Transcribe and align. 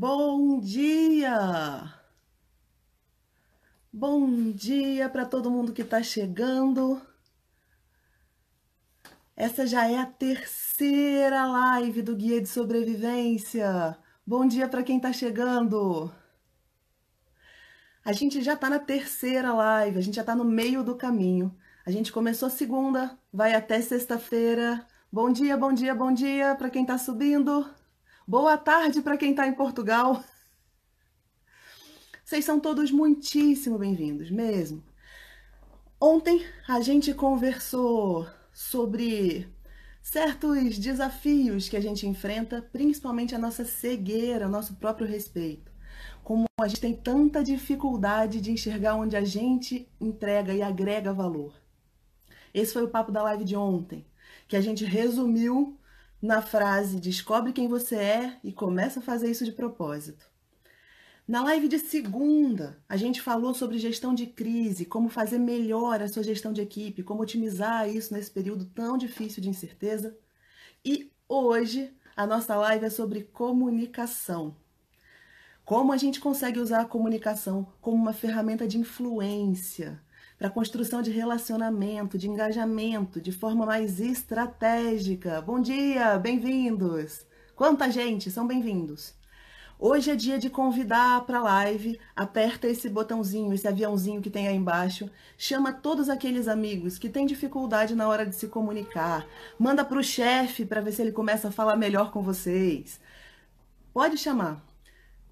Bom 0.00 0.60
dia! 0.60 1.92
Bom 3.92 4.50
dia 4.50 5.10
para 5.10 5.26
todo 5.26 5.50
mundo 5.50 5.74
que 5.74 5.82
está 5.82 6.02
chegando. 6.02 7.02
Essa 9.36 9.66
já 9.66 9.90
é 9.90 9.98
a 9.98 10.06
terceira 10.06 11.44
live 11.44 12.00
do 12.00 12.16
Guia 12.16 12.40
de 12.40 12.48
Sobrevivência. 12.48 13.94
Bom 14.26 14.48
dia 14.48 14.66
para 14.68 14.82
quem 14.82 14.96
está 14.96 15.12
chegando. 15.12 16.10
A 18.02 18.14
gente 18.14 18.40
já 18.40 18.54
está 18.54 18.70
na 18.70 18.78
terceira 18.78 19.52
live, 19.52 19.98
a 19.98 20.00
gente 20.00 20.14
já 20.14 20.22
está 20.22 20.34
no 20.34 20.46
meio 20.46 20.82
do 20.82 20.96
caminho. 20.96 21.54
A 21.84 21.90
gente 21.90 22.10
começou 22.10 22.48
segunda, 22.48 23.18
vai 23.30 23.52
até 23.52 23.78
sexta-feira. 23.82 24.82
Bom 25.12 25.30
dia, 25.30 25.58
bom 25.58 25.74
dia, 25.74 25.94
bom 25.94 26.10
dia 26.10 26.54
para 26.54 26.70
quem 26.70 26.84
está 26.84 26.96
subindo. 26.96 27.79
Boa 28.30 28.56
tarde 28.56 29.02
para 29.02 29.16
quem 29.16 29.32
está 29.32 29.48
em 29.48 29.52
Portugal. 29.52 30.22
Vocês 32.24 32.44
são 32.44 32.60
todos 32.60 32.92
muitíssimo 32.92 33.76
bem-vindos, 33.76 34.30
mesmo. 34.30 34.84
Ontem 36.00 36.40
a 36.68 36.80
gente 36.80 37.12
conversou 37.12 38.28
sobre 38.52 39.52
certos 40.00 40.78
desafios 40.78 41.68
que 41.68 41.76
a 41.76 41.80
gente 41.80 42.06
enfrenta, 42.06 42.62
principalmente 42.62 43.34
a 43.34 43.38
nossa 43.38 43.64
cegueira, 43.64 44.46
o 44.46 44.48
nosso 44.48 44.76
próprio 44.76 45.08
respeito. 45.08 45.72
Como 46.22 46.44
a 46.60 46.68
gente 46.68 46.82
tem 46.82 46.94
tanta 46.94 47.42
dificuldade 47.42 48.40
de 48.40 48.52
enxergar 48.52 48.94
onde 48.94 49.16
a 49.16 49.24
gente 49.24 49.90
entrega 50.00 50.54
e 50.54 50.62
agrega 50.62 51.12
valor. 51.12 51.52
Esse 52.54 52.74
foi 52.74 52.84
o 52.84 52.90
papo 52.90 53.10
da 53.10 53.24
live 53.24 53.42
de 53.42 53.56
ontem, 53.56 54.06
que 54.46 54.54
a 54.54 54.60
gente 54.60 54.84
resumiu 54.84 55.79
na 56.20 56.42
frase 56.42 57.00
descobre 57.00 57.52
quem 57.52 57.66
você 57.66 57.96
é 57.96 58.36
e 58.44 58.52
começa 58.52 59.00
a 59.00 59.02
fazer 59.02 59.30
isso 59.30 59.44
de 59.44 59.52
propósito. 59.52 60.28
Na 61.26 61.44
live 61.44 61.68
de 61.68 61.78
segunda, 61.78 62.82
a 62.88 62.96
gente 62.96 63.22
falou 63.22 63.54
sobre 63.54 63.78
gestão 63.78 64.12
de 64.12 64.26
crise, 64.26 64.84
como 64.84 65.08
fazer 65.08 65.38
melhor 65.38 66.02
a 66.02 66.08
sua 66.08 66.24
gestão 66.24 66.52
de 66.52 66.60
equipe, 66.60 67.04
como 67.04 67.22
otimizar 67.22 67.88
isso 67.88 68.12
nesse 68.12 68.30
período 68.30 68.64
tão 68.64 68.98
difícil 68.98 69.40
de 69.40 69.48
incerteza. 69.48 70.16
E 70.84 71.10
hoje, 71.28 71.94
a 72.16 72.26
nossa 72.26 72.56
live 72.56 72.84
é 72.84 72.90
sobre 72.90 73.22
comunicação. 73.22 74.56
Como 75.64 75.92
a 75.92 75.96
gente 75.96 76.18
consegue 76.18 76.58
usar 76.58 76.80
a 76.80 76.84
comunicação 76.84 77.72
como 77.80 77.96
uma 77.96 78.12
ferramenta 78.12 78.66
de 78.66 78.76
influência, 78.76 80.02
para 80.40 80.48
a 80.48 80.50
construção 80.50 81.02
de 81.02 81.10
relacionamento, 81.10 82.16
de 82.16 82.26
engajamento, 82.26 83.20
de 83.20 83.30
forma 83.30 83.66
mais 83.66 84.00
estratégica. 84.00 85.38
Bom 85.42 85.60
dia, 85.60 86.18
bem-vindos! 86.18 87.26
Quanta 87.54 87.90
gente, 87.90 88.30
são 88.30 88.46
bem-vindos! 88.46 89.12
Hoje 89.78 90.10
é 90.10 90.16
dia 90.16 90.38
de 90.38 90.48
convidar 90.48 91.26
para 91.26 91.40
a 91.40 91.42
live. 91.42 92.00
Aperta 92.16 92.66
esse 92.66 92.88
botãozinho, 92.88 93.52
esse 93.52 93.68
aviãozinho 93.68 94.22
que 94.22 94.30
tem 94.30 94.48
aí 94.48 94.56
embaixo. 94.56 95.10
Chama 95.36 95.74
todos 95.74 96.08
aqueles 96.08 96.48
amigos 96.48 96.96
que 96.96 97.10
têm 97.10 97.26
dificuldade 97.26 97.94
na 97.94 98.08
hora 98.08 98.24
de 98.24 98.34
se 98.34 98.48
comunicar. 98.48 99.26
Manda 99.58 99.84
para 99.84 99.98
o 99.98 100.02
chefe 100.02 100.64
para 100.64 100.80
ver 100.80 100.92
se 100.92 101.02
ele 101.02 101.12
começa 101.12 101.48
a 101.48 101.52
falar 101.52 101.76
melhor 101.76 102.10
com 102.10 102.22
vocês. 102.22 102.98
Pode 103.92 104.16
chamar. 104.16 104.69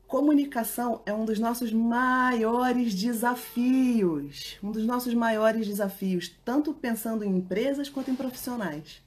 Comunicação 0.09 1.03
é 1.05 1.13
um 1.13 1.27
dos 1.27 1.39
nossos 1.39 1.71
maiores 1.71 2.95
desafios, 2.95 4.57
um 4.63 4.73
dos 4.73 4.87
nossos 4.87 5.13
maiores 5.13 5.67
desafios, 5.67 6.35
tanto 6.47 6.73
pensando 6.73 7.23
em 7.23 7.37
empresas 7.37 7.91
quanto 7.91 8.11
em 8.11 8.15
profissionais. 8.15 9.03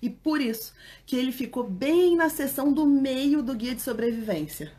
E 0.00 0.08
por 0.08 0.40
isso 0.40 0.72
que 1.04 1.16
ele 1.16 1.32
ficou 1.32 1.64
bem 1.64 2.14
na 2.14 2.30
seção 2.30 2.72
do 2.72 2.86
meio 2.86 3.42
do 3.42 3.52
guia 3.52 3.74
de 3.74 3.82
sobrevivência, 3.82 4.72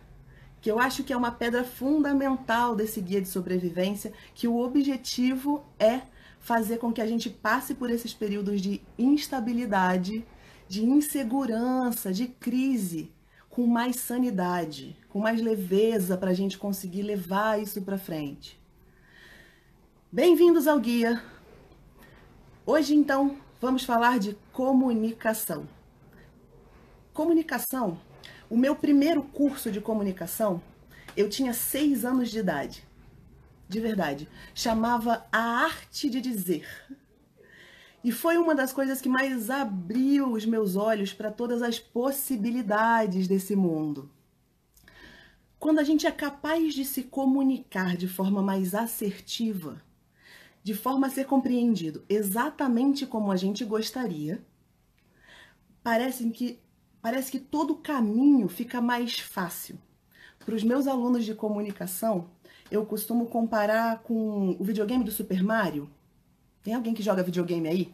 que 0.62 0.72
eu 0.72 0.80
acho 0.80 1.04
que 1.04 1.12
é 1.12 1.18
uma 1.18 1.32
pedra 1.34 1.66
fundamental 1.66 2.74
desse 2.74 3.02
guia 3.02 3.20
de 3.20 3.28
sobrevivência, 3.28 4.14
que 4.34 4.48
o 4.48 4.60
objetivo 4.60 5.66
é 5.78 6.04
fazer 6.40 6.78
com 6.78 6.94
que 6.94 7.02
a 7.02 7.06
gente 7.06 7.30
passe 7.30 7.76
por 7.76 7.92
esses 7.92 8.14
períodos 8.14 8.62
de 8.62 8.82
instabilidade, 8.98 10.26
de 10.70 10.86
insegurança, 10.86 12.14
de 12.14 12.30
crise 12.30 13.12
com 13.52 13.68
mais 13.68 13.98
sanidade, 13.98 14.96
com 15.10 15.20
mais 15.20 15.42
leveza 15.42 16.18
para 16.18 16.32
a 16.32 16.34
gente 16.34 16.58
conseguir 16.58 17.04
levar 17.04 17.62
isso 17.62 17.82
para 17.82 17.98
frente. 17.98 18.58
Bem-vindos 20.10 20.68
ao 20.68 20.80
Guia! 20.80 21.22
Hoje, 22.66 22.96
então, 22.96 23.38
vamos 23.60 23.84
falar 23.84 24.20
de 24.20 24.38
comunicação. 24.54 25.68
Comunicação, 27.14 28.00
o 28.50 28.56
meu 28.56 28.74
primeiro 28.74 29.22
curso 29.22 29.70
de 29.70 29.82
comunicação, 29.82 30.64
eu 31.18 31.30
tinha 31.30 31.52
seis 31.52 32.06
anos 32.06 32.32
de 32.32 32.40
idade. 32.40 32.88
De 33.68 33.82
verdade. 33.82 34.30
Chamava 34.56 35.26
A 35.30 35.40
Arte 35.40 36.10
de 36.10 36.22
Dizer. 36.22 36.66
E 38.04 38.12
foi 38.12 38.38
uma 38.38 38.56
das 38.56 38.74
coisas 38.74 39.00
que 39.00 39.10
mais 39.10 39.50
abriu 39.50 40.32
os 40.32 40.46
meus 40.46 40.76
olhos 40.76 41.14
para 41.14 41.32
todas 41.32 41.62
as 41.62 41.78
possibilidades 41.78 43.28
desse 43.28 43.56
mundo. 43.56 44.10
Quando 45.60 45.78
a 45.78 45.84
gente 45.84 46.08
é 46.08 46.12
capaz 46.12 46.74
de 46.74 46.84
se 46.84 47.04
comunicar 47.04 47.96
de 47.96 48.08
forma 48.08 48.42
mais 48.42 48.74
assertiva, 48.74 49.80
de 50.64 50.74
forma 50.74 51.06
a 51.06 51.10
ser 51.12 51.26
compreendido 51.26 52.04
exatamente 52.10 53.06
como 53.06 53.32
a 53.32 53.36
gente 53.36 53.64
gostaria, 53.64 54.44
parece 55.84 56.28
que, 56.32 56.60
parece 57.00 57.32
que 57.32 57.40
todo 57.40 57.74
o 57.74 57.78
caminho 57.78 58.48
fica 58.48 58.82
mais 58.82 59.20
fácil. 59.20 59.78
Para 60.44 60.56
os 60.56 60.64
meus 60.64 60.88
alunos 60.88 61.24
de 61.24 61.36
comunicação, 61.36 62.32
eu 62.72 62.84
costumo 62.84 63.28
comparar 63.28 64.00
com 64.00 64.56
o 64.60 64.64
videogame 64.64 65.04
do 65.04 65.12
Super 65.12 65.44
Mario, 65.44 65.88
tem 66.64 66.74
alguém 66.74 66.94
que 66.94 67.04
joga 67.04 67.24
videogame 67.24 67.68
aí? 67.68 67.94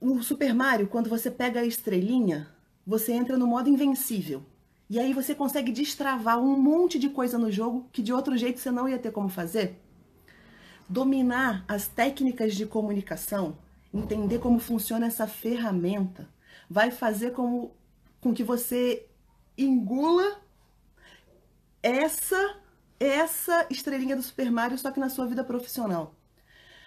No 0.00 0.22
Super 0.22 0.54
Mario, 0.54 0.86
quando 0.86 1.08
você 1.08 1.30
pega 1.30 1.60
a 1.60 1.64
estrelinha, 1.64 2.48
você 2.86 3.12
entra 3.12 3.38
no 3.38 3.46
modo 3.46 3.68
invencível. 3.68 4.42
E 4.88 4.98
aí 4.98 5.14
você 5.14 5.34
consegue 5.34 5.72
destravar 5.72 6.38
um 6.38 6.60
monte 6.60 6.98
de 6.98 7.08
coisa 7.08 7.38
no 7.38 7.50
jogo 7.50 7.88
que 7.90 8.02
de 8.02 8.12
outro 8.12 8.36
jeito 8.36 8.60
você 8.60 8.70
não 8.70 8.88
ia 8.88 8.98
ter 8.98 9.10
como 9.10 9.28
fazer. 9.28 9.80
Dominar 10.88 11.64
as 11.66 11.88
técnicas 11.88 12.54
de 12.54 12.66
comunicação, 12.66 13.56
entender 13.92 14.38
como 14.38 14.58
funciona 14.58 15.06
essa 15.06 15.26
ferramenta, 15.26 16.28
vai 16.68 16.90
fazer 16.90 17.32
com, 17.32 17.70
com 18.20 18.34
que 18.34 18.44
você 18.44 19.06
engula 19.56 20.40
essa 21.82 22.60
essa 23.00 23.66
estrelinha 23.70 24.16
do 24.16 24.22
Super 24.22 24.50
Mario 24.50 24.78
só 24.78 24.90
que 24.90 25.00
na 25.00 25.08
sua 25.08 25.26
vida 25.26 25.42
profissional. 25.42 26.14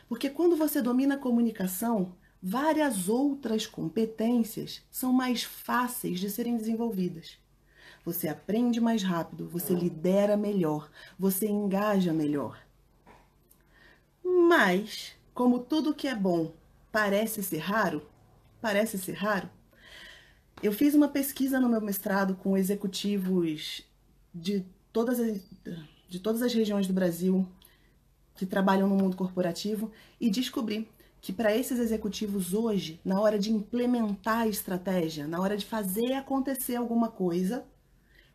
Porque 0.07 0.29
quando 0.29 0.55
você 0.55 0.81
domina 0.81 1.15
a 1.15 1.19
comunicação, 1.19 2.15
várias 2.41 3.09
outras 3.09 3.65
competências 3.65 4.81
são 4.89 5.11
mais 5.11 5.43
fáceis 5.43 6.19
de 6.19 6.29
serem 6.29 6.57
desenvolvidas. 6.57 7.37
Você 8.05 8.29
aprende 8.29 8.79
mais 8.79 9.03
rápido, 9.03 9.49
você 9.49 9.73
lidera 9.73 10.37
melhor, 10.37 10.89
você 11.19 11.47
engaja 11.47 12.13
melhor. 12.13 12.57
Mas, 14.23 15.13
como 15.33 15.59
tudo 15.59 15.93
que 15.93 16.07
é 16.07 16.15
bom 16.15 16.53
parece 16.91 17.43
ser 17.43 17.57
raro, 17.57 18.07
parece 18.61 18.97
ser 18.97 19.13
raro, 19.13 19.49
eu 20.63 20.71
fiz 20.71 20.95
uma 20.95 21.09
pesquisa 21.09 21.59
no 21.59 21.69
meu 21.69 21.81
mestrado 21.81 22.35
com 22.35 22.57
executivos 22.57 23.83
de 24.33 24.65
todas 24.91 25.19
as, 25.19 25.41
de 26.07 26.19
todas 26.19 26.41
as 26.41 26.53
regiões 26.53 26.87
do 26.87 26.93
Brasil, 26.93 27.47
que 28.37 28.45
trabalham 28.45 28.87
no 28.87 28.95
mundo 28.95 29.17
corporativo 29.17 29.91
e 30.21 30.29
descobri 30.29 30.87
que 31.19 31.33
para 31.33 31.55
esses 31.55 31.79
executivos 31.79 32.53
hoje, 32.53 33.01
na 33.03 33.19
hora 33.19 33.37
de 33.37 33.51
implementar 33.51 34.39
a 34.41 34.47
estratégia, 34.47 35.27
na 35.27 35.41
hora 35.41 35.57
de 35.57 35.65
fazer 35.65 36.13
acontecer 36.13 36.75
alguma 36.75 37.09
coisa, 37.09 37.65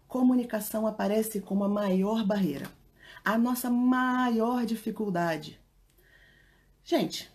comunicação 0.07 0.87
aparece 0.87 1.41
como 1.41 1.65
a 1.65 1.69
maior 1.69 2.27
barreira, 2.27 2.71
a 3.25 3.39
nossa 3.39 3.71
maior 3.71 4.67
dificuldade. 4.67 5.59
Gente, 6.85 7.31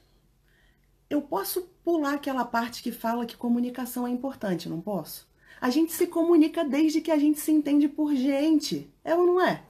eu 1.10 1.22
posso 1.22 1.62
pular 1.84 2.16
aquela 2.16 2.44
parte 2.44 2.84
que 2.84 2.92
fala 2.92 3.26
que 3.26 3.38
comunicação 3.38 4.06
é 4.06 4.12
importante, 4.12 4.68
não 4.68 4.82
posso? 4.82 5.28
A 5.60 5.70
gente 5.70 5.94
se 5.94 6.06
comunica 6.06 6.64
desde 6.64 7.02
que 7.02 7.10
a 7.10 7.18
gente 7.18 7.40
se 7.40 7.52
entende 7.52 7.88
por 7.88 8.14
gente, 8.14 8.94
é 9.04 9.16
ou 9.16 9.26
não 9.26 9.42
é? 9.42 9.64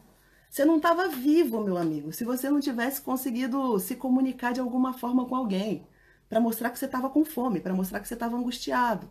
Você 0.50 0.66
não 0.66 0.78
estava 0.78 1.08
vivo, 1.10 1.64
meu 1.64 1.78
amigo, 1.78 2.12
se 2.12 2.24
você 2.24 2.50
não 2.50 2.60
tivesse 2.60 3.02
conseguido 3.02 3.80
se 3.80 3.96
comunicar 3.96 4.54
de 4.54 4.60
alguma 4.60 4.94
forma 4.94 5.26
com 5.26 5.36
alguém, 5.36 5.86
para 6.30 6.40
mostrar 6.40 6.70
que 6.70 6.80
você 6.80 6.86
estava 6.86 7.10
com 7.10 7.24
fome, 7.24 7.60
para 7.60 7.74
mostrar 7.74 8.00
que 8.00 8.08
você 8.08 8.14
estava 8.14 8.36
angustiado. 8.36 9.10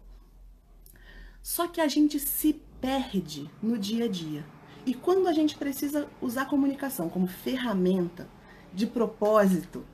Só 1.42 1.68
que 1.68 1.80
a 1.80 1.88
gente 1.88 2.18
se 2.18 2.60
perde 2.80 3.50
no 3.62 3.78
dia 3.78 4.06
a 4.06 4.08
dia. 4.08 4.44
E 4.84 4.94
quando 4.94 5.28
a 5.28 5.32
gente 5.32 5.56
precisa 5.56 6.08
usar 6.20 6.42
a 6.42 6.46
comunicação 6.46 7.08
como 7.08 7.26
ferramenta 7.26 8.28
de 8.72 8.86
propósito 8.86 9.84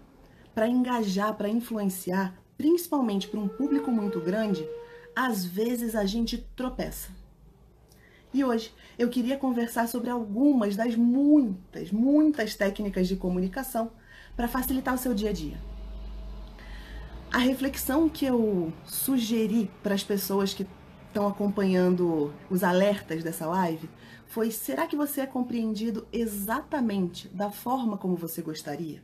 para 0.55 0.69
engajar, 0.69 1.35
para 1.35 1.49
influenciar, 1.49 2.35
principalmente 2.57 3.29
para 3.29 3.41
um 3.41 3.49
público 3.49 3.91
muito 3.91 4.21
grande, 4.21 4.67
às 5.15 5.45
vezes 5.45 5.95
a 5.95 6.05
gente 6.05 6.39
tropeça. 6.57 7.22
E 8.35 8.43
hoje 8.43 8.73
eu 8.99 9.09
queria 9.09 9.37
conversar 9.37 9.87
sobre 9.89 10.09
algumas 10.09 10.75
das 10.75 10.97
muitas, 10.97 11.91
muitas 11.91 12.55
técnicas 12.55 13.07
de 13.07 13.17
comunicação 13.17 13.91
para 14.35 14.49
facilitar 14.49 14.95
o 14.95 14.99
seu 14.99 15.13
dia 15.13 15.31
a 15.31 15.33
dia. 15.33 15.59
A 17.31 17.39
reflexão 17.39 18.09
que 18.09 18.25
eu 18.25 18.73
sugeri 18.85 19.71
para 19.83 19.95
as 19.95 20.03
pessoas 20.03 20.55
que 20.55 20.67
estão 21.07 21.27
acompanhando 21.27 22.33
os 22.51 22.65
alertas 22.65 23.23
dessa 23.23 23.47
live 23.47 23.89
foi: 24.27 24.51
será 24.51 24.87
que 24.87 24.97
você 24.97 25.21
é 25.21 25.27
compreendido 25.27 26.07
exatamente 26.11 27.29
da 27.29 27.51
forma 27.51 27.99
como 27.99 28.17
você 28.17 28.41
gostaria? 28.41 29.03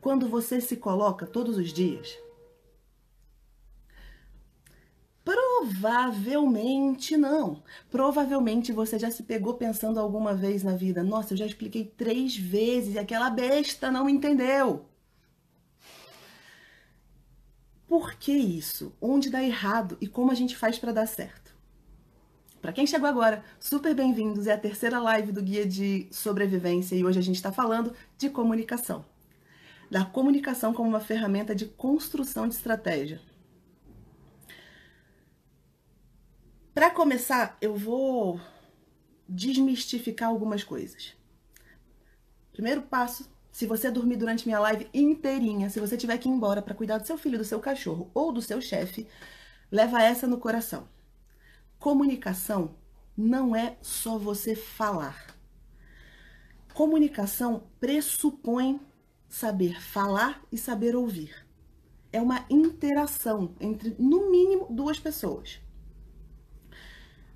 Quando 0.00 0.28
você 0.28 0.60
se 0.60 0.76
coloca 0.76 1.26
todos 1.26 1.58
os 1.58 1.72
dias? 1.72 2.18
Provavelmente 5.24 7.16
não. 7.16 7.62
Provavelmente 7.90 8.72
você 8.72 8.98
já 8.98 9.10
se 9.10 9.22
pegou 9.22 9.54
pensando 9.54 10.00
alguma 10.00 10.34
vez 10.34 10.62
na 10.62 10.74
vida: 10.74 11.02
nossa, 11.02 11.32
eu 11.32 11.38
já 11.38 11.46
expliquei 11.46 11.84
três 11.84 12.36
vezes 12.36 12.94
e 12.94 12.98
aquela 12.98 13.30
besta 13.30 13.90
não 13.90 14.08
entendeu. 14.08 14.86
Por 17.86 18.14
que 18.14 18.32
isso? 18.32 18.96
Onde 19.00 19.30
dá 19.30 19.42
errado 19.42 19.98
e 20.00 20.08
como 20.08 20.32
a 20.32 20.34
gente 20.34 20.56
faz 20.56 20.78
para 20.78 20.92
dar 20.92 21.06
certo? 21.06 21.54
Para 22.60 22.72
quem 22.72 22.86
chegou 22.86 23.08
agora, 23.08 23.44
super 23.60 23.94
bem-vindos. 23.94 24.46
É 24.46 24.52
a 24.52 24.58
terceira 24.58 25.00
live 25.00 25.30
do 25.30 25.42
Guia 25.42 25.66
de 25.66 26.08
Sobrevivência 26.10 26.96
e 26.96 27.04
hoje 27.04 27.18
a 27.18 27.22
gente 27.22 27.36
está 27.36 27.52
falando 27.52 27.92
de 28.16 28.30
comunicação. 28.30 29.04
Da 29.90 30.04
comunicação 30.04 30.72
como 30.72 30.88
uma 30.88 31.00
ferramenta 31.00 31.54
de 31.54 31.66
construção 31.66 32.48
de 32.48 32.54
estratégia. 32.54 33.20
Para 36.74 36.90
começar, 36.90 37.58
eu 37.60 37.76
vou 37.76 38.40
desmistificar 39.28 40.30
algumas 40.30 40.64
coisas. 40.64 41.14
Primeiro 42.50 42.80
passo, 42.80 43.30
se 43.50 43.66
você 43.66 43.90
dormir 43.90 44.16
durante 44.16 44.46
minha 44.46 44.58
live 44.58 44.88
inteirinha, 44.94 45.68
se 45.68 45.78
você 45.78 45.98
tiver 45.98 46.16
que 46.16 46.26
ir 46.26 46.32
embora 46.32 46.62
para 46.62 46.74
cuidar 46.74 46.96
do 46.96 47.06
seu 47.06 47.18
filho, 47.18 47.36
do 47.36 47.44
seu 47.44 47.60
cachorro 47.60 48.10
ou 48.14 48.32
do 48.32 48.40
seu 48.40 48.58
chefe, 48.58 49.06
leva 49.70 50.02
essa 50.02 50.26
no 50.26 50.38
coração. 50.38 50.88
Comunicação 51.78 52.74
não 53.14 53.54
é 53.54 53.76
só 53.82 54.16
você 54.16 54.54
falar. 54.54 55.36
Comunicação 56.72 57.64
pressupõe 57.78 58.80
saber 59.28 59.78
falar 59.78 60.42
e 60.50 60.56
saber 60.56 60.96
ouvir. 60.96 61.46
É 62.10 62.20
uma 62.20 62.46
interação 62.48 63.54
entre, 63.60 63.94
no 63.98 64.30
mínimo, 64.30 64.68
duas 64.70 64.98
pessoas. 64.98 65.61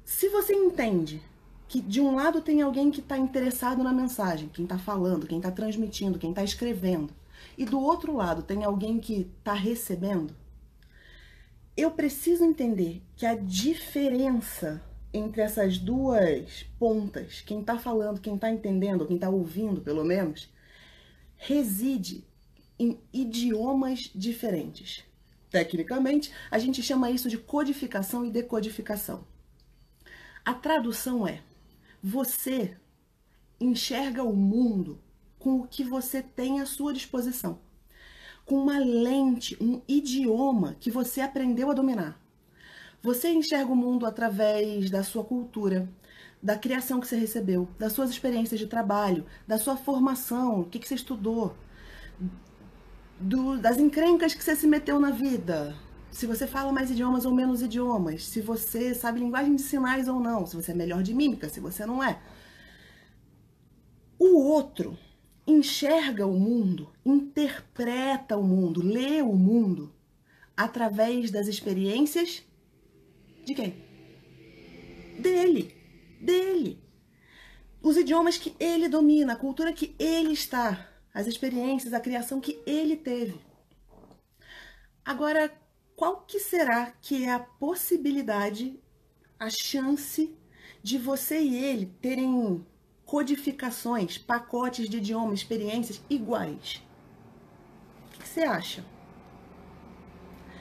Se 0.06 0.28
você 0.28 0.54
entende 0.54 1.20
que 1.66 1.80
de 1.80 2.00
um 2.00 2.14
lado 2.14 2.40
tem 2.40 2.62
alguém 2.62 2.92
que 2.92 3.00
está 3.00 3.18
interessado 3.18 3.82
na 3.82 3.92
mensagem, 3.92 4.48
quem 4.48 4.64
está 4.64 4.78
falando, 4.78 5.26
quem 5.26 5.38
está 5.38 5.50
transmitindo, 5.50 6.16
quem 6.16 6.30
está 6.30 6.44
escrevendo, 6.44 7.12
e 7.58 7.64
do 7.64 7.80
outro 7.80 8.14
lado 8.14 8.40
tem 8.40 8.62
alguém 8.62 9.00
que 9.00 9.28
está 9.36 9.52
recebendo, 9.52 10.32
eu 11.76 11.90
preciso 11.90 12.44
entender 12.44 13.02
que 13.16 13.26
a 13.26 13.34
diferença 13.34 14.80
entre 15.12 15.42
essas 15.42 15.76
duas 15.76 16.64
pontas, 16.78 17.40
quem 17.40 17.58
está 17.60 17.76
falando, 17.76 18.20
quem 18.20 18.36
está 18.36 18.48
entendendo, 18.48 19.06
quem 19.06 19.16
está 19.16 19.28
ouvindo, 19.28 19.80
pelo 19.80 20.04
menos, 20.04 20.48
reside 21.36 22.24
em 22.78 23.00
idiomas 23.12 24.08
diferentes. 24.14 25.02
Tecnicamente, 25.50 26.32
a 26.48 26.60
gente 26.60 26.80
chama 26.80 27.10
isso 27.10 27.28
de 27.28 27.38
codificação 27.38 28.24
e 28.24 28.30
decodificação. 28.30 29.24
A 30.46 30.54
tradução 30.54 31.26
é: 31.26 31.42
você 32.00 32.76
enxerga 33.60 34.22
o 34.22 34.32
mundo 34.32 35.00
com 35.40 35.56
o 35.56 35.66
que 35.66 35.82
você 35.82 36.22
tem 36.22 36.60
à 36.60 36.66
sua 36.66 36.92
disposição, 36.92 37.58
com 38.44 38.54
uma 38.54 38.78
lente, 38.78 39.56
um 39.60 39.82
idioma 39.88 40.76
que 40.78 40.88
você 40.88 41.20
aprendeu 41.20 41.68
a 41.68 41.74
dominar. 41.74 42.20
Você 43.02 43.32
enxerga 43.32 43.72
o 43.72 43.76
mundo 43.76 44.06
através 44.06 44.88
da 44.88 45.02
sua 45.02 45.24
cultura, 45.24 45.88
da 46.40 46.56
criação 46.56 47.00
que 47.00 47.08
você 47.08 47.16
recebeu, 47.16 47.68
das 47.76 47.92
suas 47.92 48.10
experiências 48.10 48.60
de 48.60 48.68
trabalho, 48.68 49.26
da 49.48 49.58
sua 49.58 49.76
formação, 49.76 50.60
o 50.60 50.64
que, 50.64 50.78
que 50.78 50.86
você 50.86 50.94
estudou, 50.94 51.56
do, 53.18 53.58
das 53.58 53.78
encrencas 53.78 54.32
que 54.32 54.44
você 54.44 54.54
se 54.54 54.66
meteu 54.68 55.00
na 55.00 55.10
vida, 55.10 55.76
se 56.16 56.26
você 56.26 56.46
fala 56.46 56.72
mais 56.72 56.90
idiomas 56.90 57.26
ou 57.26 57.34
menos 57.34 57.60
idiomas, 57.60 58.24
se 58.24 58.40
você 58.40 58.94
sabe 58.94 59.20
linguagem 59.20 59.54
de 59.54 59.60
sinais 59.60 60.08
ou 60.08 60.18
não, 60.18 60.46
se 60.46 60.56
você 60.56 60.72
é 60.72 60.74
melhor 60.74 61.02
de 61.02 61.12
mímica, 61.12 61.46
se 61.50 61.60
você 61.60 61.84
não 61.84 62.02
é. 62.02 62.18
O 64.18 64.38
outro 64.38 64.98
enxerga 65.46 66.26
o 66.26 66.32
mundo, 66.32 66.90
interpreta 67.04 68.34
o 68.34 68.42
mundo, 68.42 68.82
lê 68.82 69.20
o 69.20 69.34
mundo 69.34 69.94
através 70.56 71.30
das 71.30 71.48
experiências 71.48 72.42
de 73.44 73.54
quem? 73.54 73.74
Dele, 75.20 75.76
dele. 76.18 76.82
Os 77.82 77.98
idiomas 77.98 78.38
que 78.38 78.56
ele 78.58 78.88
domina, 78.88 79.34
a 79.34 79.36
cultura 79.36 79.70
que 79.70 79.94
ele 79.98 80.32
está, 80.32 80.88
as 81.12 81.26
experiências, 81.26 81.92
a 81.92 82.00
criação 82.00 82.40
que 82.40 82.58
ele 82.64 82.96
teve. 82.96 83.38
Agora, 85.04 85.52
qual 85.96 86.24
que 86.26 86.38
será 86.38 86.92
que 87.00 87.24
é 87.24 87.32
a 87.32 87.38
possibilidade, 87.38 88.78
a 89.38 89.48
chance 89.50 90.32
de 90.82 90.98
você 90.98 91.40
e 91.40 91.56
ele 91.56 91.86
terem 92.00 92.64
codificações, 93.04 94.18
pacotes 94.18 94.88
de 94.88 94.98
idioma, 94.98 95.34
experiências 95.34 96.00
iguais? 96.08 96.82
O 98.14 98.18
que 98.18 98.28
você 98.28 98.42
acha? 98.42 98.84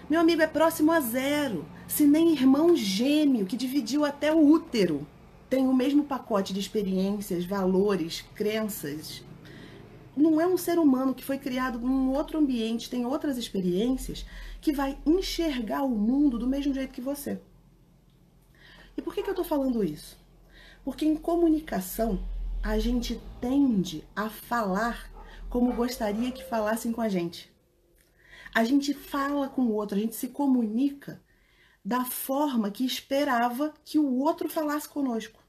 Meu 0.10 0.22
amigo 0.22 0.42
é 0.42 0.48
próximo 0.48 0.92
a 0.92 1.00
zero, 1.00 1.66
se 1.88 2.08
nem 2.08 2.32
irmão 2.32 2.76
gêmeo 2.76 3.46
que 3.46 3.58
dividiu 3.58 4.06
até 4.06 4.34
o 4.34 4.40
útero 4.40 5.06
tem 5.50 5.68
o 5.68 5.74
mesmo 5.74 6.04
pacote 6.04 6.54
de 6.54 6.60
experiências, 6.60 7.46
valores, 7.46 8.26
crenças. 8.34 9.24
Não 10.16 10.40
é 10.40 10.48
um 10.48 10.58
ser 10.58 10.80
humano 10.80 11.14
que 11.14 11.24
foi 11.24 11.38
criado 11.38 11.80
em 11.80 11.90
um 11.90 12.14
outro 12.14 12.40
ambiente, 12.40 12.90
tem 12.90 13.06
outras 13.06 13.38
experiências, 13.38 14.26
que 14.62 14.72
vai 14.72 14.98
enxergar 15.06 15.84
o 15.84 15.90
mundo 15.90 16.40
do 16.40 16.48
mesmo 16.48 16.74
jeito 16.74 16.94
que 16.94 17.02
você. 17.02 17.42
E 18.98 19.02
por 19.02 19.14
que, 19.14 19.22
que 19.22 19.30
eu 19.30 19.34
estou 19.34 19.46
falando 19.46 19.84
isso? 19.84 20.18
Porque 20.84 21.06
em 21.06 21.16
comunicação 21.16 22.26
a 22.64 22.80
gente 22.80 23.22
tende 23.42 24.04
a 24.16 24.30
falar 24.30 25.12
como 25.50 25.74
gostaria 25.74 26.32
que 26.32 26.44
falassem 26.44 26.92
com 26.92 27.02
a 27.02 27.10
gente. 27.10 27.54
A 28.54 28.64
gente 28.64 28.94
fala 28.94 29.50
com 29.50 29.64
o 29.64 29.74
outro, 29.74 29.98
a 29.98 30.00
gente 30.00 30.16
se 30.16 30.30
comunica 30.30 31.22
da 31.84 32.06
forma 32.06 32.72
que 32.72 32.86
esperava 32.86 33.74
que 33.84 34.00
o 34.00 34.18
outro 34.20 34.50
falasse 34.50 34.88
conosco. 34.88 35.44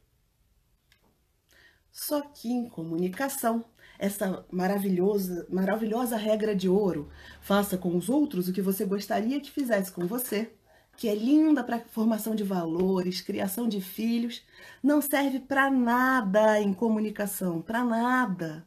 Só 1.90 2.20
que 2.20 2.50
em 2.50 2.68
comunicação 2.68 3.64
essa 3.98 4.44
maravilhosa, 4.50 5.46
maravilhosa 5.50 6.16
regra 6.16 6.54
de 6.54 6.68
ouro. 6.68 7.10
Faça 7.40 7.78
com 7.78 7.96
os 7.96 8.08
outros 8.08 8.48
o 8.48 8.52
que 8.52 8.62
você 8.62 8.84
gostaria 8.84 9.40
que 9.40 9.50
fizesse 9.50 9.92
com 9.92 10.06
você, 10.06 10.52
que 10.96 11.08
é 11.08 11.14
linda 11.14 11.62
para 11.62 11.80
formação 11.80 12.34
de 12.34 12.44
valores, 12.44 13.20
criação 13.20 13.68
de 13.68 13.80
filhos, 13.80 14.42
não 14.82 15.00
serve 15.00 15.40
para 15.40 15.70
nada 15.70 16.60
em 16.60 16.72
comunicação, 16.72 17.60
para 17.60 17.84
nada. 17.84 18.66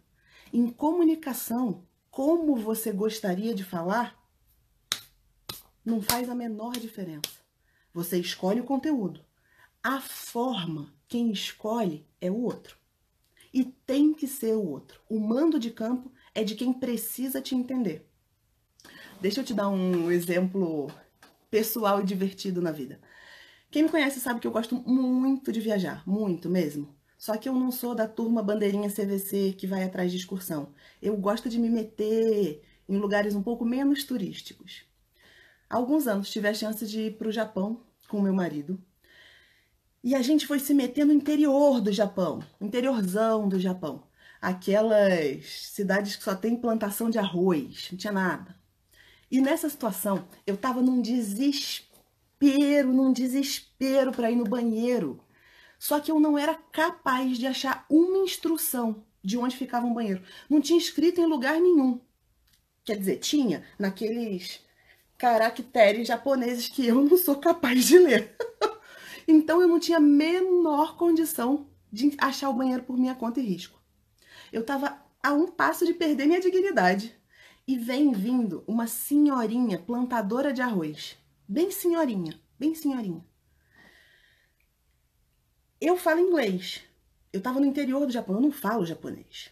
Em 0.51 0.67
comunicação, 0.67 1.83
como 2.09 2.55
você 2.55 2.91
gostaria 2.91 3.53
de 3.53 3.63
falar, 3.63 4.17
não 5.85 6.01
faz 6.01 6.29
a 6.29 6.35
menor 6.35 6.73
diferença. 6.73 7.39
Você 7.93 8.19
escolhe 8.19 8.61
o 8.61 8.65
conteúdo. 8.65 9.21
A 9.83 9.99
forma, 10.01 10.93
quem 11.07 11.31
escolhe 11.31 12.05
é 12.19 12.29
o 12.29 12.41
outro 12.41 12.78
e 13.53 13.63
tem 13.63 14.13
que 14.13 14.27
ser 14.27 14.53
o 14.53 14.67
outro. 14.67 15.01
O 15.09 15.19
mando 15.19 15.59
de 15.59 15.71
campo 15.71 16.11
é 16.33 16.43
de 16.43 16.55
quem 16.55 16.71
precisa 16.71 17.41
te 17.41 17.55
entender. 17.55 18.07
Deixa 19.21 19.41
eu 19.41 19.43
te 19.43 19.53
dar 19.53 19.69
um 19.69 20.11
exemplo 20.11 20.87
pessoal 21.49 22.01
e 22.01 22.05
divertido 22.05 22.61
na 22.61 22.71
vida. 22.71 22.99
Quem 23.71 23.83
me 23.83 23.89
conhece 23.89 24.19
sabe 24.19 24.39
que 24.39 24.47
eu 24.47 24.51
gosto 24.51 24.75
muito 24.75 25.51
de 25.51 25.59
viajar, 25.59 26.03
muito 26.07 26.49
mesmo. 26.49 26.95
Só 27.17 27.35
que 27.35 27.49
eu 27.49 27.53
não 27.53 27.71
sou 27.71 27.93
da 27.93 28.07
turma 28.07 28.41
bandeirinha 28.41 28.89
CVC 28.89 29.53
que 29.57 29.67
vai 29.67 29.83
atrás 29.83 30.11
de 30.11 30.17
excursão. 30.17 30.73
Eu 31.01 31.17
gosto 31.17 31.49
de 31.49 31.59
me 31.59 31.69
meter 31.69 32.61
em 32.87 32.97
lugares 32.97 33.35
um 33.35 33.43
pouco 33.43 33.65
menos 33.65 34.03
turísticos. 34.03 34.85
Há 35.69 35.75
alguns 35.75 36.07
anos 36.07 36.29
tive 36.31 36.47
a 36.47 36.53
chance 36.53 36.87
de 36.87 37.01
ir 37.01 37.17
para 37.17 37.27
o 37.27 37.31
Japão 37.31 37.83
com 38.07 38.21
meu 38.21 38.33
marido 38.33 38.81
e 40.03 40.15
a 40.15 40.21
gente 40.21 40.47
foi 40.47 40.59
se 40.59 40.73
meter 40.73 41.05
no 41.05 41.13
interior 41.13 41.81
do 41.81 41.91
Japão, 41.91 42.41
interiorzão 42.59 43.47
do 43.47 43.59
Japão. 43.59 44.03
Aquelas 44.41 45.45
cidades 45.45 46.15
que 46.15 46.23
só 46.23 46.33
tem 46.33 46.55
plantação 46.55 47.09
de 47.09 47.19
arroz, 47.19 47.89
não 47.91 47.97
tinha 47.97 48.13
nada. 48.13 48.55
E 49.29 49.41
nessa 49.41 49.69
situação, 49.69 50.27
eu 50.47 50.57
tava 50.57 50.81
num 50.81 51.01
desespero, 51.01 52.91
num 52.93 53.11
desespero 53.11 54.11
para 54.11 54.31
ir 54.31 54.35
no 54.35 54.45
banheiro. 54.45 55.19
Só 55.77 55.99
que 55.99 56.11
eu 56.11 56.19
não 56.19 56.37
era 56.37 56.55
capaz 56.55 57.37
de 57.37 57.45
achar 57.45 57.85
uma 57.89 58.19
instrução 58.19 59.03
de 59.23 59.37
onde 59.37 59.57
ficava 59.57 59.85
um 59.85 59.93
banheiro. 59.93 60.23
Não 60.49 60.61
tinha 60.61 60.79
escrito 60.79 61.21
em 61.21 61.25
lugar 61.25 61.59
nenhum. 61.59 61.99
Quer 62.83 62.97
dizer, 62.97 63.17
tinha 63.17 63.63
naqueles 63.77 64.61
caracteres 65.17 66.07
japoneses 66.07 66.69
que 66.69 66.87
eu 66.87 66.95
não 66.95 67.17
sou 67.17 67.35
capaz 67.35 67.85
de 67.85 67.99
ler. 67.99 68.35
então 69.31 69.61
eu 69.61 69.67
não 69.67 69.79
tinha 69.79 69.97
a 69.97 70.01
menor 70.01 70.97
condição 70.97 71.67
de 71.91 72.15
achar 72.19 72.49
o 72.49 72.53
banheiro 72.53 72.83
por 72.83 72.97
minha 72.97 73.15
conta 73.15 73.39
e 73.39 73.45
risco. 73.45 73.79
Eu 74.51 74.61
estava 74.61 74.99
a 75.21 75.33
um 75.33 75.47
passo 75.47 75.85
de 75.85 75.93
perder 75.93 76.25
minha 76.25 76.39
dignidade. 76.39 77.15
E 77.67 77.77
vem 77.77 78.11
vindo 78.11 78.63
uma 78.65 78.87
senhorinha 78.87 79.77
plantadora 79.77 80.51
de 80.51 80.61
arroz. 80.61 81.17
Bem 81.47 81.69
senhorinha, 81.69 82.39
bem 82.57 82.73
senhorinha. 82.73 83.23
Eu 85.79 85.95
falo 85.95 86.19
inglês. 86.19 86.81
Eu 87.31 87.37
estava 87.37 87.59
no 87.59 87.67
interior 87.67 88.07
do 88.07 88.11
Japão, 88.11 88.35
eu 88.35 88.41
não 88.41 88.51
falo 88.51 88.87
japonês. 88.87 89.51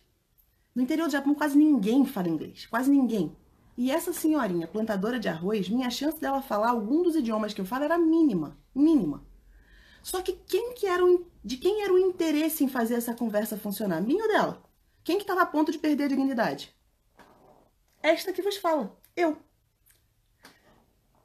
No 0.73 0.81
interior 0.81 1.05
do 1.05 1.11
Japão 1.11 1.35
quase 1.35 1.55
ninguém 1.55 2.05
fala 2.05 2.27
inglês, 2.27 2.65
quase 2.65 2.89
ninguém. 2.89 3.37
E 3.77 3.91
essa 3.91 4.11
senhorinha 4.11 4.67
plantadora 4.67 5.19
de 5.19 5.29
arroz, 5.29 5.69
minha 5.69 5.91
chance 5.91 6.19
dela 6.19 6.41
falar 6.41 6.71
algum 6.71 7.03
dos 7.03 7.15
idiomas 7.15 7.53
que 7.53 7.61
eu 7.61 7.65
falo 7.65 7.83
era 7.83 7.99
mínima, 7.99 8.57
mínima. 8.73 9.26
Só 10.07 10.21
que 10.21 10.31
quem 10.31 10.73
que 10.73 10.87
era 10.87 11.05
o, 11.05 11.29
de 11.43 11.57
quem 11.57 11.83
era 11.83 11.93
o 11.93 11.99
interesse 11.99 12.63
em 12.63 12.69
fazer 12.69 12.93
essa 12.93 13.13
conversa 13.13 13.57
funcionar? 13.57 13.99
Minha 13.99 14.23
ou 14.23 14.29
dela? 14.29 14.63
Quem 15.03 15.17
que 15.17 15.23
estava 15.23 15.41
a 15.41 15.45
ponto 15.45 15.69
de 15.69 15.77
perder 15.77 16.05
a 16.05 16.07
dignidade? 16.07 16.73
Esta 18.01 18.31
que 18.31 18.41
vos 18.41 18.55
fala, 18.55 18.97
eu. 19.17 19.35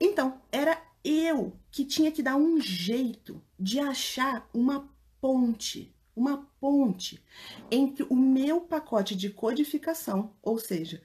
Então, 0.00 0.42
era 0.50 0.82
eu 1.04 1.56
que 1.70 1.84
tinha 1.84 2.10
que 2.10 2.24
dar 2.24 2.34
um 2.34 2.60
jeito 2.60 3.40
de 3.56 3.78
achar 3.78 4.50
uma 4.52 4.92
ponte, 5.20 5.94
uma 6.16 6.48
ponte 6.58 7.24
entre 7.70 8.04
o 8.10 8.16
meu 8.16 8.62
pacote 8.62 9.14
de 9.14 9.30
codificação, 9.30 10.34
ou 10.42 10.58
seja, 10.58 11.00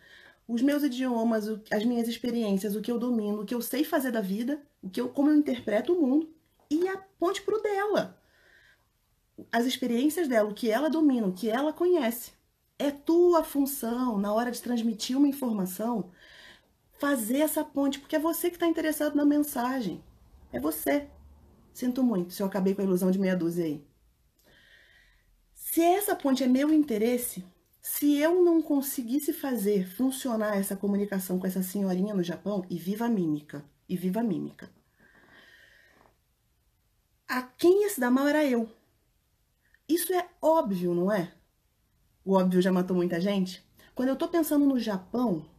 os 0.48 0.64
meus 0.64 0.82
idiomas, 0.82 1.46
as 1.70 1.86
minhas 1.86 2.08
experiências, 2.08 2.76
o 2.76 2.82
que 2.82 2.92
eu 2.92 2.98
domino, 2.98 3.44
o 3.44 3.46
que 3.46 3.54
eu 3.54 3.62
sei 3.62 3.84
fazer 3.84 4.12
da 4.12 4.22
vida, 4.22 4.60
o 4.82 4.90
que 4.90 5.00
eu, 5.00 5.10
como 5.10 5.30
eu 5.30 5.36
interpreto 5.36 5.94
o 5.94 6.02
mundo, 6.02 6.37
e 6.70 6.88
a 6.88 6.98
ponte 6.98 7.42
para 7.42 7.56
o 7.56 7.62
dela. 7.62 8.22
As 9.52 9.66
experiências 9.66 10.28
dela, 10.28 10.50
o 10.50 10.54
que 10.54 10.70
ela 10.70 10.90
domina, 10.90 11.28
o 11.28 11.34
que 11.34 11.50
ela 11.50 11.74
conhece. 11.74 12.32
É 12.80 12.92
tua 12.92 13.44
função, 13.44 14.18
na 14.18 14.34
hora 14.34 14.52
de 14.52 14.62
transmitir 14.62 15.18
uma 15.18 15.28
informação, 15.28 16.12
fazer 17.00 17.40
essa 17.40 17.64
ponte, 17.64 18.00
porque 18.00 18.16
é 18.16 18.20
você 18.20 18.50
que 18.50 18.56
está 18.56 18.68
interessado 18.68 19.16
na 19.16 19.26
mensagem. 19.26 20.04
É 20.52 20.60
você. 20.60 21.08
Sinto 21.74 22.04
muito 22.04 22.34
se 22.34 22.42
eu 22.42 22.48
acabei 22.48 22.74
com 22.74 22.82
a 22.82 22.86
ilusão 22.86 23.12
de 23.12 23.20
meia 23.20 23.36
dúzia 23.36 23.66
aí. 23.66 23.86
Se 25.54 25.82
essa 25.82 26.16
ponte 26.16 26.44
é 26.44 26.48
meu 26.48 26.74
interesse, 26.74 27.46
se 27.82 28.18
eu 28.18 28.44
não 28.44 28.62
conseguisse 28.62 29.32
fazer 29.32 29.88
funcionar 29.88 30.58
essa 30.58 30.76
comunicação 30.76 31.40
com 31.40 31.48
essa 31.48 31.62
senhorinha 31.62 32.14
no 32.14 32.24
Japão, 32.24 32.66
e 32.70 32.78
viva 32.78 33.06
a 33.06 33.10
mímica, 33.10 33.64
e 33.88 33.96
viva 33.96 34.20
a 34.20 34.24
mímica. 34.24 34.70
A 37.28 37.42
quem 37.42 37.84
ia 37.84 37.90
se 37.90 38.00
dar 38.00 38.12
mal 38.12 38.28
era 38.28 38.44
eu. 38.46 38.70
Isso 39.88 40.14
é 40.14 40.28
óbvio, 40.42 40.94
não 40.94 41.12
é? 41.12 41.34
o 42.28 42.34
óbvio 42.34 42.62
já 42.62 42.74
matou 42.74 42.94
muita 42.94 43.22
gente. 43.22 43.66
Quando 43.96 44.10
eu 44.10 44.16
tô 44.18 44.28
pensando 44.28 44.66
no 44.66 44.78
Japão, 44.78 45.50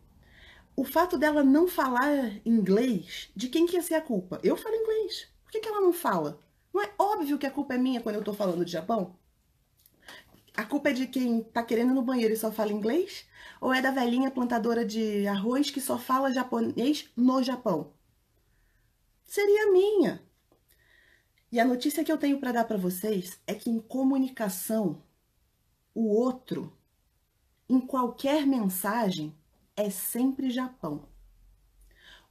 o 0.77 0.85
fato 0.85 1.17
dela 1.17 1.43
não 1.43 1.67
falar 1.67 2.13
inglês, 2.45 3.31
de 3.35 3.49
quem 3.49 3.67
que 3.67 3.77
ia 3.77 3.83
ser 3.83 3.95
a 3.95 4.03
culpa? 4.03 4.39
Eu 4.43 4.55
falo 4.55 4.75
inglês. 4.75 5.29
Por 5.43 5.51
que, 5.51 5.61
que 5.61 5.69
ela 5.69 5.81
não 5.81 5.95
fala? 5.95 6.39
Não 6.73 6.83
é 6.83 6.91
óbvio 6.99 7.39
que 7.39 7.47
a 7.47 7.51
culpa 7.51 7.73
é 7.75 7.79
minha 7.79 8.03
quando 8.03 8.17
eu 8.17 8.23
tô 8.23 8.35
falando 8.35 8.67
de 8.67 8.73
Japão? 8.73 9.17
A 10.55 10.65
culpa 10.67 10.91
é 10.91 10.93
de 10.93 11.07
quem 11.07 11.43
tá 11.43 11.63
querendo 11.63 11.93
ir 11.93 11.95
no 11.95 12.03
banheiro 12.03 12.35
e 12.35 12.37
só 12.37 12.53
fala 12.53 12.71
inglês? 12.71 13.25
Ou 13.63 13.73
é 13.73 13.81
da 13.81 13.91
velhinha 13.91 14.31
plantadora 14.31 14.85
de 14.85 15.27
arroz 15.27 15.71
que 15.71 15.81
só 15.81 15.97
fala 15.97 16.31
japonês 16.31 17.09
no 17.17 17.43
Japão? 17.43 17.95
Seria 19.25 19.73
minha. 19.73 20.28
E 21.51 21.59
a 21.59 21.65
notícia 21.65 22.05
que 22.05 22.13
eu 22.13 22.19
tenho 22.19 22.39
para 22.39 22.53
dar 22.53 22.65
para 22.65 22.77
vocês 22.77 23.41
é 23.47 23.55
que 23.55 23.71
em 23.71 23.79
comunicação 23.79 25.03
o 25.95 26.09
outro, 26.09 26.73
em 27.69 27.81
qualquer 27.81 28.47
mensagem, 28.47 29.35
é 29.75 29.89
sempre 29.89 30.51
Japão. 30.51 31.09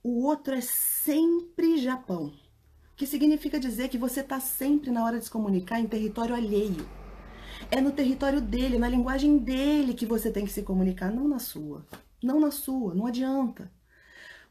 O 0.03 0.23
outro 0.23 0.53
é 0.53 0.61
sempre 0.61 1.77
Japão, 1.79 2.31
que 2.95 3.07
significa 3.07 3.59
dizer 3.59 3.89
que 3.89 3.97
você 3.97 4.19
está 4.19 4.39
sempre 4.39 4.91
na 4.91 5.03
hora 5.03 5.17
de 5.17 5.25
se 5.25 5.31
comunicar 5.31 5.79
em 5.79 5.87
território 5.87 6.35
alheio. 6.35 6.87
É 7.71 7.81
no 7.81 7.91
território 7.91 8.39
dele, 8.39 8.77
na 8.77 8.87
linguagem 8.87 9.39
dele 9.39 9.95
que 9.95 10.05
você 10.05 10.31
tem 10.31 10.45
que 10.45 10.51
se 10.53 10.61
comunicar, 10.61 11.11
não 11.11 11.27
na 11.27 11.39
sua. 11.39 11.85
Não 12.21 12.39
na 12.39 12.51
sua, 12.51 12.93
não 12.93 13.07
adianta. 13.07 13.71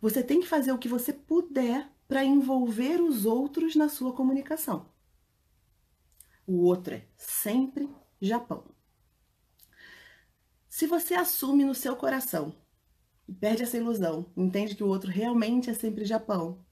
Você 0.00 0.22
tem 0.24 0.40
que 0.40 0.48
fazer 0.48 0.72
o 0.72 0.78
que 0.78 0.88
você 0.88 1.12
puder 1.12 1.88
para 2.06 2.24
envolver 2.24 3.00
os 3.00 3.26
outros 3.26 3.74
na 3.74 3.88
sua 3.88 4.12
comunicação. 4.12 4.88
O 6.46 6.62
outro 6.62 6.94
é 6.94 7.06
sempre 7.16 7.88
Japão. 8.20 8.64
Se 10.68 10.86
você 10.86 11.14
assume 11.14 11.64
no 11.64 11.74
seu 11.74 11.96
coração 11.96 12.54
e 13.26 13.32
perde 13.32 13.62
essa 13.62 13.76
ilusão, 13.76 14.30
entende 14.36 14.74
que 14.74 14.84
o 14.84 14.88
outro 14.88 15.10
realmente 15.10 15.70
é 15.70 15.74
sempre 15.74 16.04
Japão, 16.04 16.64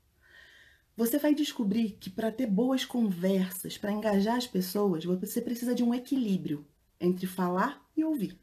você 0.96 1.18
vai 1.18 1.34
descobrir 1.34 1.92
que 1.92 2.08
para 2.08 2.30
ter 2.30 2.46
boas 2.46 2.84
conversas, 2.84 3.76
para 3.76 3.90
engajar 3.90 4.36
as 4.36 4.46
pessoas, 4.46 5.04
você 5.04 5.40
precisa 5.40 5.74
de 5.74 5.82
um 5.82 5.92
equilíbrio 5.92 6.64
entre 7.00 7.26
falar 7.26 7.84
e 7.96 8.04
ouvir. 8.04 8.38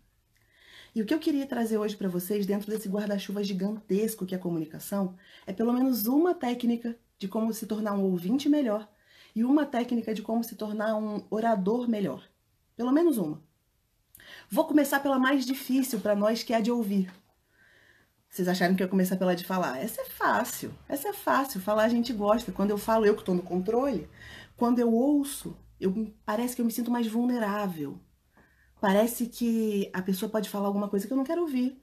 E 0.93 1.01
o 1.01 1.05
que 1.05 1.13
eu 1.13 1.19
queria 1.19 1.45
trazer 1.45 1.77
hoje 1.77 1.95
para 1.95 2.09
vocês, 2.09 2.45
dentro 2.45 2.69
desse 2.69 2.89
guarda-chuva 2.89 3.43
gigantesco 3.43 4.25
que 4.25 4.35
é 4.35 4.37
a 4.37 4.41
comunicação, 4.41 5.15
é 5.47 5.53
pelo 5.53 5.71
menos 5.71 6.05
uma 6.05 6.35
técnica 6.35 6.97
de 7.17 7.29
como 7.29 7.53
se 7.53 7.65
tornar 7.65 7.93
um 7.93 8.03
ouvinte 8.03 8.49
melhor 8.49 8.89
e 9.33 9.43
uma 9.45 9.65
técnica 9.65 10.13
de 10.13 10.21
como 10.21 10.43
se 10.43 10.55
tornar 10.55 10.95
um 10.97 11.23
orador 11.29 11.87
melhor. 11.87 12.27
Pelo 12.75 12.91
menos 12.91 13.17
uma. 13.17 13.41
Vou 14.49 14.65
começar 14.65 14.99
pela 14.99 15.17
mais 15.17 15.45
difícil 15.45 15.99
para 15.99 16.15
nós, 16.15 16.43
que 16.43 16.53
é 16.53 16.57
a 16.57 16.61
de 16.61 16.71
ouvir. 16.71 17.11
Vocês 18.29 18.47
acharam 18.47 18.75
que 18.75 18.83
eu 18.83 18.85
ia 18.85 18.91
começar 18.91 19.15
pela 19.17 19.35
de 19.35 19.45
falar? 19.45 19.77
Essa 19.77 20.01
é 20.01 20.05
fácil. 20.05 20.73
Essa 20.89 21.09
é 21.09 21.13
fácil. 21.13 21.61
Falar 21.61 21.83
a 21.83 21.89
gente 21.89 22.11
gosta. 22.11 22.51
Quando 22.51 22.71
eu 22.71 22.77
falo, 22.77 23.05
eu 23.05 23.13
que 23.13 23.21
estou 23.21 23.35
no 23.35 23.41
controle, 23.41 24.09
quando 24.57 24.79
eu 24.79 24.93
ouço, 24.93 25.55
eu, 25.79 26.13
parece 26.25 26.55
que 26.55 26.61
eu 26.61 26.65
me 26.65 26.71
sinto 26.71 26.91
mais 26.91 27.07
vulnerável. 27.07 27.99
Parece 28.81 29.27
que 29.27 29.91
a 29.93 30.01
pessoa 30.01 30.27
pode 30.27 30.49
falar 30.49 30.65
alguma 30.65 30.89
coisa 30.89 31.05
que 31.05 31.13
eu 31.13 31.17
não 31.17 31.23
quero 31.23 31.43
ouvir. 31.43 31.79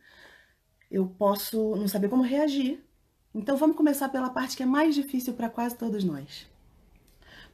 Eu 0.90 1.06
posso 1.06 1.76
não 1.76 1.86
saber 1.86 2.08
como 2.08 2.24
reagir. 2.24 2.84
Então 3.32 3.56
vamos 3.56 3.76
começar 3.76 4.08
pela 4.08 4.30
parte 4.30 4.56
que 4.56 4.64
é 4.64 4.66
mais 4.66 4.96
difícil 4.96 5.34
para 5.34 5.48
quase 5.48 5.78
todos 5.78 6.02
nós. 6.02 6.48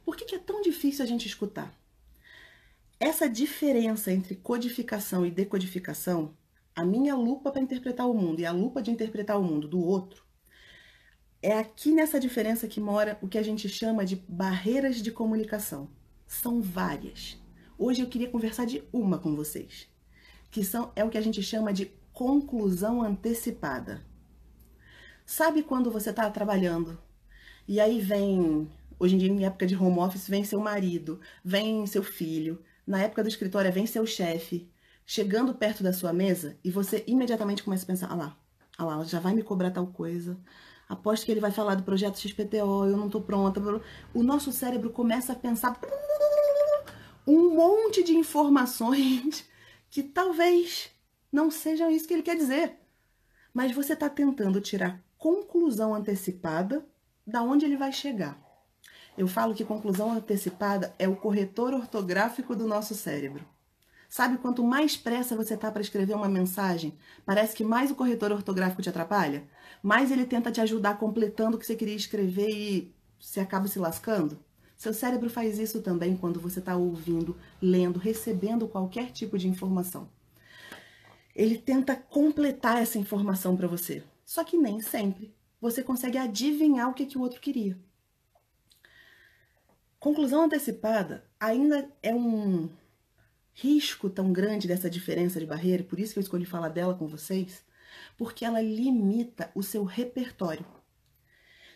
Por 0.03 0.15
que, 0.15 0.25
que 0.25 0.33
é 0.33 0.39
tão 0.39 0.63
difícil 0.63 1.05
a 1.05 1.07
gente 1.07 1.27
escutar? 1.27 1.71
Essa 2.99 3.29
diferença 3.29 4.11
entre 4.11 4.35
codificação 4.35 5.23
e 5.23 5.29
decodificação, 5.29 6.35
a 6.75 6.83
minha 6.83 7.15
lupa 7.15 7.51
para 7.51 7.61
interpretar 7.61 8.09
o 8.09 8.15
mundo 8.15 8.39
e 8.39 8.47
a 8.47 8.51
lupa 8.51 8.81
de 8.81 8.89
interpretar 8.89 9.39
o 9.39 9.43
mundo 9.43 9.67
do 9.67 9.79
outro, 9.79 10.25
é 11.39 11.59
aqui 11.59 11.91
nessa 11.91 12.19
diferença 12.19 12.67
que 12.67 12.81
mora 12.81 13.19
o 13.21 13.27
que 13.27 13.37
a 13.37 13.43
gente 13.43 13.69
chama 13.69 14.03
de 14.03 14.15
barreiras 14.27 15.03
de 15.03 15.11
comunicação. 15.11 15.87
São 16.25 16.63
várias. 16.63 17.37
Hoje 17.77 18.01
eu 18.01 18.07
queria 18.07 18.29
conversar 18.29 18.65
de 18.65 18.81
uma 18.93 19.19
com 19.19 19.35
vocês, 19.35 19.87
que 20.49 20.63
são, 20.63 20.93
é 20.95 21.03
o 21.03 21.09
que 21.09 21.17
a 21.17 21.21
gente 21.21 21.43
chama 21.43 21.73
de 21.73 21.91
conclusão 22.13 23.01
antecipada. 23.01 24.01
Sabe 25.25 25.61
quando 25.61 25.91
você 25.91 26.11
está 26.11 26.29
trabalhando 26.29 26.97
e 27.67 27.81
aí 27.81 27.99
vem, 27.99 28.69
hoje 28.97 29.15
em 29.15 29.17
dia 29.17 29.29
em 29.29 29.45
época 29.45 29.67
de 29.67 29.75
home 29.75 29.99
office, 29.99 30.29
vem 30.29 30.45
seu 30.45 30.61
marido, 30.61 31.19
vem 31.43 31.85
seu 31.85 32.01
filho, 32.01 32.63
na 32.87 33.01
época 33.01 33.21
do 33.21 33.27
escritório, 33.27 33.73
vem 33.73 33.85
seu 33.85 34.05
chefe 34.05 34.71
chegando 35.05 35.53
perto 35.53 35.83
da 35.83 35.91
sua 35.91 36.13
mesa 36.13 36.57
e 36.63 36.71
você 36.71 37.03
imediatamente 37.05 37.61
começa 37.61 37.83
a 37.83 37.87
pensar: 37.87 38.07
ah 38.09 38.15
lá, 38.15 38.37
ah 38.77 38.85
lá, 38.85 39.03
já 39.03 39.19
vai 39.19 39.33
me 39.33 39.43
cobrar 39.43 39.71
tal 39.71 39.87
coisa. 39.87 40.37
Aposto 40.87 41.25
que 41.25 41.31
ele 41.31 41.41
vai 41.41 41.51
falar 41.51 41.75
do 41.75 41.83
projeto 41.83 42.19
XPTO, 42.19 42.85
eu 42.85 42.95
não 42.95 43.09
tô 43.09 43.19
pronta. 43.19 43.59
O 44.13 44.21
nosso 44.21 44.51
cérebro 44.51 44.91
começa 44.91 45.33
a 45.33 45.35
pensar 45.35 45.79
um 47.25 47.55
monte 47.55 48.03
de 48.03 48.15
informações 48.15 49.45
que 49.89 50.03
talvez 50.03 50.89
não 51.31 51.49
sejam 51.49 51.89
isso 51.89 52.07
que 52.07 52.13
ele 52.13 52.23
quer 52.23 52.35
dizer. 52.35 52.77
Mas 53.53 53.73
você 53.73 53.93
está 53.93 54.09
tentando 54.09 54.61
tirar 54.61 55.01
conclusão 55.17 55.95
antecipada 55.95 56.85
da 57.25 57.41
onde 57.41 57.65
ele 57.65 57.77
vai 57.77 57.91
chegar. 57.91 58.39
Eu 59.17 59.27
falo 59.27 59.55
que 59.55 59.63
conclusão 59.63 60.11
antecipada 60.11 60.93
é 60.99 61.07
o 61.07 61.15
corretor 61.15 61.73
ortográfico 61.73 62.55
do 62.55 62.67
nosso 62.67 62.93
cérebro. 62.93 63.45
Sabe 64.09 64.37
quanto 64.37 64.63
mais 64.63 64.95
pressa 64.95 65.35
você 65.35 65.57
tá 65.57 65.71
para 65.71 65.81
escrever 65.81 66.13
uma 66.13 66.29
mensagem, 66.29 66.97
parece 67.25 67.55
que 67.55 67.63
mais 67.63 67.89
o 67.89 67.95
corretor 67.95 68.31
ortográfico 68.31 68.81
te 68.81 68.89
atrapalha? 68.89 69.47
Mais 69.81 70.11
ele 70.11 70.25
tenta 70.25 70.51
te 70.51 70.61
ajudar 70.61 70.97
completando 70.97 71.57
o 71.57 71.59
que 71.59 71.65
você 71.65 71.75
queria 71.75 71.95
escrever 71.95 72.49
e 72.49 72.95
você 73.19 73.39
acaba 73.39 73.67
se 73.67 73.79
lascando? 73.79 74.39
Seu 74.77 74.93
cérebro 74.93 75.29
faz 75.29 75.57
isso 75.57 75.81
também 75.81 76.17
quando 76.17 76.39
você 76.39 76.59
está 76.59 76.75
ouvindo, 76.75 77.35
lendo, 77.61 77.97
recebendo 77.97 78.67
qualquer 78.67 79.11
tipo 79.11 79.37
de 79.37 79.47
informação. 79.47 80.09
Ele 81.35 81.57
tenta 81.57 81.95
completar 81.95 82.81
essa 82.81 82.97
informação 82.97 83.55
para 83.55 83.67
você. 83.67 84.03
Só 84.25 84.43
que 84.43 84.57
nem 84.57 84.81
sempre 84.81 85.33
você 85.61 85.83
consegue 85.83 86.17
adivinhar 86.17 86.89
o 86.89 86.93
que, 86.93 87.05
que 87.05 87.17
o 87.17 87.21
outro 87.21 87.41
queria. 87.41 87.77
Conclusão 89.99 90.43
antecipada 90.43 91.25
ainda 91.39 91.89
é 92.03 92.13
um 92.13 92.69
risco 93.53 94.09
tão 94.09 94.31
grande 94.31 94.67
dessa 94.67 94.89
diferença 94.89 95.39
de 95.39 95.45
barreira, 95.45 95.83
por 95.83 95.99
isso 95.99 96.13
que 96.13 96.19
eu 96.19 96.23
escolhi 96.23 96.45
falar 96.45 96.69
dela 96.69 96.93
com 96.93 97.07
vocês, 97.07 97.63
porque 98.17 98.43
ela 98.43 98.61
limita 98.61 99.49
o 99.55 99.63
seu 99.63 99.83
repertório. 99.83 100.65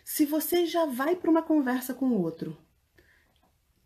Se 0.04 0.26
você 0.26 0.66
já 0.66 0.86
vai 0.86 1.16
para 1.16 1.32
uma 1.32 1.42
conversa 1.42 1.94
com 1.94 2.10
o 2.10 2.22
outro 2.22 2.58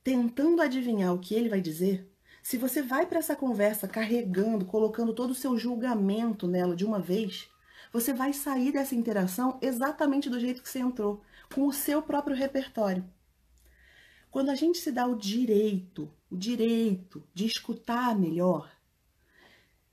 tentando 0.03 0.62
adivinhar 0.62 1.13
o 1.13 1.19
que 1.19 1.33
ele 1.33 1.50
vai 1.50 1.62
dizer, 1.62 2.12
se 2.41 2.57
você 2.57 2.81
vai 2.81 3.05
para 3.05 3.19
essa 3.19 3.36
conversa 3.36 3.88
carregando, 3.88 4.65
colocando 4.65 5.13
todo 5.13 5.31
o 5.31 5.36
seu 5.36 5.57
julgamento 5.57 6.45
nela 6.45 6.75
de 6.75 6.83
uma 6.83 7.00
vez, 7.00 7.50
você 7.91 8.12
vai 8.12 8.33
sair 8.33 8.74
dessa 8.74 8.95
interação 8.95 9.57
exatamente 9.62 10.29
do 10.29 10.39
jeito 10.39 10.62
que 10.62 10.67
você 10.67 10.79
entrou, 10.79 11.22
com 11.53 11.67
o 11.67 11.72
seu 11.72 12.01
próprio 12.01 12.36
repertório. 12.36 13.05
Quando 14.29 14.50
a 14.50 14.55
gente 14.55 14.79
se 14.79 14.91
dá 14.91 15.05
o 15.05 15.15
direito, 15.15 16.12
o 16.29 16.36
direito 16.36 17.24
de 17.33 17.45
escutar 17.45 18.17
melhor, 18.17 18.69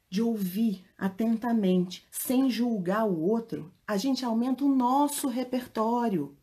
de 0.09 0.21
ouvir 0.21 0.85
atentamente, 0.99 2.09
sem 2.11 2.51
julgar 2.51 3.05
o 3.07 3.21
outro, 3.21 3.73
a 3.87 3.97
gente 3.97 4.25
aumenta 4.25 4.65
o 4.65 4.75
nosso 4.75 5.29
repertório. 5.29 6.37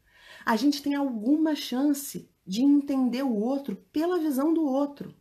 A 0.46 0.56
gente 0.56 0.82
tem 0.82 0.96
alguma 0.96 1.54
chance 1.54 2.30
de 2.48 2.62
entender 2.62 3.24
o 3.24 3.36
outro 3.36 3.76
pela 3.92 4.18
visão 4.18 4.54
do 4.54 4.66
outro, 4.66 5.14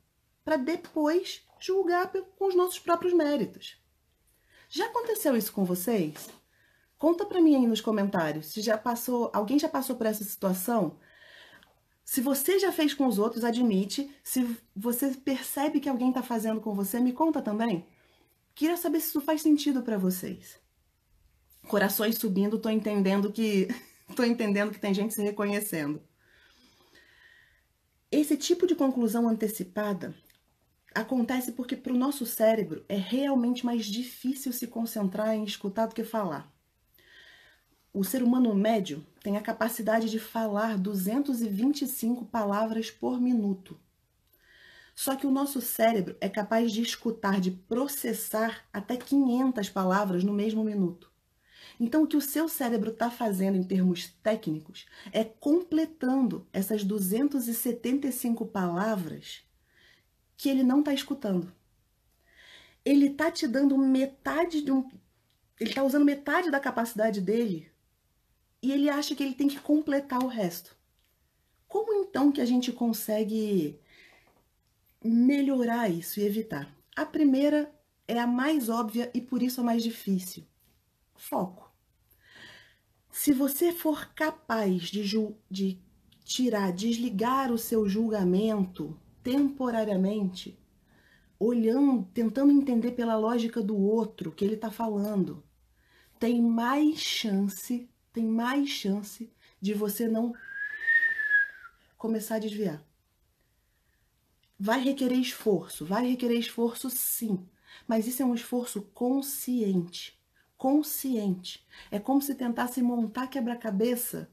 para 0.44 0.56
depois 0.56 1.42
julgar 1.58 2.12
com 2.38 2.46
os 2.46 2.54
nossos 2.54 2.78
próprios 2.78 3.12
méritos. 3.12 3.82
Já 4.68 4.86
aconteceu 4.86 5.36
isso 5.36 5.52
com 5.52 5.64
vocês? 5.64 6.28
Conta 6.96 7.26
para 7.26 7.40
mim 7.40 7.56
aí 7.56 7.66
nos 7.66 7.80
comentários 7.80 8.46
se 8.46 8.62
já 8.62 8.78
passou, 8.78 9.30
alguém 9.34 9.58
já 9.58 9.68
passou 9.68 9.96
por 9.96 10.06
essa 10.06 10.24
situação? 10.24 10.98
Se 12.04 12.20
você 12.20 12.58
já 12.58 12.70
fez 12.70 12.94
com 12.94 13.06
os 13.06 13.18
outros, 13.18 13.42
admite. 13.42 14.08
Se 14.22 14.56
você 14.74 15.10
percebe 15.10 15.80
que 15.80 15.88
alguém 15.88 16.10
está 16.10 16.22
fazendo 16.22 16.60
com 16.60 16.72
você, 16.72 17.00
me 17.00 17.12
conta 17.12 17.42
também. 17.42 17.84
Queria 18.54 18.76
saber 18.76 19.00
se 19.00 19.08
isso 19.08 19.20
faz 19.20 19.42
sentido 19.42 19.82
para 19.82 19.98
vocês. 19.98 20.58
Corações 21.66 22.16
subindo, 22.16 22.60
tô 22.60 22.70
entendendo 22.70 23.32
que 23.32 23.66
tô 24.14 24.22
entendendo 24.22 24.70
que 24.70 24.78
tem 24.78 24.94
gente 24.94 25.12
se 25.12 25.22
reconhecendo. 25.22 26.00
Esse 28.10 28.36
tipo 28.36 28.68
de 28.68 28.76
conclusão 28.76 29.28
antecipada 29.28 30.14
acontece 30.94 31.50
porque 31.52 31.76
para 31.76 31.92
o 31.92 31.98
nosso 31.98 32.24
cérebro 32.24 32.84
é 32.88 32.96
realmente 32.96 33.66
mais 33.66 33.84
difícil 33.84 34.52
se 34.52 34.68
concentrar 34.68 35.34
em 35.34 35.42
escutar 35.42 35.86
do 35.86 35.94
que 35.94 36.04
falar. 36.04 36.48
O 37.92 38.04
ser 38.04 38.22
humano 38.22 38.54
médio 38.54 39.04
tem 39.24 39.36
a 39.36 39.42
capacidade 39.42 40.08
de 40.08 40.20
falar 40.20 40.78
225 40.78 42.26
palavras 42.26 42.92
por 42.92 43.20
minuto. 43.20 43.76
Só 44.94 45.16
que 45.16 45.26
o 45.26 45.30
nosso 45.30 45.60
cérebro 45.60 46.16
é 46.20 46.28
capaz 46.28 46.70
de 46.70 46.82
escutar, 46.82 47.40
de 47.40 47.50
processar 47.50 48.64
até 48.72 48.96
500 48.96 49.68
palavras 49.68 50.22
no 50.22 50.32
mesmo 50.32 50.62
minuto. 50.62 51.10
Então, 51.78 52.02
o 52.02 52.06
que 52.06 52.16
o 52.16 52.20
seu 52.20 52.48
cérebro 52.48 52.90
está 52.90 53.10
fazendo 53.10 53.56
em 53.56 53.62
termos 53.62 54.08
técnicos 54.22 54.86
é 55.12 55.24
completando 55.24 56.46
essas 56.52 56.82
275 56.82 58.46
palavras 58.46 59.44
que 60.36 60.48
ele 60.48 60.62
não 60.62 60.80
está 60.80 60.92
escutando. 60.94 61.52
Ele 62.84 63.08
está 63.08 63.30
te 63.30 63.46
dando 63.46 63.76
metade 63.76 64.62
de 64.62 64.72
um. 64.72 64.88
Ele 65.60 65.70
está 65.70 65.82
usando 65.82 66.04
metade 66.04 66.50
da 66.50 66.60
capacidade 66.60 67.20
dele 67.20 67.70
e 68.62 68.72
ele 68.72 68.88
acha 68.88 69.14
que 69.14 69.22
ele 69.22 69.34
tem 69.34 69.48
que 69.48 69.60
completar 69.60 70.22
o 70.22 70.28
resto. 70.28 70.76
Como 71.66 71.92
então 71.92 72.30
que 72.30 72.40
a 72.40 72.44
gente 72.44 72.72
consegue 72.72 73.78
melhorar 75.02 75.88
isso 75.88 76.20
e 76.20 76.24
evitar? 76.24 76.74
A 76.94 77.04
primeira 77.04 77.74
é 78.06 78.18
a 78.18 78.26
mais 78.26 78.68
óbvia 78.68 79.10
e 79.12 79.20
por 79.20 79.42
isso 79.42 79.60
a 79.60 79.64
mais 79.64 79.82
difícil 79.82 80.46
foco. 81.16 81.65
Se 83.18 83.32
você 83.32 83.72
for 83.72 84.12
capaz 84.12 84.82
de, 84.82 85.02
de 85.50 85.80
tirar, 86.22 86.70
desligar 86.70 87.50
o 87.50 87.56
seu 87.56 87.88
julgamento 87.88 88.94
temporariamente, 89.22 90.56
olhando, 91.38 92.06
tentando 92.12 92.52
entender 92.52 92.92
pela 92.92 93.16
lógica 93.16 93.62
do 93.62 93.74
outro 93.74 94.30
que 94.30 94.44
ele 94.44 94.54
está 94.54 94.70
falando, 94.70 95.42
tem 96.20 96.42
mais 96.42 96.98
chance, 96.98 97.88
tem 98.12 98.26
mais 98.26 98.68
chance 98.68 99.32
de 99.60 99.72
você 99.72 100.06
não 100.06 100.34
começar 101.96 102.36
a 102.36 102.40
desviar. 102.40 102.84
Vai 104.58 104.80
requerer 104.80 105.18
esforço, 105.18 105.86
vai 105.86 106.06
requerer 106.06 106.38
esforço 106.38 106.90
sim, 106.90 107.48
mas 107.88 108.06
isso 108.06 108.22
é 108.22 108.26
um 108.26 108.34
esforço 108.34 108.82
consciente 108.92 110.15
consciente. 110.56 111.66
É 111.90 111.98
como 111.98 112.20
se 112.20 112.34
tentasse 112.34 112.82
montar 112.82 113.26
quebra-cabeça 113.28 114.30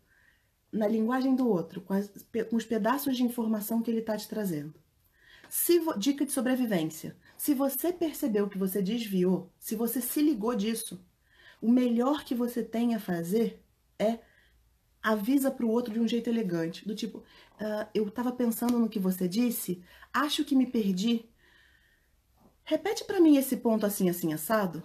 na 0.71 0.87
linguagem 0.87 1.35
do 1.35 1.47
outro, 1.47 1.81
com, 1.81 1.93
as, 1.93 2.09
com, 2.49 2.55
os 2.55 2.65
pedaços 2.65 3.15
de 3.15 3.23
informação 3.23 3.81
que 3.81 3.91
ele 3.91 3.99
está 3.99 4.17
te 4.17 4.27
trazendo. 4.27 4.73
Se, 5.49 5.79
dica 5.97 6.25
de 6.25 6.31
sobrevivência. 6.31 7.15
Se 7.37 7.53
você 7.53 7.93
percebeu 7.93 8.49
que 8.49 8.57
você 8.57 8.81
desviou, 8.81 9.51
se 9.59 9.75
você 9.75 10.01
se 10.01 10.21
ligou 10.21 10.55
disso, 10.55 11.05
o 11.61 11.71
melhor 11.71 12.23
que 12.23 12.33
você 12.33 12.63
tem 12.63 12.95
a 12.95 12.99
fazer 12.99 13.63
é 13.99 14.19
avisa 15.01 15.51
para 15.51 15.65
o 15.65 15.69
outro 15.69 15.93
de 15.93 15.99
um 15.99 16.07
jeito 16.07 16.29
elegante, 16.29 16.87
do 16.87 16.95
tipo, 16.95 17.17
uh, 17.19 17.87
eu 17.93 18.07
estava 18.07 18.31
pensando 18.31 18.79
no 18.79 18.89
que 18.89 18.99
você 18.99 19.27
disse, 19.27 19.83
acho 20.13 20.45
que 20.45 20.55
me 20.55 20.65
perdi. 20.65 21.29
Repete 22.63 23.03
para 23.03 23.19
mim 23.19 23.35
esse 23.35 23.57
ponto 23.57 23.85
assim, 23.85 24.09
assim, 24.09 24.33
assado. 24.33 24.81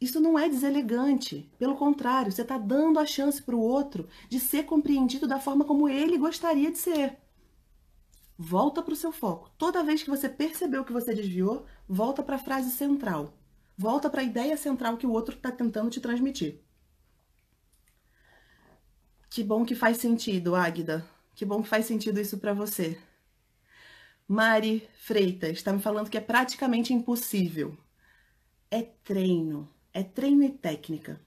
Isso 0.00 0.18
não 0.18 0.38
é 0.38 0.48
deselegante. 0.48 1.50
Pelo 1.58 1.76
contrário, 1.76 2.32
você 2.32 2.42
está 2.42 2.56
dando 2.56 2.98
a 2.98 3.04
chance 3.04 3.42
para 3.42 3.54
o 3.54 3.60
outro 3.60 4.08
de 4.28 4.40
ser 4.40 4.64
compreendido 4.64 5.26
da 5.28 5.38
forma 5.38 5.64
como 5.64 5.88
ele 5.88 6.16
gostaria 6.16 6.70
de 6.70 6.78
ser. 6.78 7.18
Volta 8.38 8.82
para 8.82 8.94
o 8.94 8.96
seu 8.96 9.12
foco. 9.12 9.50
Toda 9.58 9.84
vez 9.84 10.02
que 10.02 10.08
você 10.08 10.26
percebeu 10.26 10.82
que 10.82 10.92
você 10.92 11.14
desviou, 11.14 11.66
volta 11.86 12.22
para 12.22 12.36
a 12.36 12.38
frase 12.38 12.70
central. 12.70 13.34
Volta 13.76 14.08
para 14.08 14.22
a 14.22 14.24
ideia 14.24 14.56
central 14.56 14.96
que 14.96 15.06
o 15.06 15.12
outro 15.12 15.36
está 15.36 15.52
tentando 15.52 15.90
te 15.90 16.00
transmitir. 16.00 16.62
Que 19.28 19.44
bom 19.44 19.64
que 19.66 19.74
faz 19.74 19.98
sentido, 19.98 20.54
Águida. 20.54 21.06
Que 21.34 21.44
bom 21.44 21.62
que 21.62 21.68
faz 21.68 21.84
sentido 21.84 22.18
isso 22.18 22.38
para 22.38 22.54
você. 22.54 22.98
Mari 24.26 24.88
Freitas 24.94 25.58
está 25.58 25.72
me 25.72 25.80
falando 25.80 26.08
que 26.08 26.16
é 26.16 26.20
praticamente 26.20 26.94
impossível. 26.94 27.76
É 28.70 28.82
treino. 28.82 29.68
É 29.92 30.02
treino 30.02 30.44
e 30.44 30.50
técnica. 30.50 31.20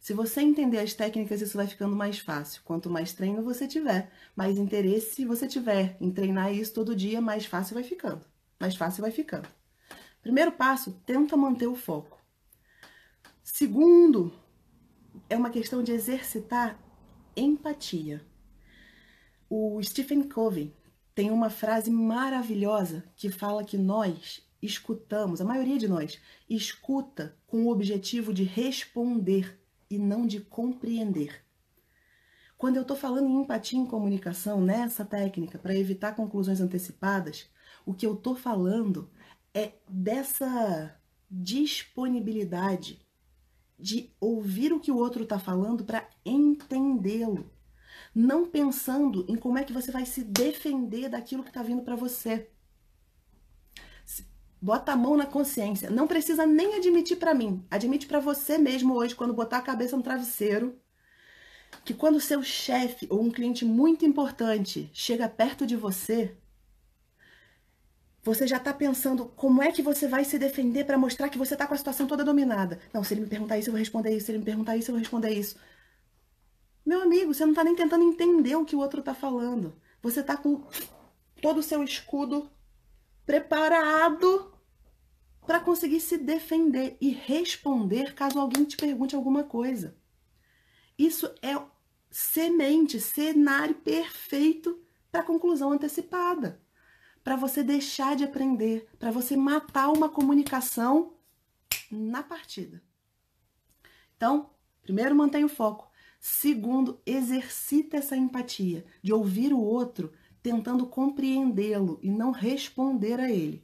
Se 0.00 0.12
você 0.12 0.40
entender 0.40 0.78
as 0.78 0.94
técnicas, 0.94 1.40
isso 1.40 1.56
vai 1.56 1.66
ficando 1.66 1.94
mais 1.94 2.18
fácil. 2.18 2.62
Quanto 2.64 2.88
mais 2.88 3.12
treino 3.12 3.42
você 3.42 3.66
tiver, 3.66 4.10
mais 4.34 4.56
interesse 4.56 5.24
você 5.24 5.46
tiver 5.46 5.96
em 6.00 6.10
treinar 6.10 6.52
isso 6.52 6.72
todo 6.72 6.96
dia, 6.96 7.20
mais 7.20 7.46
fácil 7.46 7.74
vai 7.74 7.82
ficando. 7.82 8.24
Mais 8.58 8.74
fácil 8.74 9.02
vai 9.02 9.10
ficando. 9.10 9.48
Primeiro 10.22 10.52
passo, 10.52 10.92
tenta 11.04 11.36
manter 11.36 11.66
o 11.66 11.74
foco. 11.74 12.18
Segundo, 13.42 14.32
é 15.28 15.36
uma 15.36 15.50
questão 15.50 15.82
de 15.82 15.92
exercitar 15.92 16.78
empatia. 17.36 18.24
O 19.48 19.80
Stephen 19.82 20.22
Covey 20.22 20.74
tem 21.14 21.30
uma 21.30 21.50
frase 21.50 21.90
maravilhosa 21.90 23.04
que 23.16 23.30
fala 23.30 23.64
que 23.64 23.76
nós 23.76 24.46
escutamos, 24.60 25.40
a 25.40 25.44
maioria 25.44 25.78
de 25.78 25.88
nós, 25.88 26.20
escuta 26.48 27.36
com 27.46 27.64
o 27.64 27.70
objetivo 27.70 28.32
de 28.32 28.44
responder 28.44 29.60
e 29.90 29.98
não 29.98 30.26
de 30.26 30.40
compreender. 30.40 31.44
Quando 32.56 32.76
eu 32.76 32.82
estou 32.82 32.96
falando 32.96 33.28
em 33.28 33.40
empatia 33.40 33.78
em 33.78 33.86
comunicação, 33.86 34.60
nessa 34.60 35.04
técnica, 35.04 35.58
para 35.58 35.76
evitar 35.76 36.16
conclusões 36.16 36.60
antecipadas, 36.60 37.48
o 37.86 37.94
que 37.94 38.04
eu 38.04 38.14
estou 38.14 38.34
falando 38.34 39.10
é 39.54 39.74
dessa 39.88 41.00
disponibilidade 41.30 43.00
de 43.78 44.10
ouvir 44.20 44.72
o 44.72 44.80
que 44.80 44.90
o 44.90 44.96
outro 44.96 45.22
está 45.22 45.38
falando 45.38 45.84
para 45.84 46.08
entendê-lo, 46.24 47.48
não 48.12 48.44
pensando 48.44 49.24
em 49.28 49.36
como 49.36 49.56
é 49.56 49.62
que 49.62 49.72
você 49.72 49.92
vai 49.92 50.04
se 50.04 50.24
defender 50.24 51.08
daquilo 51.08 51.44
que 51.44 51.50
está 51.50 51.62
vindo 51.62 51.82
para 51.82 51.94
você. 51.94 52.50
Bota 54.60 54.92
a 54.92 54.96
mão 54.96 55.16
na 55.16 55.26
consciência. 55.26 55.90
Não 55.90 56.06
precisa 56.06 56.46
nem 56.46 56.74
admitir 56.74 57.16
para 57.16 57.34
mim. 57.34 57.64
Admite 57.70 58.06
para 58.06 58.18
você 58.18 58.58
mesmo 58.58 58.94
hoje, 58.94 59.14
quando 59.14 59.32
botar 59.32 59.58
a 59.58 59.62
cabeça 59.62 59.96
no 59.96 60.02
travesseiro 60.02 60.78
que 61.84 61.94
quando 61.94 62.20
seu 62.20 62.42
chefe 62.42 63.06
ou 63.10 63.22
um 63.22 63.30
cliente 63.30 63.64
muito 63.64 64.04
importante 64.04 64.90
chega 64.92 65.28
perto 65.28 65.66
de 65.66 65.76
você, 65.76 66.36
você 68.22 68.46
já 68.46 68.58
está 68.58 68.74
pensando 68.74 69.26
como 69.26 69.62
é 69.62 69.72
que 69.72 69.80
você 69.80 70.06
vai 70.06 70.24
se 70.24 70.38
defender 70.38 70.84
para 70.84 70.98
mostrar 70.98 71.28
que 71.28 71.38
você 71.38 71.54
está 71.54 71.66
com 71.66 71.74
a 71.74 71.78
situação 71.78 72.06
toda 72.06 72.24
dominada. 72.24 72.78
Não, 72.92 73.02
se 73.02 73.14
ele 73.14 73.22
me 73.22 73.26
perguntar 73.26 73.58
isso, 73.58 73.68
eu 73.68 73.72
vou 73.72 73.78
responder 73.78 74.14
isso. 74.14 74.26
Se 74.26 74.32
ele 74.32 74.38
me 74.38 74.44
perguntar 74.44 74.76
isso, 74.76 74.90
eu 74.90 74.94
vou 74.94 75.00
responder 75.00 75.30
isso. 75.30 75.56
Meu 76.84 77.00
amigo, 77.00 77.32
você 77.32 77.44
não 77.44 77.52
está 77.52 77.64
nem 77.64 77.74
tentando 77.74 78.04
entender 78.04 78.56
o 78.56 78.64
que 78.64 78.76
o 78.76 78.80
outro 78.80 79.00
está 79.00 79.14
falando. 79.14 79.74
Você 80.02 80.20
está 80.20 80.36
com 80.36 80.62
todo 81.40 81.58
o 81.58 81.62
seu 81.62 81.82
escudo 81.82 82.50
preparado 83.28 84.54
para 85.46 85.60
conseguir 85.60 86.00
se 86.00 86.16
defender 86.16 86.96
e 86.98 87.10
responder 87.10 88.14
caso 88.14 88.40
alguém 88.40 88.64
te 88.64 88.74
pergunte 88.74 89.14
alguma 89.14 89.44
coisa. 89.44 89.94
Isso 90.98 91.26
é 91.42 91.54
semente, 92.10 92.98
cenário 92.98 93.74
perfeito 93.74 94.80
para 95.12 95.22
conclusão 95.22 95.72
antecipada. 95.72 96.58
Para 97.22 97.36
você 97.36 97.62
deixar 97.62 98.16
de 98.16 98.24
aprender, 98.24 98.88
para 98.98 99.10
você 99.10 99.36
matar 99.36 99.90
uma 99.90 100.08
comunicação 100.08 101.12
na 101.90 102.22
partida. 102.22 102.82
Então, 104.16 104.54
primeiro, 104.80 105.14
mantenha 105.14 105.44
o 105.44 105.50
foco. 105.50 105.90
Segundo, 106.18 106.98
exercita 107.04 107.98
essa 107.98 108.16
empatia 108.16 108.86
de 109.02 109.12
ouvir 109.12 109.52
o 109.52 109.60
outro 109.60 110.14
tentando 110.48 110.86
compreendê-lo 110.86 111.98
e 112.02 112.10
não 112.10 112.30
responder 112.30 113.20
a 113.20 113.30
ele. 113.30 113.62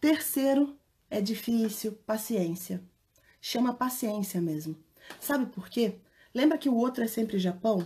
Terceiro, 0.00 0.76
é 1.10 1.20
difícil, 1.20 1.98
paciência. 2.06 2.80
Chama 3.40 3.74
paciência 3.74 4.40
mesmo. 4.40 4.76
Sabe 5.18 5.46
por 5.46 5.68
quê? 5.68 5.96
Lembra 6.32 6.58
que 6.58 6.68
o 6.68 6.76
outro 6.76 7.02
é 7.02 7.08
sempre 7.08 7.40
Japão? 7.40 7.84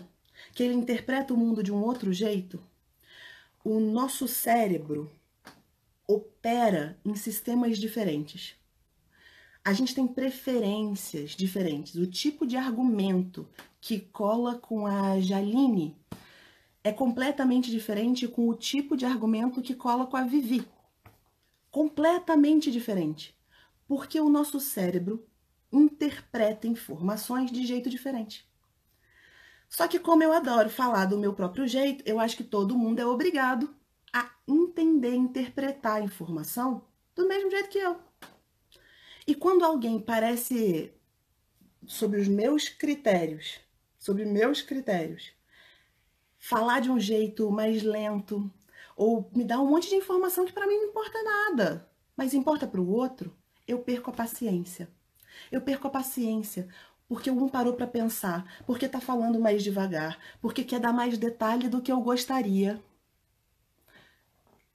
Que 0.52 0.62
ele 0.62 0.74
interpreta 0.74 1.32
o 1.32 1.36
mundo 1.36 1.62
de 1.62 1.72
um 1.72 1.82
outro 1.82 2.12
jeito? 2.12 2.62
O 3.64 3.80
nosso 3.80 4.28
cérebro 4.28 5.10
opera 6.06 6.98
em 7.06 7.14
sistemas 7.14 7.78
diferentes 7.78 8.54
a 9.64 9.72
gente 9.72 9.94
tem 9.94 10.06
preferências 10.06 11.30
diferentes. 11.30 11.94
O 11.94 12.06
tipo 12.06 12.46
de 12.46 12.54
argumento 12.54 13.48
que 13.80 13.98
cola 13.98 14.56
com 14.58 14.86
a 14.86 15.18
Jaline 15.18 15.96
é 16.84 16.92
completamente 16.92 17.70
diferente 17.70 18.28
com 18.28 18.46
o 18.46 18.54
tipo 18.54 18.94
de 18.94 19.06
argumento 19.06 19.62
que 19.62 19.74
cola 19.74 20.06
com 20.06 20.18
a 20.18 20.24
Vivi. 20.24 20.68
Completamente 21.70 22.70
diferente. 22.70 23.34
Porque 23.88 24.20
o 24.20 24.28
nosso 24.28 24.60
cérebro 24.60 25.26
interpreta 25.72 26.68
informações 26.68 27.50
de 27.50 27.64
jeito 27.66 27.88
diferente. 27.88 28.46
Só 29.66 29.88
que, 29.88 29.98
como 29.98 30.22
eu 30.22 30.32
adoro 30.32 30.68
falar 30.68 31.06
do 31.06 31.18
meu 31.18 31.32
próprio 31.32 31.66
jeito, 31.66 32.04
eu 32.06 32.20
acho 32.20 32.36
que 32.36 32.44
todo 32.44 32.78
mundo 32.78 33.00
é 33.00 33.06
obrigado 33.06 33.74
a 34.12 34.30
entender, 34.46 35.14
interpretar 35.14 35.96
a 35.96 36.04
informação 36.04 36.86
do 37.14 37.26
mesmo 37.26 37.50
jeito 37.50 37.70
que 37.70 37.78
eu. 37.78 37.98
E 39.26 39.34
quando 39.34 39.64
alguém 39.64 39.98
parece 39.98 40.92
sobre 41.86 42.20
os 42.20 42.28
meus 42.28 42.68
critérios, 42.68 43.58
sobre 43.98 44.26
meus 44.26 44.60
critérios, 44.60 45.32
falar 46.44 46.80
de 46.80 46.90
um 46.90 47.00
jeito 47.00 47.50
mais 47.50 47.82
lento 47.82 48.52
ou 48.94 49.30
me 49.34 49.42
dar 49.42 49.60
um 49.60 49.66
monte 49.66 49.88
de 49.88 49.94
informação 49.94 50.44
que 50.44 50.52
para 50.52 50.66
mim 50.66 50.76
não 50.76 50.88
importa 50.88 51.22
nada, 51.22 51.90
mas 52.14 52.34
importa 52.34 52.66
para 52.66 52.82
o 52.82 52.90
outro, 52.90 53.34
eu 53.66 53.78
perco 53.78 54.10
a 54.10 54.12
paciência. 54.12 54.90
Eu 55.50 55.62
perco 55.62 55.86
a 55.86 55.90
paciência 55.90 56.68
porque 57.08 57.30
um 57.30 57.48
parou 57.48 57.72
para 57.72 57.86
pensar, 57.86 58.62
porque 58.66 58.84
está 58.84 59.00
falando 59.00 59.40
mais 59.40 59.62
devagar, 59.62 60.18
porque 60.38 60.62
quer 60.62 60.80
dar 60.80 60.92
mais 60.92 61.16
detalhe 61.16 61.66
do 61.66 61.80
que 61.80 61.90
eu 61.90 62.00
gostaria. 62.02 62.82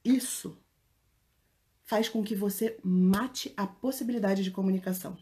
Isso 0.04 0.58
faz 1.86 2.10
com 2.10 2.24
que 2.24 2.36
você 2.36 2.80
mate 2.84 3.54
a 3.56 3.68
possibilidade 3.68 4.44
de 4.44 4.50
comunicação. 4.50 5.16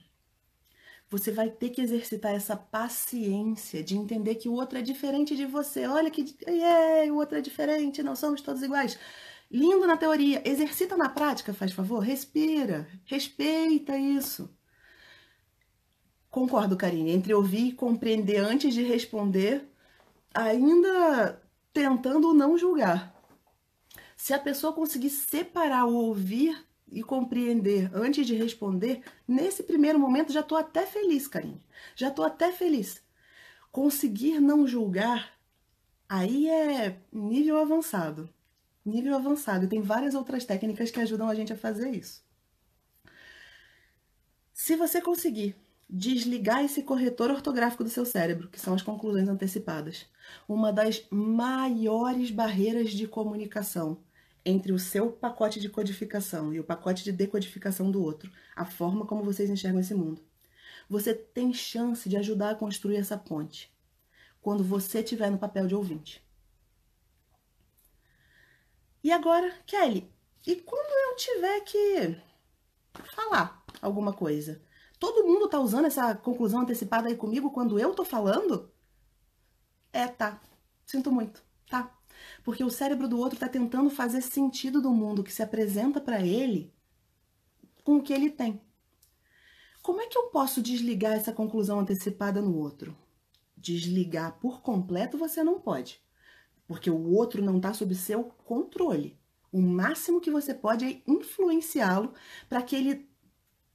Você 1.09 1.31
vai 1.31 1.49
ter 1.49 1.69
que 1.69 1.81
exercitar 1.81 2.33
essa 2.35 2.55
paciência 2.55 3.81
de 3.81 3.95
entender 3.95 4.35
que 4.35 4.49
o 4.49 4.53
outro 4.53 4.77
é 4.77 4.81
diferente 4.81 5.35
de 5.37 5.45
você. 5.45 5.87
Olha 5.87 6.11
que 6.11 6.35
yeah, 6.45 7.11
o 7.11 7.17
outro 7.17 7.37
é 7.37 7.41
diferente, 7.41 8.03
não 8.03 8.15
somos 8.15 8.41
todos 8.41 8.61
iguais. 8.61 8.99
Lindo 9.49 9.87
na 9.87 9.95
teoria, 9.95 10.41
exercita 10.45 10.97
na 10.97 11.07
prática, 11.07 11.53
faz 11.53 11.71
favor, 11.71 11.99
respira, 11.99 12.87
respeita 13.05 13.97
isso. 13.97 14.53
Concordo, 16.29 16.75
Karine, 16.75 17.11
entre 17.11 17.33
ouvir 17.33 17.69
e 17.69 17.71
compreender 17.73 18.37
antes 18.37 18.73
de 18.73 18.83
responder, 18.83 19.65
ainda 20.33 21.41
tentando 21.71 22.33
não 22.33 22.57
julgar. 22.57 23.15
Se 24.17 24.33
a 24.33 24.39
pessoa 24.39 24.73
conseguir 24.73 25.09
separar 25.09 25.85
o 25.85 25.95
ouvir 25.95 26.66
e 26.91 27.03
compreender 27.03 27.89
antes 27.93 28.25
de 28.25 28.35
responder, 28.35 29.01
nesse 29.27 29.63
primeiro 29.63 29.99
momento 29.99 30.31
já 30.31 30.39
estou 30.39 30.57
até 30.57 30.85
feliz, 30.85 31.27
Karine. 31.27 31.61
Já 31.95 32.09
estou 32.09 32.25
até 32.25 32.51
feliz. 32.51 33.01
Conseguir 33.71 34.39
não 34.39 34.65
julgar, 34.65 35.33
aí 36.07 36.49
é 36.49 36.97
nível 37.11 37.57
avançado. 37.57 38.29
Nível 38.85 39.15
avançado. 39.15 39.65
E 39.65 39.67
tem 39.67 39.81
várias 39.81 40.15
outras 40.15 40.45
técnicas 40.45 40.89
que 40.89 40.99
ajudam 40.99 41.29
a 41.29 41.35
gente 41.35 41.51
a 41.51 41.57
fazer 41.57 41.91
isso. 41.91 42.25
Se 44.53 44.75
você 44.75 45.01
conseguir 45.01 45.55
desligar 45.89 46.63
esse 46.63 46.83
corretor 46.83 47.31
ortográfico 47.31 47.83
do 47.83 47.89
seu 47.89 48.05
cérebro, 48.05 48.49
que 48.49 48.59
são 48.59 48.73
as 48.73 48.81
conclusões 48.81 49.29
antecipadas, 49.29 50.05
uma 50.47 50.73
das 50.73 51.05
maiores 51.09 52.31
barreiras 52.31 52.91
de 52.91 53.07
comunicação 53.07 53.99
entre 54.47 54.71
o 54.71 54.79
seu 54.79 55.11
pacote 55.11 55.59
de 55.59 55.67
codificação 55.67 56.53
e 56.53 56.59
o 56.59 56.63
pacote 56.63 57.03
de 57.03 57.11
decodificação 57.11 57.91
do 57.91 58.01
outro, 58.01 58.31
a 58.55 58.63
forma 58.63 59.05
como 59.05 59.21
vocês 59.21 59.49
enxergam 59.49 59.81
esse 59.81 59.93
mundo. 59.93 60.21
Você 60.89 61.13
tem 61.13 61.53
chance 61.53 62.07
de 62.07 62.15
ajudar 62.15 62.51
a 62.51 62.55
construir 62.55 62.95
essa 62.95 63.17
ponte 63.17 63.69
quando 64.41 64.63
você 64.63 64.99
estiver 64.99 65.29
no 65.29 65.37
papel 65.37 65.67
de 65.67 65.75
ouvinte. 65.75 66.25
E 69.03 69.11
agora, 69.11 69.53
Kelly, 69.65 70.09
e 70.45 70.55
quando 70.55 71.11
eu 71.11 71.15
tiver 71.17 71.59
que 71.61 72.17
falar 73.15 73.65
alguma 73.81 74.13
coisa? 74.13 74.61
Todo 74.97 75.27
mundo 75.27 75.49
tá 75.49 75.59
usando 75.59 75.85
essa 75.85 76.15
conclusão 76.15 76.61
antecipada 76.61 77.09
aí 77.09 77.17
comigo 77.17 77.51
quando 77.51 77.77
eu 77.77 77.93
tô 77.93 78.05
falando? 78.05 78.71
É, 79.91 80.07
tá. 80.07 80.39
Sinto 80.85 81.11
muito, 81.11 81.43
tá? 81.69 81.96
Porque 82.43 82.63
o 82.63 82.69
cérebro 82.69 83.07
do 83.07 83.17
outro 83.17 83.35
está 83.35 83.47
tentando 83.47 83.89
fazer 83.89 84.21
sentido 84.21 84.81
do 84.81 84.91
mundo 84.91 85.23
que 85.23 85.33
se 85.33 85.43
apresenta 85.43 85.99
para 85.99 86.21
ele 86.21 86.73
com 87.83 87.97
o 87.97 88.01
que 88.01 88.13
ele 88.13 88.29
tem. 88.29 88.61
Como 89.81 90.01
é 90.01 90.07
que 90.07 90.17
eu 90.17 90.23
posso 90.23 90.61
desligar 90.61 91.13
essa 91.13 91.31
conclusão 91.31 91.79
antecipada 91.79 92.41
no 92.41 92.57
outro? 92.57 92.97
Desligar 93.55 94.37
por 94.39 94.61
completo 94.61 95.17
você 95.17 95.43
não 95.43 95.61
pode, 95.61 96.01
porque 96.67 96.89
o 96.89 97.13
outro 97.13 97.41
não 97.41 97.57
está 97.57 97.73
sob 97.73 97.95
seu 97.95 98.25
controle. 98.25 99.17
O 99.51 99.61
máximo 99.61 100.19
que 100.19 100.29
você 100.29 100.53
pode 100.53 100.85
é 100.85 101.01
influenciá-lo 101.07 102.13
para 102.49 102.61
que 102.61 102.75
ele 102.75 103.09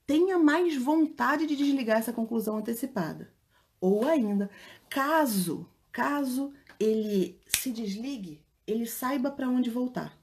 tenha 0.06 0.38
mais 0.38 0.76
vontade 0.76 1.46
de 1.46 1.56
desligar 1.56 1.98
essa 1.98 2.12
conclusão 2.12 2.58
antecipada. 2.58 3.32
Ou 3.80 4.06
ainda, 4.06 4.50
caso, 4.90 5.66
caso 5.90 6.52
ele 6.82 7.38
se 7.46 7.70
desligue, 7.70 8.42
ele 8.66 8.86
saiba 8.86 9.30
para 9.30 9.48
onde 9.48 9.70
voltar. 9.70 10.18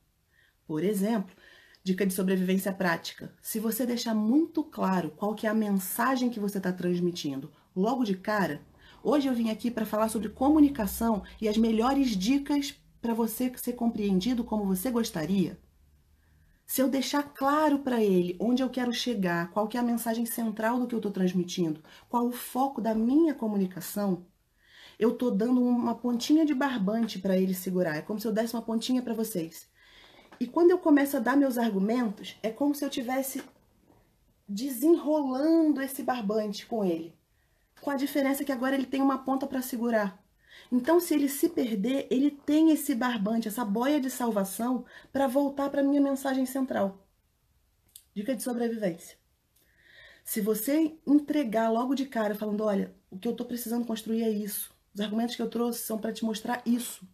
Por 0.68 0.84
exemplo, 0.84 1.34
dica 1.82 2.06
de 2.06 2.14
sobrevivência 2.14 2.74
prática. 2.74 3.34
Se 3.42 3.62
você 3.62 3.86
deixar 3.86 4.14
muito 4.14 4.62
claro 4.62 5.12
qual 5.12 5.34
que 5.34 5.48
é 5.48 5.50
a 5.50 5.54
mensagem 5.54 6.30
que 6.30 6.40
você 6.40 6.58
está 6.58 6.74
transmitindo 6.74 7.50
logo 7.74 8.04
de 8.04 8.16
cara, 8.16 8.62
hoje 9.02 9.28
eu 9.28 9.34
vim 9.34 9.50
aqui 9.50 9.72
para 9.72 9.86
falar 9.86 10.10
sobre 10.10 10.28
comunicação 10.28 11.24
e 11.40 11.48
as 11.48 11.58
melhores 11.58 12.10
dicas 12.10 12.76
para 13.02 13.14
você 13.14 13.54
ser 13.56 13.74
compreendido 13.74 14.44
como 14.44 14.66
você 14.66 14.92
gostaria. 14.92 15.58
Se 16.66 16.82
eu 16.82 16.90
deixar 16.90 17.24
claro 17.24 17.80
para 17.80 18.04
ele 18.04 18.36
onde 18.38 18.62
eu 18.62 18.70
quero 18.70 18.92
chegar, 18.92 19.50
qual 19.52 19.68
que 19.68 19.78
é 19.78 19.80
a 19.80 19.84
mensagem 19.84 20.26
central 20.26 20.78
do 20.78 20.88
que 20.88 20.94
eu 20.94 21.00
estou 21.00 21.12
transmitindo, 21.12 21.82
qual 22.10 22.28
o 22.28 22.34
foco 22.34 22.82
da 22.82 22.94
minha 22.94 23.34
comunicação, 23.34 24.26
eu 25.00 25.14
tô 25.16 25.32
dando 25.32 25.62
uma 25.62 25.96
pontinha 25.96 26.46
de 26.46 26.54
barbante 26.54 27.18
para 27.20 27.38
ele 27.38 27.54
segurar. 27.54 27.96
É 27.96 28.02
como 28.02 28.20
se 28.20 28.28
eu 28.28 28.34
desse 28.34 28.54
uma 28.54 28.62
pontinha 28.62 29.02
para 29.02 29.14
vocês. 29.14 29.66
E 30.40 30.46
quando 30.46 30.72
eu 30.72 30.78
começo 30.78 31.16
a 31.16 31.22
dar 31.22 31.38
meus 31.38 31.58
argumentos, 31.58 32.38
é 32.44 32.50
como 32.50 32.76
se 32.76 32.84
eu 32.84 32.90
tivesse 32.90 33.42
desenrolando 34.48 35.82
esse 35.82 36.04
barbante 36.04 36.66
com 36.66 36.84
ele. 36.84 37.16
Com 37.80 37.90
a 37.90 37.96
diferença 37.96 38.44
que 38.44 38.52
agora 38.52 38.76
ele 38.76 38.86
tem 38.86 39.02
uma 39.02 39.20
ponta 39.20 39.48
para 39.48 39.62
segurar. 39.62 40.22
Então, 40.70 41.00
se 41.00 41.14
ele 41.14 41.30
se 41.30 41.48
perder, 41.48 42.06
ele 42.12 42.30
tem 42.30 42.72
esse 42.72 42.94
barbante, 42.94 43.48
essa 43.48 43.64
boia 43.64 44.02
de 44.02 44.10
salvação 44.10 44.84
para 45.14 45.28
voltar 45.28 45.70
para 45.70 45.82
minha 45.82 46.02
mensagem 46.02 46.46
central. 46.46 47.08
Dica 48.14 48.36
de 48.36 48.44
sobrevivência. 48.44 49.18
Se 50.26 50.42
você 50.42 50.98
entregar 51.08 51.70
logo 51.72 51.96
de 51.96 52.06
cara 52.06 52.36
falando, 52.36 52.66
olha, 52.66 52.94
o 53.10 53.18
que 53.18 53.28
eu 53.28 53.32
estou 53.32 53.48
precisando 53.48 53.86
construir 53.86 54.24
é 54.24 54.30
isso 54.30 54.78
Os 54.94 55.02
argumentos 55.02 55.36
que 55.36 55.42
eu 55.42 55.50
trouxe 55.50 55.84
são 55.84 55.98
para 55.98 56.14
te 56.14 56.26
mostrar 56.26 56.62
isso. 56.66 57.08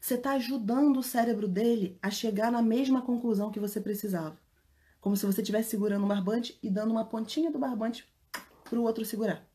Você 0.00 0.14
está 0.14 0.32
ajudando 0.32 0.98
o 0.98 1.02
cérebro 1.02 1.48
dele 1.48 1.98
a 2.02 2.10
chegar 2.10 2.52
na 2.52 2.60
mesma 2.60 3.02
conclusão 3.02 3.50
que 3.50 3.60
você 3.60 3.80
precisava. 3.80 4.38
Como 5.00 5.16
se 5.16 5.24
você 5.24 5.40
estivesse 5.40 5.70
segurando 5.70 6.04
um 6.04 6.08
barbante 6.08 6.58
e 6.62 6.68
dando 6.68 6.90
uma 6.90 7.04
pontinha 7.04 7.50
do 7.50 7.58
barbante 7.58 8.06
para 8.64 8.78
o 8.78 8.82
outro 8.82 9.04
segurar. 9.04 9.46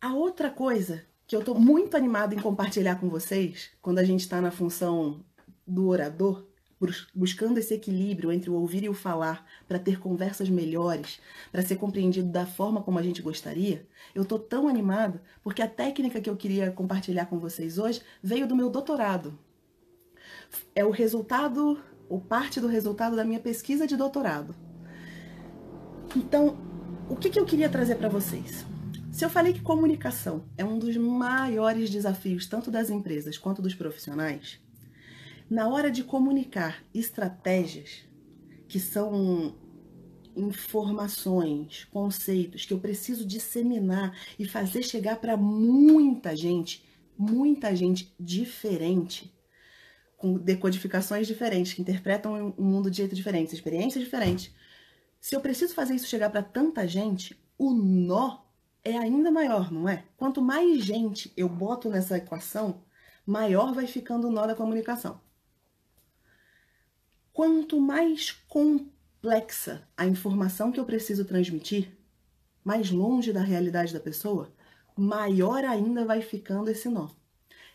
A 0.00 0.14
outra 0.14 0.50
coisa 0.50 1.04
que 1.26 1.34
eu 1.34 1.40
estou 1.40 1.58
muito 1.58 1.96
animada 1.96 2.34
em 2.34 2.40
compartilhar 2.40 2.96
com 2.96 3.08
vocês, 3.08 3.70
quando 3.82 3.98
a 3.98 4.04
gente 4.04 4.20
está 4.20 4.40
na 4.40 4.50
função 4.50 5.24
do 5.66 5.88
orador, 5.88 6.46
buscando 7.14 7.58
esse 7.58 7.72
equilíbrio 7.74 8.30
entre 8.30 8.50
o 8.50 8.54
ouvir 8.54 8.84
e 8.84 8.88
o 8.88 8.94
falar 8.94 9.46
para 9.66 9.78
ter 9.78 9.98
conversas 9.98 10.48
melhores, 10.50 11.20
para 11.50 11.62
ser 11.62 11.76
compreendido 11.76 12.28
da 12.28 12.46
forma 12.46 12.82
como 12.82 12.98
a 12.98 13.02
gente 13.02 13.22
gostaria, 13.22 13.86
eu 14.14 14.22
estou 14.22 14.38
tão 14.38 14.68
animada 14.68 15.22
porque 15.42 15.62
a 15.62 15.68
técnica 15.68 16.20
que 16.20 16.28
eu 16.28 16.36
queria 16.36 16.70
compartilhar 16.70 17.26
com 17.26 17.38
vocês 17.38 17.78
hoje 17.78 18.02
veio 18.22 18.46
do 18.46 18.56
meu 18.56 18.68
doutorado. 18.68 19.38
É 20.74 20.84
o 20.84 20.90
resultado, 20.90 21.80
ou 22.08 22.20
parte 22.20 22.60
do 22.60 22.66
resultado 22.66 23.16
da 23.16 23.24
minha 23.24 23.40
pesquisa 23.40 23.86
de 23.86 23.96
doutorado. 23.96 24.54
Então, 26.14 26.56
o 27.08 27.16
que, 27.16 27.30
que 27.30 27.38
eu 27.38 27.44
queria 27.44 27.68
trazer 27.68 27.96
para 27.96 28.08
vocês? 28.08 28.64
Se 29.12 29.24
eu 29.24 29.30
falei 29.30 29.54
que 29.54 29.62
comunicação 29.62 30.44
é 30.58 30.64
um 30.64 30.78
dos 30.78 30.94
maiores 30.96 31.88
desafios 31.88 32.46
tanto 32.46 32.70
das 32.70 32.90
empresas 32.90 33.38
quanto 33.38 33.62
dos 33.62 33.74
profissionais, 33.74 34.60
na 35.48 35.68
hora 35.68 35.90
de 35.90 36.02
comunicar 36.02 36.84
estratégias, 36.92 38.04
que 38.68 38.80
são 38.80 39.54
informações, 40.36 41.84
conceitos 41.84 42.66
que 42.66 42.74
eu 42.74 42.78
preciso 42.78 43.24
disseminar 43.24 44.16
e 44.38 44.46
fazer 44.46 44.82
chegar 44.82 45.16
para 45.16 45.36
muita 45.36 46.36
gente, 46.36 46.84
muita 47.16 47.74
gente 47.74 48.14
diferente, 48.18 49.32
com 50.16 50.36
decodificações 50.36 51.26
diferentes, 51.26 51.74
que 51.74 51.80
interpretam 51.80 52.54
o 52.56 52.62
mundo 52.62 52.90
de 52.90 52.98
jeito 52.98 53.14
diferente, 53.14 53.54
experiências 53.54 54.02
diferentes. 54.02 54.52
Se 55.20 55.34
eu 55.34 55.40
preciso 55.40 55.74
fazer 55.74 55.94
isso 55.94 56.06
chegar 56.06 56.30
para 56.30 56.42
tanta 56.42 56.86
gente, 56.86 57.40
o 57.58 57.72
nó 57.72 58.42
é 58.84 58.96
ainda 58.96 59.30
maior, 59.30 59.72
não 59.72 59.88
é? 59.88 60.04
Quanto 60.16 60.42
mais 60.42 60.84
gente 60.84 61.32
eu 61.36 61.48
boto 61.48 61.88
nessa 61.88 62.18
equação, 62.18 62.82
maior 63.24 63.74
vai 63.74 63.86
ficando 63.86 64.28
o 64.28 64.30
nó 64.30 64.46
da 64.46 64.54
comunicação. 64.54 65.20
Quanto 67.36 67.78
mais 67.78 68.30
complexa 68.48 69.86
a 69.94 70.06
informação 70.06 70.72
que 70.72 70.80
eu 70.80 70.86
preciso 70.86 71.22
transmitir, 71.22 71.92
mais 72.64 72.90
longe 72.90 73.30
da 73.30 73.42
realidade 73.42 73.92
da 73.92 74.00
pessoa, 74.00 74.50
maior 74.96 75.62
ainda 75.62 76.06
vai 76.06 76.22
ficando 76.22 76.70
esse 76.70 76.88
nó. 76.88 77.10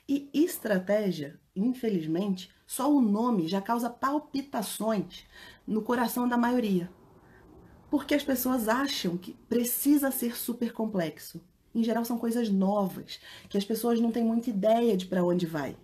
E 0.09 0.31
estratégia, 0.33 1.39
infelizmente, 1.55 2.49
só 2.65 2.91
o 2.91 2.99
nome 2.99 3.47
já 3.47 3.61
causa 3.61 3.87
palpitações 3.87 5.27
no 5.67 5.83
coração 5.83 6.27
da 6.27 6.37
maioria. 6.37 6.89
Porque 7.87 8.15
as 8.15 8.23
pessoas 8.23 8.67
acham 8.67 9.15
que 9.15 9.33
precisa 9.47 10.09
ser 10.09 10.35
super 10.35 10.73
complexo. 10.73 11.39
Em 11.75 11.83
geral, 11.83 12.03
são 12.03 12.17
coisas 12.17 12.49
novas, 12.49 13.19
que 13.47 13.59
as 13.59 13.63
pessoas 13.63 14.01
não 14.01 14.11
têm 14.11 14.23
muita 14.23 14.49
ideia 14.49 14.97
de 14.97 15.05
para 15.05 15.23
onde 15.23 15.45
vai. 15.45 15.77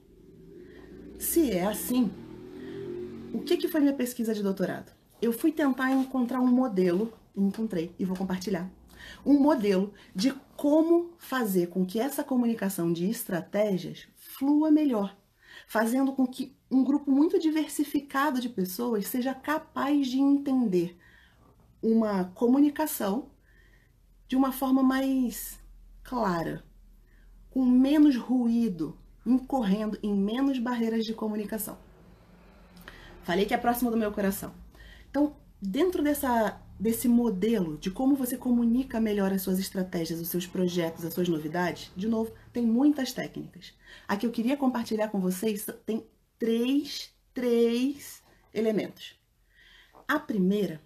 Se 1.19 1.51
é 1.51 1.67
assim, 1.67 2.11
o 3.37 3.43
que, 3.43 3.55
que 3.55 3.67
foi 3.67 3.79
minha 3.79 3.93
pesquisa 3.93 4.33
de 4.33 4.41
doutorado? 4.41 4.91
Eu 5.21 5.31
fui 5.31 5.51
tentar 5.51 5.91
encontrar 5.91 6.39
um 6.39 6.47
modelo, 6.47 7.13
encontrei 7.35 7.93
e 7.99 8.03
vou 8.03 8.17
compartilhar. 8.17 8.67
Um 9.23 9.39
modelo 9.39 9.93
de 10.15 10.33
como 10.55 11.11
fazer 11.19 11.67
com 11.67 11.85
que 11.85 11.99
essa 11.99 12.23
comunicação 12.23 12.91
de 12.91 13.07
estratégias 13.07 14.07
flua 14.15 14.71
melhor, 14.71 15.15
fazendo 15.67 16.13
com 16.13 16.25
que 16.25 16.57
um 16.69 16.83
grupo 16.83 17.11
muito 17.11 17.39
diversificado 17.39 18.41
de 18.41 18.49
pessoas 18.49 19.07
seja 19.07 19.35
capaz 19.35 20.07
de 20.07 20.17
entender 20.17 20.97
uma 21.81 22.25
comunicação 22.25 23.29
de 24.27 24.35
uma 24.35 24.51
forma 24.51 24.81
mais 24.81 25.59
clara, 26.03 26.63
com 27.51 27.63
menos 27.63 28.17
ruído, 28.17 28.97
incorrendo 29.23 29.97
em 30.01 30.13
menos 30.13 30.57
barreiras 30.57 31.05
de 31.05 31.13
comunicação. 31.13 31.77
Falei 33.27 33.45
que 33.45 33.53
é 33.53 33.57
próximo 33.57 33.91
do 33.91 33.97
meu 33.97 34.09
coração. 34.09 34.53
Então, 35.09 35.35
dentro 35.61 36.01
dessa, 36.01 36.61
desse 36.79 37.09
modelo 37.09 37.77
de 37.77 37.91
como 37.91 38.15
você 38.15 38.37
comunica 38.37 39.01
melhor 39.01 39.33
as 39.33 39.41
suas 39.41 39.59
estratégias, 39.59 40.21
os 40.21 40.29
seus 40.29 40.47
projetos, 40.47 41.03
as 41.03 41.13
suas 41.13 41.27
novidades, 41.27 41.91
de 41.93 42.07
novo, 42.07 42.31
tem 42.53 42.65
muitas 42.65 43.11
técnicas. 43.11 43.73
A 44.07 44.15
que 44.15 44.25
eu 44.25 44.31
queria 44.31 44.55
compartilhar 44.55 45.09
com 45.09 45.19
vocês 45.19 45.67
tem 45.85 46.07
três, 46.39 47.13
três 47.33 48.23
elementos. 48.53 49.19
A 50.07 50.17
primeira, 50.17 50.81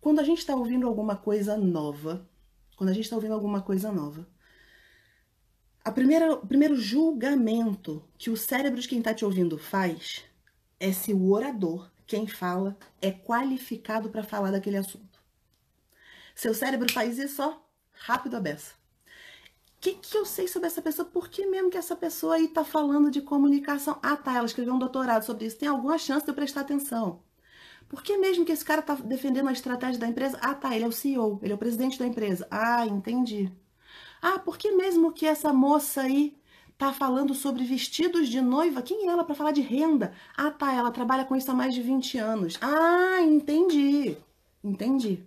quando 0.00 0.20
a 0.20 0.24
gente 0.24 0.38
está 0.38 0.56
ouvindo 0.56 0.86
alguma 0.86 1.14
coisa 1.14 1.58
nova, 1.58 2.26
quando 2.74 2.88
a 2.88 2.94
gente 2.94 3.04
está 3.04 3.16
ouvindo 3.16 3.34
alguma 3.34 3.60
coisa 3.60 3.92
nova, 3.92 4.26
a 5.84 5.92
primeira, 5.92 6.32
o 6.32 6.46
primeiro 6.46 6.74
julgamento 6.74 8.02
que 8.16 8.30
o 8.30 8.36
cérebro 8.36 8.80
de 8.80 8.88
quem 8.88 9.00
está 9.00 9.12
te 9.12 9.26
ouvindo 9.26 9.58
faz 9.58 10.24
é 10.78 10.92
se 10.92 11.12
o 11.12 11.32
orador, 11.32 11.90
quem 12.06 12.26
fala, 12.26 12.76
é 13.00 13.10
qualificado 13.10 14.10
para 14.10 14.22
falar 14.22 14.50
daquele 14.50 14.76
assunto. 14.76 15.20
Seu 16.34 16.54
cérebro 16.54 16.92
faz 16.92 17.18
isso, 17.18 17.42
ó, 17.42 17.56
rápido 17.92 18.36
a 18.36 18.40
beça. 18.40 18.74
O 19.76 19.80
que, 19.80 19.94
que 19.94 20.16
eu 20.16 20.24
sei 20.24 20.48
sobre 20.48 20.66
essa 20.66 20.82
pessoa? 20.82 21.08
Por 21.08 21.28
que 21.28 21.46
mesmo 21.46 21.70
que 21.70 21.78
essa 21.78 21.94
pessoa 21.94 22.36
aí 22.36 22.48
tá 22.48 22.64
falando 22.64 23.10
de 23.10 23.20
comunicação? 23.20 23.98
Ah, 24.02 24.16
tá, 24.16 24.34
ela 24.34 24.46
escreveu 24.46 24.74
um 24.74 24.78
doutorado 24.78 25.22
sobre 25.22 25.46
isso. 25.46 25.58
Tem 25.58 25.68
alguma 25.68 25.98
chance 25.98 26.24
de 26.24 26.30
eu 26.30 26.34
prestar 26.34 26.62
atenção? 26.62 27.22
Por 27.88 28.02
que 28.02 28.16
mesmo 28.16 28.44
que 28.44 28.52
esse 28.52 28.64
cara 28.64 28.82
tá 28.82 28.94
defendendo 28.94 29.48
a 29.48 29.52
estratégia 29.52 30.00
da 30.00 30.08
empresa? 30.08 30.38
Ah, 30.40 30.54
tá, 30.54 30.74
ele 30.74 30.84
é 30.84 30.88
o 30.88 30.92
CEO, 30.92 31.38
ele 31.42 31.52
é 31.52 31.54
o 31.54 31.58
presidente 31.58 31.98
da 31.98 32.06
empresa. 32.06 32.46
Ah, 32.50 32.84
entendi. 32.86 33.52
Ah, 34.20 34.38
por 34.38 34.58
que 34.58 34.72
mesmo 34.72 35.12
que 35.12 35.26
essa 35.26 35.52
moça 35.52 36.02
aí 36.02 36.36
tá 36.78 36.92
falando 36.92 37.34
sobre 37.34 37.64
vestidos 37.64 38.28
de 38.28 38.40
noiva. 38.40 38.82
Quem 38.82 39.08
é 39.08 39.12
ela 39.12 39.24
para 39.24 39.34
falar 39.34 39.52
de 39.52 39.62
renda? 39.62 40.12
Ah, 40.36 40.50
tá, 40.50 40.72
ela 40.72 40.90
trabalha 40.90 41.24
com 41.24 41.36
isso 41.36 41.50
há 41.50 41.54
mais 41.54 41.74
de 41.74 41.82
20 41.82 42.18
anos. 42.18 42.58
Ah, 42.60 43.22
entendi. 43.22 44.16
Entendi. 44.62 45.24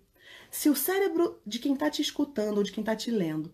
Se 0.52 0.70
o 0.70 0.76
cérebro 0.76 1.40
de 1.46 1.60
quem 1.60 1.76
tá 1.76 1.90
te 1.90 2.02
escutando 2.02 2.58
ou 2.58 2.64
de 2.64 2.72
quem 2.72 2.84
tá 2.84 2.96
te 2.96 3.12
lendo 3.12 3.54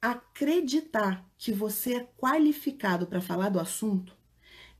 acreditar 0.00 1.28
que 1.36 1.52
você 1.52 1.96
é 1.96 2.08
qualificado 2.16 3.06
para 3.06 3.20
falar 3.20 3.50
do 3.50 3.60
assunto, 3.60 4.16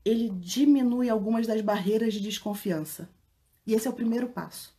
ele 0.03 0.29
diminui 0.29 1.09
algumas 1.09 1.45
das 1.45 1.61
barreiras 1.61 2.13
de 2.13 2.19
desconfiança. 2.19 3.09
E 3.65 3.73
esse 3.73 3.87
é 3.87 3.91
o 3.91 3.93
primeiro 3.95 4.29
passo. 4.29 4.75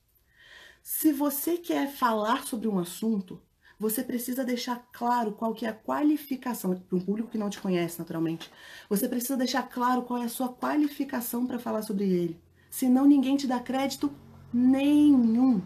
Se 0.83 1.12
você 1.12 1.57
quer 1.57 1.88
falar 1.92 2.44
sobre 2.44 2.66
um 2.66 2.79
assunto, 2.79 3.40
você 3.83 4.05
precisa 4.05 4.45
deixar 4.45 4.88
claro 4.92 5.33
qual 5.33 5.53
que 5.53 5.66
é 5.66 5.68
a 5.68 5.73
qualificação, 5.73 6.73
para 6.73 6.97
um 6.97 7.01
público 7.01 7.29
que 7.29 7.37
não 7.37 7.51
te 7.51 7.61
conhece 7.61 7.99
naturalmente, 7.99 8.49
você 8.88 9.09
precisa 9.09 9.37
deixar 9.37 9.64
claro 9.64 10.03
qual 10.03 10.23
é 10.23 10.25
a 10.25 10.29
sua 10.29 10.51
qualificação 10.51 11.45
para 11.45 11.59
falar 11.59 11.83
sobre 11.83 12.05
ele. 12.05 12.40
Senão 12.71 13.05
ninguém 13.05 13.37
te 13.37 13.45
dá 13.45 13.59
crédito 13.59 14.14
nenhum. 14.55 15.61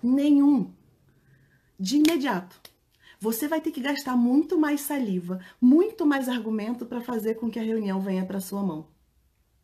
Nenhum. 0.00 0.72
De 1.76 1.96
imediato. 1.96 2.60
Você 3.18 3.48
vai 3.48 3.60
ter 3.60 3.72
que 3.72 3.80
gastar 3.80 4.16
muito 4.16 4.56
mais 4.56 4.82
saliva, 4.82 5.40
muito 5.60 6.06
mais 6.06 6.28
argumento 6.28 6.86
para 6.86 7.00
fazer 7.00 7.34
com 7.34 7.50
que 7.50 7.58
a 7.58 7.64
reunião 7.64 8.00
venha 8.00 8.24
para 8.24 8.38
sua 8.38 8.62
mão. 8.62 8.86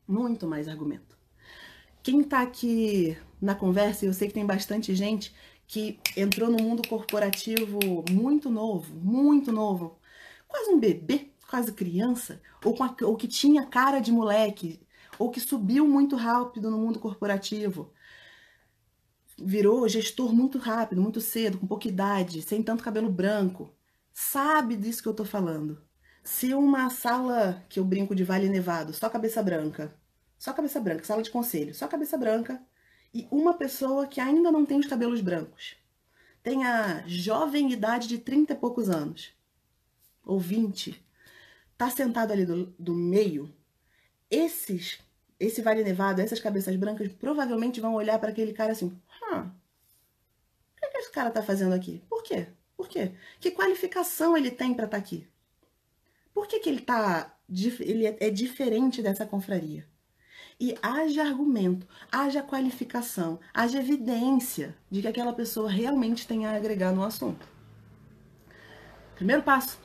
Muito 0.09 0.45
mais 0.45 0.67
argumento. 0.67 1.17
Quem 2.03 2.23
está 2.23 2.43
aqui 2.43 3.17
na 3.41 3.55
conversa, 3.55 4.05
eu 4.05 4.13
sei 4.13 4.27
que 4.27 4.35
tem 4.35 4.45
bastante 4.45 4.93
gente, 4.93 5.33
que 5.73 5.99
entrou 6.15 6.51
no 6.51 6.63
mundo 6.63 6.87
corporativo 6.87 7.79
muito 8.11 8.51
novo, 8.51 8.95
muito 8.95 9.51
novo, 9.51 9.99
quase 10.47 10.71
um 10.71 10.79
bebê, 10.79 11.33
quase 11.49 11.73
criança, 11.73 12.43
ou, 12.63 12.77
a, 12.83 12.95
ou 13.07 13.17
que 13.17 13.27
tinha 13.27 13.65
cara 13.65 13.99
de 13.99 14.13
moleque, 14.13 14.87
ou 15.19 15.31
que 15.31 15.41
subiu 15.41 15.89
muito 15.89 16.15
rápido 16.15 16.71
no 16.71 16.77
mundo 16.77 16.99
corporativo, 16.99 17.91
virou 19.39 19.89
gestor 19.89 20.35
muito 20.35 20.59
rápido, 20.59 21.01
muito 21.01 21.23
cedo, 21.23 21.57
com 21.57 21.67
pouca 21.67 21.89
idade, 21.89 22.43
sem 22.43 22.63
tanto 22.63 22.85
cabelo 22.85 23.11
branco, 23.11 23.75
sabe 24.13 24.77
disso 24.77 25.03
que 25.03 25.09
eu 25.09 25.15
tô 25.15 25.25
falando. 25.25 25.83
Se 26.23 26.53
uma 26.53 26.91
sala 26.91 27.65
que 27.71 27.81
eu 27.81 27.85
brinco 27.87 28.15
de 28.15 28.25
Vale 28.25 28.51
Nevado, 28.51 28.93
só 28.93 29.09
cabeça 29.09 29.43
branca, 29.43 29.99
só 30.39 30.53
cabeça 30.53 30.79
branca, 30.79 31.03
sala 31.03 31.23
de 31.23 31.31
conselho, 31.31 31.75
só 31.75 31.89
cabeça 31.89 32.19
branca, 32.19 32.63
e 33.15 33.27
uma 33.31 33.55
pessoa 33.55 34.07
que 34.07 34.21
ainda 34.21 34.51
não 34.51 34.65
tem 34.65 34.79
os 34.79 34.87
cabelos 34.87 35.21
brancos, 35.21 35.77
tem 36.43 36.65
a 36.65 37.05
jovem 37.07 37.71
idade 37.71 38.09
de 38.09 38.19
30 38.19 38.53
e 38.53 38.57
poucos 38.57 38.89
anos, 38.89 39.33
ou 40.25 40.39
20, 40.39 41.03
tá 41.77 41.91
sentado 41.91 42.33
ali 42.33 42.47
do, 42.47 42.67
do 42.79 42.95
meio, 42.95 43.53
esses, 44.31 44.99
esse 45.39 45.61
Vale 45.61 45.85
Nevado, 45.85 46.21
essas 46.21 46.41
cabeças 46.41 46.75
brancas, 46.77 47.13
provavelmente 47.13 47.81
vão 47.81 47.95
olhar 47.95 48.19
para 48.19 48.31
aquele 48.31 48.53
cara 48.53 48.73
assim, 48.73 48.87
hum, 48.87 49.39
o 49.39 49.51
que, 50.81 50.87
é 50.87 50.89
que 50.89 50.99
esse 50.99 51.13
cara 51.13 51.31
tá 51.31 51.43
fazendo 51.43 51.75
aqui? 51.75 52.03
Por 52.09 52.23
quê? 52.23 52.47
Por 52.77 52.89
quê? 52.89 53.13
Que 53.39 53.51
qualificação 53.51 54.37
ele 54.37 54.51
tem 54.51 54.75
para 54.75 54.87
estar 54.87 54.97
tá 54.97 55.03
aqui? 55.03 55.29
Por 56.35 56.49
que, 56.49 56.59
que 56.61 56.69
ele, 56.69 56.81
tá, 56.81 57.39
ele 57.81 58.07
é 58.07 58.31
diferente 58.31 59.03
dessa 59.03 59.27
confraria? 59.27 59.87
E 60.63 60.79
haja 60.81 61.25
argumento, 61.25 61.85
haja 62.13 62.41
qualificação, 62.41 63.41
haja 63.53 63.81
evidência 63.81 64.77
de 64.89 65.03
que 65.03 65.09
aquela 65.09 65.33
pessoa 65.33 65.69
realmente 65.69 66.25
tem 66.25 66.47
a 66.47 66.55
agregar 66.55 66.93
no 66.93 67.03
assunto. 67.03 67.49
Primeiro 69.17 69.43
passo 69.43 69.77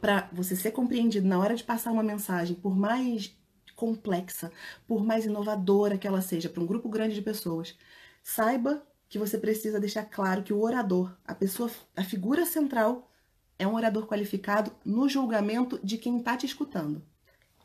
para 0.00 0.30
você 0.32 0.56
ser 0.56 0.70
compreendido 0.70 1.28
na 1.28 1.38
hora 1.38 1.54
de 1.54 1.62
passar 1.62 1.92
uma 1.92 2.02
mensagem, 2.02 2.56
por 2.56 2.74
mais 2.74 3.36
complexa, 3.76 4.50
por 4.88 5.04
mais 5.04 5.26
inovadora 5.26 5.98
que 5.98 6.08
ela 6.08 6.22
seja 6.22 6.48
para 6.48 6.62
um 6.62 6.66
grupo 6.66 6.88
grande 6.88 7.14
de 7.14 7.20
pessoas, 7.20 7.76
saiba 8.24 8.82
que 9.10 9.18
você 9.18 9.36
precisa 9.36 9.78
deixar 9.78 10.06
claro 10.06 10.42
que 10.42 10.54
o 10.54 10.62
orador, 10.62 11.14
a 11.26 11.34
pessoa, 11.34 11.70
a 11.94 12.02
figura 12.02 12.46
central, 12.46 13.12
é 13.58 13.66
um 13.66 13.74
orador 13.74 14.06
qualificado 14.06 14.72
no 14.82 15.10
julgamento 15.10 15.78
de 15.84 15.98
quem 15.98 16.16
está 16.16 16.38
te 16.38 16.46
escutando. 16.46 17.02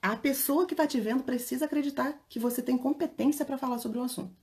A 0.01 0.15
pessoa 0.15 0.65
que 0.65 0.73
está 0.73 0.85
te 0.85 0.99
vendo 0.99 1.23
precisa 1.23 1.65
acreditar 1.65 2.19
que 2.29 2.39
você 2.39 2.61
tem 2.61 2.77
competência 2.77 3.45
para 3.45 3.57
falar 3.57 3.79
sobre 3.79 3.97
o 3.97 4.03
assunto. 4.03 4.35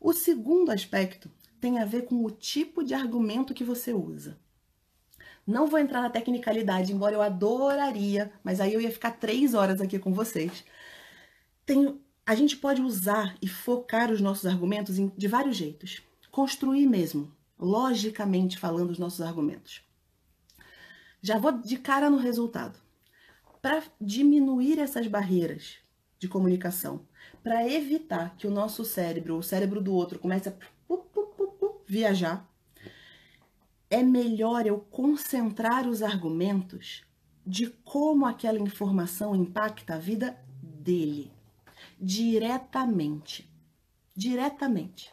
O 0.00 0.12
segundo 0.12 0.70
aspecto 0.70 1.30
tem 1.60 1.78
a 1.78 1.84
ver 1.84 2.04
com 2.04 2.24
o 2.24 2.30
tipo 2.30 2.84
de 2.84 2.94
argumento 2.94 3.54
que 3.54 3.64
você 3.64 3.92
usa. 3.92 4.38
Não 5.46 5.66
vou 5.66 5.78
entrar 5.78 6.02
na 6.02 6.10
tecnicalidade, 6.10 6.92
embora 6.92 7.14
eu 7.14 7.22
adoraria, 7.22 8.32
mas 8.42 8.60
aí 8.60 8.74
eu 8.74 8.80
ia 8.80 8.90
ficar 8.90 9.12
três 9.12 9.54
horas 9.54 9.80
aqui 9.80 9.98
com 9.98 10.12
vocês. 10.12 10.64
Tem, 11.64 12.00
a 12.26 12.34
gente 12.34 12.56
pode 12.56 12.82
usar 12.82 13.36
e 13.40 13.48
focar 13.48 14.10
os 14.10 14.20
nossos 14.20 14.44
argumentos 14.46 14.98
em, 14.98 15.12
de 15.16 15.28
vários 15.28 15.56
jeitos. 15.56 16.02
Construir 16.30 16.86
mesmo, 16.86 17.32
logicamente 17.58 18.58
falando 18.58 18.90
os 18.90 18.98
nossos 18.98 19.20
argumentos. 19.20 19.82
Já 21.22 21.38
vou 21.38 21.52
de 21.52 21.78
cara 21.78 22.10
no 22.10 22.18
resultado. 22.18 22.85
Para 23.66 23.82
diminuir 24.00 24.78
essas 24.78 25.08
barreiras 25.08 25.78
de 26.20 26.28
comunicação, 26.28 27.04
para 27.42 27.68
evitar 27.68 28.36
que 28.36 28.46
o 28.46 28.50
nosso 28.50 28.84
cérebro, 28.84 29.36
o 29.36 29.42
cérebro 29.42 29.80
do 29.80 29.92
outro, 29.92 30.20
comece 30.20 30.48
a 30.48 30.52
viajar, 31.84 32.48
é 33.90 34.04
melhor 34.04 34.68
eu 34.68 34.78
concentrar 34.78 35.88
os 35.88 36.00
argumentos 36.00 37.02
de 37.44 37.66
como 37.82 38.24
aquela 38.24 38.60
informação 38.60 39.34
impacta 39.34 39.96
a 39.96 39.98
vida 39.98 40.38
dele, 40.62 41.32
diretamente. 42.00 43.50
Diretamente. 44.14 45.12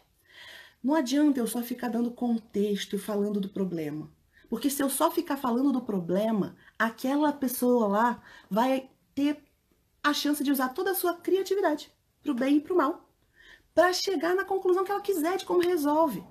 Não 0.80 0.94
adianta 0.94 1.40
eu 1.40 1.46
só 1.48 1.60
ficar 1.60 1.88
dando 1.88 2.12
contexto 2.12 2.94
e 2.94 3.00
falando 3.00 3.40
do 3.40 3.48
problema. 3.48 4.12
Porque 4.48 4.70
se 4.70 4.80
eu 4.80 4.88
só 4.88 5.10
ficar 5.10 5.38
falando 5.38 5.72
do 5.72 5.80
problema, 5.80 6.54
aquela 6.84 7.32
pessoa 7.32 7.86
lá 7.86 8.22
vai 8.50 8.90
ter 9.14 9.42
a 10.02 10.12
chance 10.12 10.42
de 10.44 10.50
usar 10.50 10.70
toda 10.70 10.90
a 10.90 10.94
sua 10.94 11.14
criatividade, 11.14 11.90
para 12.22 12.32
o 12.32 12.34
bem 12.34 12.56
e 12.56 12.60
para 12.60 12.74
o 12.74 12.76
mal, 12.76 13.08
para 13.74 13.92
chegar 13.92 14.34
na 14.34 14.44
conclusão 14.44 14.84
que 14.84 14.90
ela 14.90 15.00
quiser 15.00 15.36
de 15.38 15.44
como 15.44 15.60
resolve. 15.60 16.22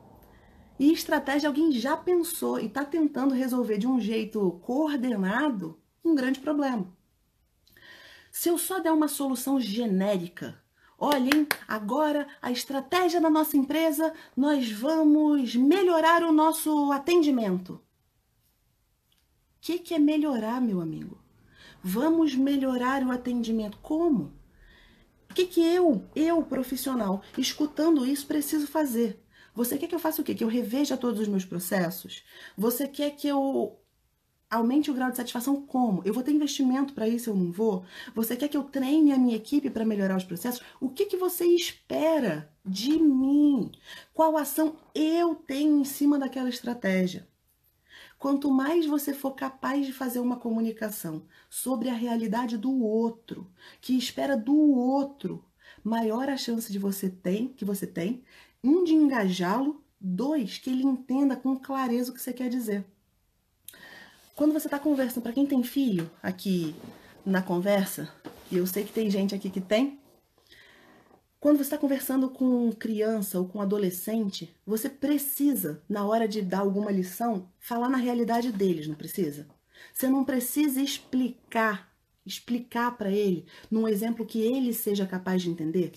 E 0.80 0.92
estratégia 0.92 1.50
alguém 1.50 1.72
já 1.72 1.96
pensou 1.96 2.60
e 2.60 2.66
está 2.66 2.84
tentando 2.84 3.34
resolver 3.34 3.78
de 3.78 3.88
um 3.88 4.00
jeito 4.00 4.60
coordenado 4.64 5.80
um 6.04 6.16
grande 6.16 6.40
problema. 6.40 6.88
Se 8.32 8.50
eu 8.50 8.58
só 8.58 8.80
der 8.80 8.92
uma 8.92 9.08
solução 9.08 9.60
genérica, 9.60 10.62
olhem, 10.98 11.48
agora 11.68 12.28
a 12.42 12.52
estratégia 12.52 13.22
da 13.22 13.30
nossa 13.30 13.56
empresa, 13.56 14.14
nós 14.36 14.72
vamos 14.72 15.56
melhorar 15.56 16.24
o 16.24 16.32
nosso 16.32 16.92
atendimento. 16.92 17.80
Que, 19.64 19.80
que 19.80 19.94
é 19.94 19.98
melhorar, 19.98 20.60
meu 20.60 20.82
amigo? 20.82 21.18
Vamos 21.82 22.36
melhorar 22.36 23.02
o 23.02 23.12
atendimento. 23.12 23.78
Como? 23.82 24.34
O 25.32 25.34
que, 25.34 25.46
que 25.46 25.62
eu, 25.62 26.06
eu 26.14 26.44
profissional, 26.44 27.22
escutando 27.38 28.06
isso, 28.06 28.28
preciso 28.28 28.68
fazer? 28.68 29.24
Você 29.56 29.78
quer 29.78 29.88
que 29.88 29.96
eu 29.96 30.00
faça 30.00 30.22
o 30.22 30.26
quê? 30.26 30.36
Que 30.36 30.44
eu 30.44 30.50
reveja 30.50 30.98
todos 30.98 31.22
os 31.22 31.30
meus 31.30 31.46
processos? 31.46 32.26
Você 32.58 32.90
quer 32.90 33.12
que 33.12 33.26
eu 33.26 33.80
aumente 34.52 34.92
o 34.92 34.94
grau 34.94 35.10
de 35.10 35.16
satisfação 35.16 35.66
como? 35.66 36.02
Eu 36.04 36.14
vou 36.14 36.24
ter 36.24 36.34
investimento 36.34 36.94
para 36.94 37.08
isso, 37.08 37.30
eu 37.30 37.36
não 37.36 37.50
vou? 37.50 37.86
Você 38.14 38.36
quer 38.36 38.50
que 38.50 38.58
eu 38.58 38.66
treine 38.66 39.14
a 39.14 39.18
minha 39.18 39.38
equipe 39.38 39.70
para 39.70 39.86
melhorar 39.86 40.18
os 40.18 40.26
processos? 40.26 40.62
O 40.82 40.90
que, 40.90 41.06
que 41.06 41.16
você 41.16 41.46
espera 41.46 42.54
de 42.66 43.00
mim? 43.00 43.72
Qual 44.14 44.36
ação 44.36 44.76
eu 44.94 45.36
tenho 45.36 45.80
em 45.80 45.86
cima 45.86 46.20
daquela 46.20 46.50
estratégia? 46.50 47.32
Quanto 48.24 48.50
mais 48.50 48.86
você 48.86 49.14
for 49.14 49.32
capaz 49.32 49.86
de 49.86 49.92
fazer 49.92 50.22
uma 50.22 50.38
comunicação 50.38 51.24
sobre 51.50 51.90
a 51.90 51.94
realidade 51.94 52.58
do 52.58 52.82
outro, 52.82 53.52
que 53.82 53.98
espera 53.98 54.38
do 54.38 54.56
outro, 54.56 55.44
maior 55.84 56.30
a 56.30 56.38
chance 56.38 56.72
de 56.72 56.80
você 56.80 57.10
tem, 57.10 57.50
que 57.50 57.66
você 57.66 57.86
tem 57.86 58.24
um, 58.64 58.86
de 58.86 58.94
engajá-lo. 58.94 59.84
Dois, 60.00 60.58
que 60.58 60.70
ele 60.70 60.84
entenda 60.84 61.36
com 61.36 61.60
clareza 61.60 62.12
o 62.12 62.14
que 62.14 62.22
você 62.22 62.32
quer 62.32 62.48
dizer. 62.48 62.86
Quando 64.38 64.54
você 64.54 64.68
está 64.68 64.80
conversando, 64.80 65.24
para 65.24 65.34
quem 65.34 65.46
tem 65.46 65.62
filho 65.62 66.10
aqui 66.22 66.74
na 67.26 67.42
conversa, 67.42 68.10
e 68.50 68.56
eu 68.56 68.66
sei 68.66 68.86
que 68.86 68.94
tem 68.94 69.10
gente 69.10 69.36
aqui 69.36 69.50
que 69.50 69.60
tem, 69.60 70.00
quando 71.44 71.58
você 71.58 71.64
está 71.64 71.78
conversando 71.78 72.30
com 72.30 72.72
criança 72.72 73.38
ou 73.38 73.46
com 73.46 73.60
adolescente, 73.60 74.56
você 74.66 74.88
precisa, 74.88 75.84
na 75.90 76.06
hora 76.06 76.26
de 76.26 76.42
dar 76.42 76.60
alguma 76.60 76.90
lição, 76.90 77.50
falar 77.60 77.90
na 77.90 77.98
realidade 77.98 78.50
deles, 78.50 78.88
não 78.88 78.96
precisa? 78.96 79.46
Você 79.94 80.08
não 80.08 80.24
precisa 80.24 80.82
explicar, 80.82 81.94
explicar 82.26 82.98
para 82.98 83.12
ele 83.12 83.46
num 83.70 83.86
exemplo 83.86 84.26
que 84.26 84.40
ele 84.40 84.74
seja 84.74 85.06
capaz 85.06 85.42
de 85.42 85.50
entender. 85.50 85.92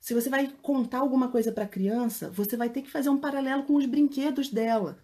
Se 0.00 0.14
você 0.14 0.30
vai 0.30 0.50
contar 0.62 1.00
alguma 1.00 1.28
coisa 1.28 1.52
para 1.52 1.64
a 1.64 1.68
criança, 1.68 2.30
você 2.30 2.56
vai 2.56 2.70
ter 2.70 2.80
que 2.80 2.90
fazer 2.90 3.10
um 3.10 3.20
paralelo 3.20 3.64
com 3.64 3.74
os 3.74 3.84
brinquedos 3.84 4.48
dela. 4.48 4.98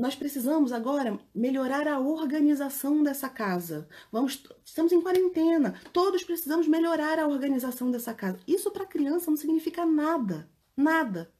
Nós 0.00 0.16
precisamos 0.16 0.72
agora 0.72 1.20
melhorar 1.34 1.86
a 1.86 2.00
organização 2.00 3.02
dessa 3.02 3.28
casa. 3.28 3.86
Vamos, 4.10 4.42
estamos 4.64 4.92
em 4.92 5.00
quarentena. 5.02 5.78
Todos 5.92 6.24
precisamos 6.24 6.66
melhorar 6.66 7.18
a 7.18 7.28
organização 7.28 7.90
dessa 7.90 8.14
casa. 8.14 8.40
Isso 8.48 8.70
para 8.70 8.86
criança 8.86 9.30
não 9.30 9.36
significa 9.36 9.84
nada, 9.84 10.48
nada. 10.74 11.30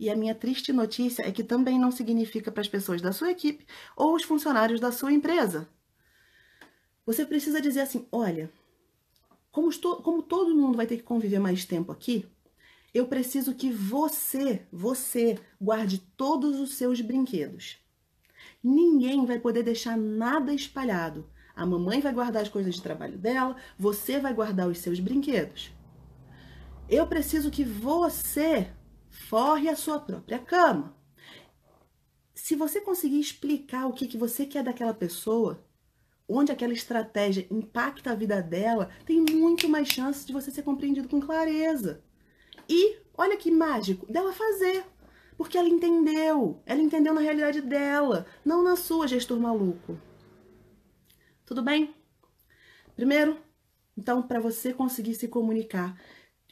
E 0.00 0.08
a 0.08 0.16
minha 0.16 0.34
triste 0.34 0.72
notícia 0.72 1.28
é 1.28 1.30
que 1.30 1.44
também 1.44 1.78
não 1.78 1.90
significa 1.90 2.50
para 2.50 2.62
as 2.62 2.68
pessoas 2.68 3.02
da 3.02 3.12
sua 3.12 3.30
equipe 3.30 3.66
ou 3.94 4.14
os 4.14 4.22
funcionários 4.22 4.80
da 4.80 4.90
sua 4.90 5.12
empresa. 5.12 5.68
Você 7.04 7.26
precisa 7.26 7.60
dizer 7.60 7.80
assim: 7.82 8.08
olha, 8.10 8.50
como, 9.52 9.68
estou, 9.68 9.96
como 9.96 10.22
todo 10.22 10.56
mundo 10.56 10.78
vai 10.78 10.86
ter 10.86 10.96
que 10.96 11.02
conviver 11.02 11.38
mais 11.38 11.66
tempo 11.66 11.92
aqui, 11.92 12.24
eu 12.94 13.06
preciso 13.06 13.54
que 13.54 13.70
você, 13.70 14.66
você, 14.72 15.38
guarde 15.60 15.98
todos 16.16 16.58
os 16.58 16.76
seus 16.76 17.02
brinquedos. 17.02 17.84
Ninguém 18.62 19.24
vai 19.24 19.38
poder 19.38 19.62
deixar 19.62 19.96
nada 19.96 20.52
espalhado. 20.52 21.28
A 21.54 21.64
mamãe 21.64 22.00
vai 22.00 22.12
guardar 22.12 22.42
as 22.42 22.48
coisas 22.48 22.74
de 22.74 22.82
trabalho 22.82 23.16
dela, 23.16 23.56
você 23.78 24.20
vai 24.20 24.34
guardar 24.34 24.68
os 24.68 24.78
seus 24.78 25.00
brinquedos. 25.00 25.72
Eu 26.88 27.06
preciso 27.06 27.50
que 27.50 27.64
você 27.64 28.70
forre 29.08 29.68
a 29.68 29.76
sua 29.76 29.98
própria 29.98 30.38
cama. 30.38 30.94
Se 32.34 32.54
você 32.54 32.80
conseguir 32.80 33.18
explicar 33.18 33.86
o 33.86 33.92
que, 33.92 34.06
que 34.06 34.18
você 34.18 34.44
quer 34.44 34.62
daquela 34.62 34.92
pessoa, 34.92 35.64
onde 36.28 36.52
aquela 36.52 36.72
estratégia 36.72 37.46
impacta 37.50 38.10
a 38.10 38.14
vida 38.14 38.42
dela, 38.42 38.90
tem 39.04 39.20
muito 39.20 39.68
mais 39.68 39.88
chance 39.88 40.26
de 40.26 40.32
você 40.32 40.50
ser 40.50 40.62
compreendido 40.62 41.08
com 41.08 41.20
clareza. 41.20 42.02
E 42.68 42.98
olha 43.16 43.36
que 43.36 43.50
mágico, 43.50 44.10
dela 44.10 44.32
fazer. 44.32 44.84
Porque 45.36 45.58
ela 45.58 45.68
entendeu. 45.68 46.62
Ela 46.64 46.80
entendeu 46.80 47.12
na 47.14 47.20
realidade 47.20 47.60
dela, 47.60 48.26
não 48.44 48.62
na 48.62 48.76
sua, 48.76 49.06
gestor 49.06 49.38
maluco. 49.38 49.98
Tudo 51.44 51.62
bem? 51.62 51.94
Primeiro, 52.94 53.38
então, 53.96 54.22
para 54.22 54.40
você 54.40 54.72
conseguir 54.72 55.14
se 55.14 55.28
comunicar 55.28 56.00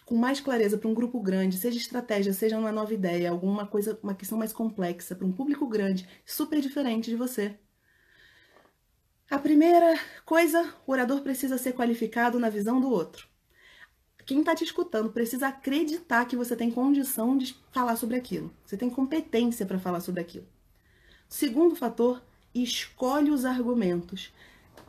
com 0.05 0.15
mais 0.17 0.39
clareza 0.41 0.77
para 0.77 0.89
um 0.89 0.95
grupo 0.95 1.19
grande, 1.21 1.57
seja 1.57 1.79
estratégia, 1.79 2.33
seja 2.33 2.59
uma 2.59 2.71
nova 2.71 2.93
ideia, 2.93 3.31
alguma 3.31 3.67
coisa, 3.67 3.99
uma 4.03 4.15
questão 4.15 4.37
mais 4.37 4.53
complexa, 4.53 5.15
para 5.15 5.27
um 5.27 5.33
público 5.33 5.67
grande, 5.67 6.07
super 6.27 6.61
diferente 6.61 7.09
de 7.09 7.17
você, 7.17 7.59
a 9.31 9.39
primeira 9.39 9.99
coisa, 10.25 10.75
o 10.87 10.93
orador 10.93 11.23
precisa 11.23 11.59
ser 11.59 11.73
qualificado 11.73 12.39
na 12.39 12.51
visão 12.51 12.81
do 12.81 12.91
outro. 12.91 13.27
Quem 14.27 14.41
está 14.41 14.55
te 14.55 14.65
escutando 14.65 15.11
precisa 15.11 15.49
acreditar 15.49 16.25
que 16.27 16.37
você 16.37 16.57
tem 16.57 16.71
condição 16.71 17.37
de 17.37 17.57
falar 17.73 17.97
sobre 17.97 18.17
aquilo. 18.17 18.51
Você 18.65 18.77
tem 18.77 18.89
competência 18.89 19.67
para 19.67 19.79
falar 19.79 20.01
sobre 20.01 20.21
aquilo. 20.21 20.47
Segundo 21.29 21.77
fator, 21.77 22.23
escolhe 22.55 23.31
os 23.31 23.45
argumentos 23.45 24.33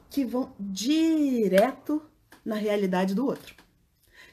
que 0.10 0.24
vão 0.24 0.54
direto 0.60 2.02
na 2.46 2.56
realidade 2.56 3.14
do 3.14 3.26
outro. 3.26 3.56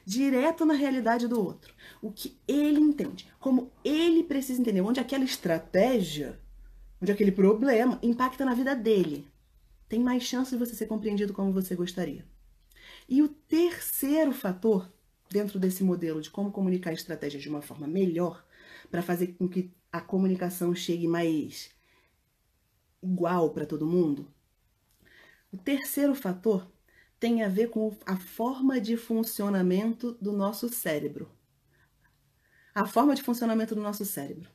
Direto 0.05 0.65
na 0.65 0.75
realidade 0.75 1.27
do 1.27 1.43
outro. 1.43 1.75
O 2.01 2.13
que 2.13 2.37
ele 2.47 2.81
entende, 2.81 3.27
como 3.41 3.71
ele 3.85 4.23
precisa 4.23 4.61
entender, 4.61 4.81
onde 4.81 5.01
aquela 5.01 5.25
estratégia 5.25 6.39
onde 7.03 7.11
aquele 7.11 7.33
problema 7.33 7.99
impacta 8.01 8.45
na 8.45 8.55
vida 8.55 8.77
dele, 8.77 9.27
tem 9.89 9.99
mais 9.99 10.23
chance 10.23 10.53
de 10.53 10.57
você 10.57 10.77
ser 10.77 10.87
compreendido 10.87 11.33
como 11.33 11.53
você 11.53 11.75
gostaria. 11.75 12.25
E 13.09 13.23
o 13.23 13.29
terceiro 13.29 14.33
fator, 14.33 14.91
dentro 15.31 15.59
desse 15.59 15.83
modelo 15.83 16.21
de 16.21 16.31
como 16.31 16.53
comunicar 16.53 16.93
estratégias 16.93 17.43
de 17.43 17.49
uma 17.49 17.63
forma 17.63 17.87
melhor, 17.87 18.45
para 18.91 19.03
fazer 19.03 19.29
com 19.39 19.49
que 19.49 19.73
a 19.91 20.01
comunicação 20.01 20.75
chegue 20.75 21.07
mais 21.07 21.71
igual 23.03 23.51
para 23.51 23.67
todo 23.67 23.87
mundo, 23.87 24.27
o 25.53 25.59
terceiro 25.59 26.15
fator 26.15 26.67
tem 27.21 27.43
a 27.43 27.49
ver 27.49 27.69
com 27.69 27.97
a 28.07 28.17
forma 28.17 28.81
de 28.81 28.97
funcionamento 28.97 30.13
do 30.21 30.33
nosso 30.33 30.69
cérebro. 30.69 31.31
A 32.75 32.87
forma 32.87 33.15
de 33.15 33.23
funcionamento 33.23 33.75
do 33.75 33.81
nosso 33.81 34.05
cérebro. 34.05 34.51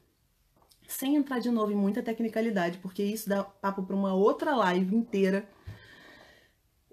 Sem 0.87 1.15
entrar 1.15 1.39
de 1.39 1.51
novo 1.51 1.71
em 1.71 1.75
muita 1.75 2.01
tecnicalidade, 2.01 2.79
porque 2.79 3.03
isso 3.03 3.29
dá 3.29 3.43
papo 3.43 3.83
para 3.83 3.95
uma 3.95 4.13
outra 4.13 4.55
live 4.55 4.95
inteira. 4.95 5.47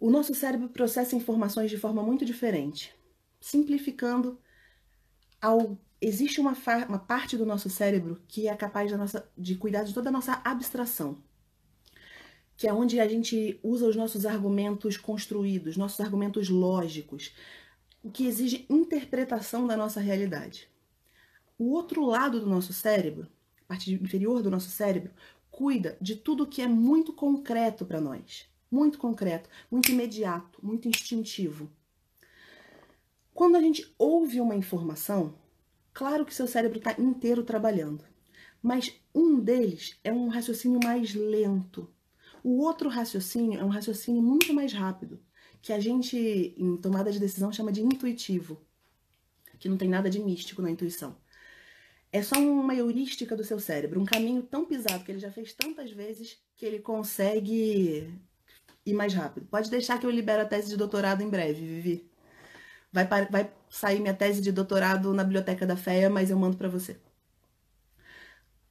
O 0.05 0.11
nosso 0.11 0.35
cérebro 0.35 0.69
processa 0.69 1.17
informações 1.17 1.71
de 1.71 1.79
forma 1.79 2.03
muito 2.03 2.27
diferente. 2.27 2.95
Simplificando, 3.41 4.39
ao, 5.41 5.79
existe 5.99 6.43
uma, 6.43 6.55
uma 6.87 6.99
parte 6.99 7.39
do 7.39 7.47
nosso 7.47 7.71
cérebro 7.71 8.21
que 8.29 8.47
é 8.47 8.55
capaz 8.55 8.93
nossa, 8.93 9.27
de 9.35 9.55
cuidar 9.55 9.83
de 9.83 9.95
toda 9.95 10.11
a 10.11 10.13
nossa 10.13 10.43
abstração 10.45 11.23
que 12.55 12.69
é 12.69 12.73
onde 12.73 13.01
a 13.01 13.09
gente 13.09 13.59
usa 13.63 13.89
os 13.89 13.97
nossos 13.97 14.27
argumentos 14.27 14.99
construídos, 14.99 15.77
nossos 15.79 16.01
argumentos 16.01 16.51
lógicos, 16.51 17.33
o 18.03 18.11
que 18.11 18.27
exige 18.27 18.67
interpretação 18.69 19.67
da 19.67 19.75
nossa 19.75 20.01
realidade. 20.01 20.69
O 21.59 21.71
outro 21.71 22.05
lado 22.05 22.39
do 22.41 22.47
nosso 22.47 22.75
cérebro, 22.75 23.27
a 23.63 23.69
parte 23.69 23.93
inferior 23.95 24.43
do 24.43 24.51
nosso 24.51 24.69
cérebro, 24.69 25.11
cuida 25.51 25.97
de 25.99 26.15
tudo 26.15 26.47
que 26.47 26.61
é 26.61 26.69
muito 26.69 27.13
concreto 27.13 27.87
para 27.87 28.03
nós. 28.03 28.53
Muito 28.75 28.99
concreto, 28.99 29.49
muito 29.71 29.93
imediato, 29.93 30.59
muito 30.61 30.89
instintivo. 30.89 31.71
Quando 33.33 33.55
a 33.55 33.61
gente 33.61 33.95
ouve 33.97 34.41
uma 34.41 34.57
informação, 34.57 35.39
claro 35.93 36.27
que 36.27 36.35
seu 36.35 36.49
cérebro 36.49 36.79
está 36.79 36.93
inteiro 37.01 37.45
trabalhando, 37.45 38.05
mas 38.61 38.93
um 39.15 39.39
deles 39.39 39.97
é 40.03 40.13
um 40.13 40.27
raciocínio 40.27 40.81
mais 40.83 41.15
lento, 41.15 41.89
o 42.43 42.65
outro 42.65 42.89
raciocínio 42.89 43.61
é 43.61 43.65
um 43.65 43.69
raciocínio 43.69 44.21
muito 44.21 44.53
mais 44.53 44.73
rápido, 44.73 45.23
que 45.63 45.73
a 45.73 45.79
gente, 45.79 46.17
em 46.59 46.77
tomada 46.77 47.13
de 47.13 47.21
decisão, 47.21 47.53
chama 47.53 47.71
de 47.71 47.81
intuitivo, 47.81 48.61
que 49.61 49.69
não 49.69 49.77
tem 49.77 49.89
nada 49.89 50.11
de 50.11 50.19
místico 50.19 50.61
na 50.61 50.69
intuição. 50.73 51.17
É 52.11 52.21
só 52.25 52.41
uma 52.41 52.75
heurística 52.75 53.37
do 53.37 53.45
seu 53.45 53.61
cérebro, 53.61 54.01
um 54.01 54.05
caminho 54.05 54.43
tão 54.43 54.65
pisado 54.65 55.05
que 55.05 55.13
ele 55.13 55.21
já 55.21 55.31
fez 55.31 55.53
tantas 55.53 55.93
vezes 55.93 56.43
que 56.57 56.67
ele 56.67 56.81
consegue 56.81 58.13
ir 58.85 58.95
mais 58.95 59.15
rápido. 59.15 59.47
Pode 59.47 59.71
deixar 59.71 59.99
que 59.99 60.07
eu 60.07 60.11
libero 60.11 60.43
a 60.43 60.45
tese 60.45 60.69
de 60.69 60.77
doutorado 60.77 61.23
em 61.23 61.29
breve, 61.29 61.67
Vivi. 61.67 62.11
Vai, 62.93 63.07
vai 63.07 63.53
sair 63.69 64.01
minha 64.01 64.15
tese 64.15 64.41
de 64.41 64.53
doutorado 64.53 65.13
na 65.13 65.25
biblioteca 65.25 65.67
da 65.67 65.77
FEA, 65.77 66.09
mas 66.09 66.31
eu 66.31 66.39
mando 66.39 66.57
para 66.57 66.69
você. 66.69 66.99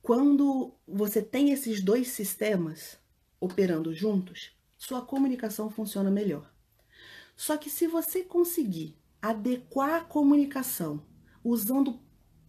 Quando 0.01 0.74
você 0.88 1.22
tem 1.22 1.51
esses 1.51 1.82
dois 1.82 2.09
sistemas, 2.09 2.97
operando 3.39 3.93
juntos, 3.93 4.51
sua 4.78 5.01
comunicação 5.01 5.70
funciona 5.70 6.11
melhor. 6.11 6.51
Só 7.36 7.57
que 7.57 7.70
se 7.70 7.88
você 7.88 8.24
conseguir 8.24 8.97
adequar 9.22 10.01
a 10.01 10.03
comunicação 10.03 11.05
usando 11.43 11.99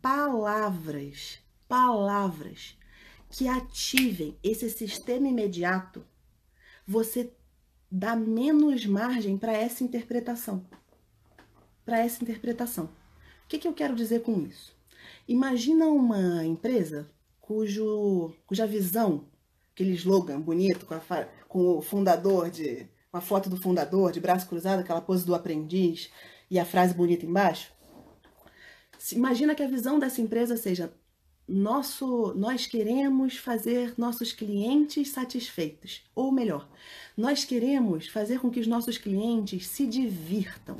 palavras, 0.03 1.39
palavras 1.67 2.77
que 3.31 3.49
ativem 3.49 4.39
esse 4.43 4.69
sistema 4.71 5.29
imediato, 5.29 6.07
você 6.87 7.33
dá 7.97 8.17
menos 8.17 8.85
margem 8.87 9.39
para 9.39 9.53
essa 9.53 9.85
interpretação. 9.85 10.67
Para 11.85 12.01
essa 12.01 12.21
interpretação. 12.25 12.87
O 12.87 13.49
que, 13.49 13.57
que 13.57 13.69
eu 13.69 13.73
quero 13.73 13.95
dizer 13.95 14.23
com 14.23 14.41
isso? 14.41 14.75
Imagina 15.29 15.87
uma 15.87 16.45
empresa 16.45 17.09
cujo, 17.41 18.35
cuja 18.47 18.67
visão 18.67 19.29
aquele 19.73 19.93
slogan 19.93 20.41
bonito 20.41 20.87
com, 20.87 20.95
a, 20.95 21.01
com 21.47 21.79
o 21.79 21.83
fundador 21.83 22.51
de. 22.51 22.89
uma 23.13 23.21
foto 23.21 23.49
do 23.49 23.57
fundador 23.57 24.11
de 24.11 24.21
braço 24.21 24.49
cruzado, 24.49 24.81
aquela 24.81 25.01
pose 25.01 25.25
do 25.25 25.35
aprendiz 25.35 26.11
e 26.51 26.59
a 26.59 26.65
frase 26.65 26.95
bonita 26.95 27.25
embaixo. 27.25 27.73
Imagina 29.13 29.55
que 29.55 29.63
a 29.63 29.69
visão 29.69 30.01
dessa 30.01 30.21
empresa 30.21 30.57
seja 30.57 30.93
nosso, 31.47 32.33
nós 32.35 32.67
queremos 32.67 33.37
fazer 33.37 33.95
nossos 33.99 34.33
clientes 34.33 35.11
satisfeitos, 35.11 36.03
ou 36.15 36.33
melhor, 36.33 36.69
nós 37.17 37.45
queremos 37.45 38.09
fazer 38.09 38.41
com 38.41 38.51
que 38.51 38.61
os 38.61 38.67
nossos 38.67 38.97
clientes 38.97 39.67
se 39.67 39.87
divirtam. 39.87 40.77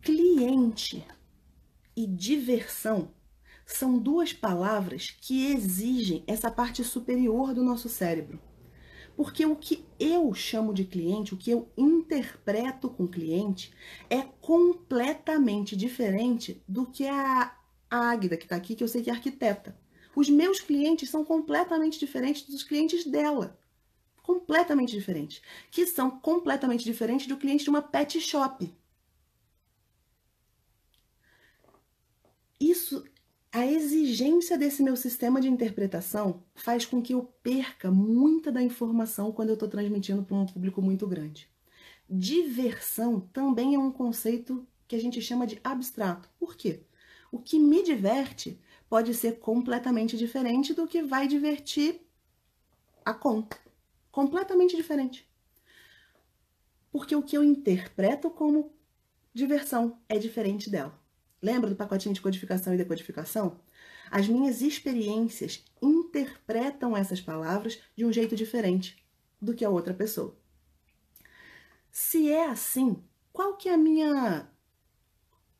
Cliente 0.00 1.04
e 1.96 2.06
diversão 2.06 3.10
são 3.66 3.98
duas 3.98 4.32
palavras 4.32 5.10
que 5.10 5.46
exigem 5.46 6.22
essa 6.26 6.50
parte 6.50 6.84
superior 6.84 7.54
do 7.54 7.64
nosso 7.64 7.88
cérebro. 7.88 8.38
Porque 9.16 9.46
o 9.46 9.56
que 9.56 9.84
eu 9.98 10.34
chamo 10.34 10.74
de 10.74 10.84
cliente, 10.84 11.34
o 11.34 11.36
que 11.36 11.50
eu 11.50 11.70
interpreto 11.76 12.90
com 12.90 13.06
cliente, 13.06 13.72
é 14.10 14.22
completamente 14.40 15.76
diferente 15.76 16.62
do 16.68 16.86
que 16.86 17.06
a 17.06 17.56
Águida, 17.94 18.36
que 18.36 18.44
está 18.44 18.56
aqui, 18.56 18.74
que 18.74 18.84
eu 18.84 18.88
sei 18.88 19.02
que 19.02 19.10
é 19.10 19.12
arquiteta. 19.12 19.76
Os 20.14 20.28
meus 20.28 20.60
clientes 20.60 21.10
são 21.10 21.24
completamente 21.24 21.98
diferentes 21.98 22.48
dos 22.48 22.62
clientes 22.62 23.04
dela. 23.04 23.58
Completamente 24.22 24.92
diferentes. 24.92 25.42
Que 25.70 25.86
são 25.86 26.10
completamente 26.10 26.84
diferentes 26.84 27.26
do 27.26 27.36
cliente 27.36 27.64
de 27.64 27.70
uma 27.70 27.82
pet 27.82 28.20
shop. 28.20 28.72
Isso 32.60 33.04
a 33.54 33.64
exigência 33.64 34.58
desse 34.58 34.82
meu 34.82 34.96
sistema 34.96 35.40
de 35.40 35.48
interpretação 35.48 36.42
faz 36.56 36.84
com 36.84 37.00
que 37.00 37.14
eu 37.14 37.22
perca 37.40 37.88
muita 37.88 38.50
da 38.50 38.60
informação 38.60 39.30
quando 39.30 39.50
eu 39.50 39.54
estou 39.54 39.68
transmitindo 39.68 40.24
para 40.24 40.36
um 40.36 40.44
público 40.44 40.82
muito 40.82 41.06
grande. 41.06 41.48
Diversão 42.10 43.20
também 43.20 43.76
é 43.76 43.78
um 43.78 43.92
conceito 43.92 44.66
que 44.88 44.96
a 44.96 44.98
gente 44.98 45.22
chama 45.22 45.46
de 45.46 45.60
abstrato. 45.62 46.28
Por 46.36 46.56
quê? 46.56 46.82
O 47.34 47.40
que 47.40 47.58
me 47.58 47.82
diverte 47.82 48.60
pode 48.88 49.12
ser 49.12 49.40
completamente 49.40 50.16
diferente 50.16 50.72
do 50.72 50.86
que 50.86 51.02
vai 51.02 51.26
divertir 51.26 52.00
a 53.04 53.12
conta. 53.12 53.58
Completamente 54.12 54.76
diferente. 54.76 55.28
Porque 56.92 57.16
o 57.16 57.24
que 57.24 57.36
eu 57.36 57.42
interpreto 57.42 58.30
como 58.30 58.72
diversão 59.34 59.98
é 60.08 60.16
diferente 60.16 60.70
dela. 60.70 60.96
Lembra 61.42 61.68
do 61.68 61.74
pacotinho 61.74 62.14
de 62.14 62.20
codificação 62.20 62.72
e 62.72 62.76
decodificação? 62.76 63.60
As 64.12 64.28
minhas 64.28 64.62
experiências 64.62 65.64
interpretam 65.82 66.96
essas 66.96 67.20
palavras 67.20 67.82
de 67.96 68.04
um 68.04 68.12
jeito 68.12 68.36
diferente 68.36 69.04
do 69.42 69.54
que 69.54 69.64
a 69.64 69.70
outra 69.70 69.92
pessoa. 69.92 70.38
Se 71.90 72.30
é 72.30 72.46
assim, 72.46 73.02
qual 73.32 73.56
que 73.56 73.68
é 73.68 73.74
a 73.74 73.76
minha 73.76 74.53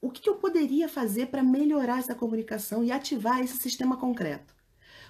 o 0.04 0.10
que 0.10 0.28
eu 0.28 0.34
poderia 0.34 0.86
fazer 0.86 1.28
para 1.28 1.42
melhorar 1.42 1.98
essa 1.98 2.14
comunicação 2.14 2.84
e 2.84 2.92
ativar 2.92 3.40
esse 3.40 3.56
sistema 3.56 3.96
concreto? 3.96 4.54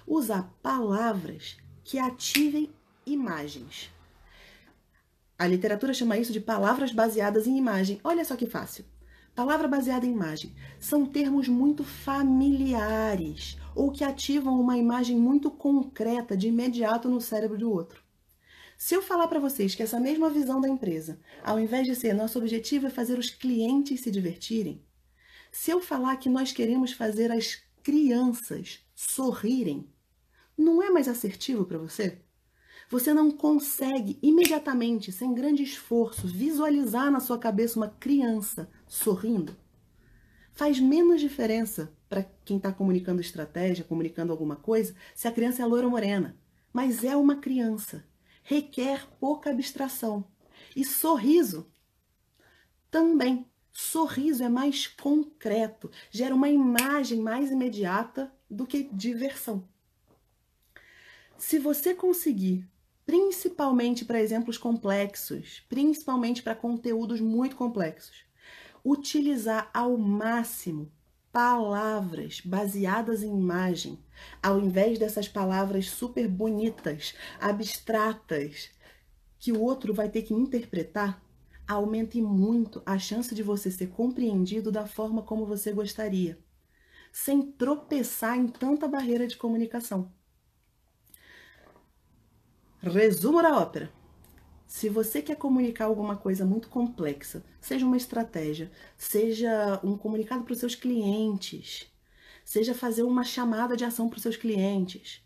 Usar 0.07 0.43
palavras 0.63 1.57
que 1.83 1.99
ativem 1.99 2.69
imagens. 3.05 3.91
A 5.37 5.45
literatura 5.45 5.93
chama 5.93 6.17
isso 6.17 6.31
de 6.31 6.39
palavras 6.39 6.93
baseadas 6.93 7.45
em 7.45 7.57
imagem. 7.57 7.99
Olha 8.05 8.23
só 8.23 8.37
que 8.37 8.45
fácil. 8.45 8.85
Palavra 9.35 9.67
baseada 9.67 10.05
em 10.05 10.13
imagem 10.13 10.55
são 10.79 11.05
termos 11.05 11.49
muito 11.49 11.83
familiares 11.83 13.57
ou 13.75 13.91
que 13.91 14.05
ativam 14.05 14.57
uma 14.57 14.77
imagem 14.77 15.17
muito 15.17 15.51
concreta 15.51 16.37
de 16.37 16.47
imediato 16.47 17.09
no 17.09 17.19
cérebro 17.19 17.57
do 17.57 17.69
outro. 17.69 18.01
Se 18.77 18.93
eu 18.93 19.01
falar 19.01 19.27
para 19.27 19.39
vocês 19.39 19.73
que 19.73 19.83
essa 19.83 19.99
mesma 19.99 20.29
visão 20.29 20.61
da 20.61 20.69
empresa, 20.69 21.19
ao 21.43 21.59
invés 21.59 21.85
de 21.85 21.95
ser 21.95 22.13
nosso 22.13 22.37
objetivo 22.37 22.87
é 22.87 22.89
fazer 22.89 23.17
os 23.17 23.29
clientes 23.29 23.99
se 23.99 24.11
divertirem, 24.11 24.84
se 25.57 25.71
eu 25.71 25.79
falar 25.79 26.17
que 26.17 26.27
nós 26.27 26.51
queremos 26.51 26.91
fazer 26.91 27.31
as 27.31 27.63
crianças 27.81 28.85
sorrirem, 28.93 29.89
não 30.57 30.83
é 30.83 30.89
mais 30.89 31.07
assertivo 31.07 31.63
para 31.63 31.77
você? 31.77 32.21
Você 32.89 33.13
não 33.13 33.31
consegue 33.31 34.19
imediatamente, 34.21 35.13
sem 35.13 35.33
grande 35.33 35.63
esforço, 35.63 36.27
visualizar 36.27 37.09
na 37.09 37.21
sua 37.21 37.39
cabeça 37.39 37.79
uma 37.79 37.87
criança 37.87 38.69
sorrindo? 38.85 39.55
Faz 40.51 40.77
menos 40.77 41.21
diferença 41.21 41.89
para 42.09 42.23
quem 42.43 42.57
está 42.57 42.73
comunicando 42.73 43.21
estratégia, 43.21 43.85
comunicando 43.85 44.33
alguma 44.33 44.57
coisa, 44.57 44.93
se 45.15 45.25
a 45.25 45.31
criança 45.31 45.63
é 45.63 45.65
loira 45.65 45.87
ou 45.87 45.91
morena. 45.91 46.37
Mas 46.73 47.01
é 47.05 47.15
uma 47.15 47.37
criança. 47.37 48.05
Requer 48.43 49.07
pouca 49.21 49.51
abstração. 49.51 50.25
E 50.75 50.83
sorriso 50.83 51.71
também. 52.91 53.49
Sorriso 53.77 54.41
é 54.41 54.47
mais 54.47 54.87
concreto, 54.87 55.91
gera 56.09 56.33
uma 56.33 56.47
imagem 56.47 57.19
mais 57.19 57.51
imediata 57.51 58.31
do 58.49 58.65
que 58.65 58.83
diversão. 58.83 59.67
Se 61.37 61.59
você 61.59 61.93
conseguir, 61.93 62.65
principalmente 63.05 64.05
para 64.05 64.21
exemplos 64.21 64.57
complexos, 64.57 65.61
principalmente 65.67 66.41
para 66.41 66.55
conteúdos 66.55 67.19
muito 67.19 67.57
complexos, 67.57 68.23
utilizar 68.81 69.69
ao 69.73 69.97
máximo 69.97 70.89
palavras 71.29 72.39
baseadas 72.39 73.23
em 73.23 73.37
imagem, 73.37 73.99
ao 74.41 74.57
invés 74.57 74.97
dessas 74.97 75.27
palavras 75.27 75.89
super 75.89 76.29
bonitas, 76.29 77.13
abstratas, 77.41 78.69
que 79.37 79.51
o 79.51 79.59
outro 79.59 79.93
vai 79.93 80.07
ter 80.07 80.21
que 80.21 80.33
interpretar, 80.33 81.21
aumente 81.67 82.21
muito 82.21 82.81
a 82.85 82.97
chance 82.97 83.33
de 83.33 83.41
você 83.41 83.71
ser 83.71 83.87
compreendido 83.87 84.71
da 84.71 84.85
forma 84.85 85.21
como 85.21 85.45
você 85.45 85.71
gostaria, 85.71 86.39
sem 87.11 87.51
tropeçar 87.51 88.37
em 88.37 88.47
tanta 88.47 88.87
barreira 88.87 89.27
de 89.27 89.37
comunicação. 89.37 90.11
Resumo 92.81 93.41
da 93.41 93.57
ópera. 93.57 93.91
Se 94.67 94.89
você 94.89 95.21
quer 95.21 95.35
comunicar 95.35 95.85
alguma 95.85 96.17
coisa 96.17 96.45
muito 96.45 96.69
complexa, 96.69 97.45
seja 97.61 97.85
uma 97.85 97.97
estratégia, 97.97 98.71
seja 98.97 99.79
um 99.83 99.97
comunicado 99.97 100.43
para 100.43 100.53
os 100.53 100.59
seus 100.59 100.75
clientes, 100.75 101.91
seja 102.43 102.73
fazer 102.73 103.03
uma 103.03 103.23
chamada 103.23 103.77
de 103.77 103.85
ação 103.85 104.09
para 104.09 104.17
os 104.17 104.23
seus 104.23 104.35
clientes, 104.35 105.25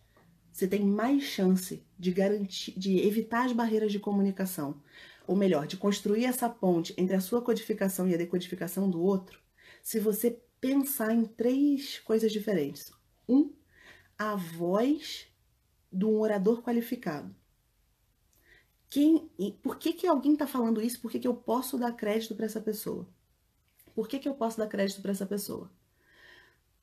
você 0.51 0.67
tem 0.67 0.81
mais 0.83 1.23
chance 1.23 1.85
de 1.97 2.11
garantir, 2.11 2.77
de 2.77 2.99
evitar 2.99 3.45
as 3.45 3.53
barreiras 3.53 3.91
de 3.91 3.99
comunicação, 3.99 4.81
ou 5.29 5.35
melhor, 5.35 5.67
de 5.67 5.77
construir 5.77 6.25
essa 6.25 6.49
ponte 6.49 6.91
entre 6.97 7.15
a 7.15 7.21
sua 7.21 7.39
codificação 7.39 8.07
e 8.07 8.15
a 8.15 8.17
decodificação 8.17 8.89
do 8.89 8.99
outro, 8.99 9.39
se 9.79 9.99
você 9.99 10.41
pensar 10.59 11.13
em 11.13 11.23
três 11.23 11.99
coisas 11.99 12.31
diferentes. 12.31 12.91
Um, 13.27 13.53
a 14.17 14.35
voz 14.35 15.27
de 15.93 16.03
um 16.03 16.19
orador 16.19 16.63
qualificado. 16.63 17.35
Quem, 18.89 19.29
por 19.61 19.77
que, 19.77 19.93
que 19.93 20.07
alguém 20.07 20.33
está 20.33 20.47
falando 20.47 20.81
isso? 20.81 20.99
Por 20.99 21.11
que, 21.11 21.19
que 21.19 21.27
eu 21.27 21.35
posso 21.35 21.77
dar 21.77 21.91
crédito 21.91 22.33
para 22.33 22.47
essa 22.47 22.59
pessoa? 22.59 23.07
Por 23.93 24.07
que, 24.07 24.17
que 24.17 24.27
eu 24.27 24.33
posso 24.33 24.57
dar 24.57 24.65
crédito 24.65 24.99
para 24.99 25.11
essa 25.11 25.27
pessoa? 25.27 25.69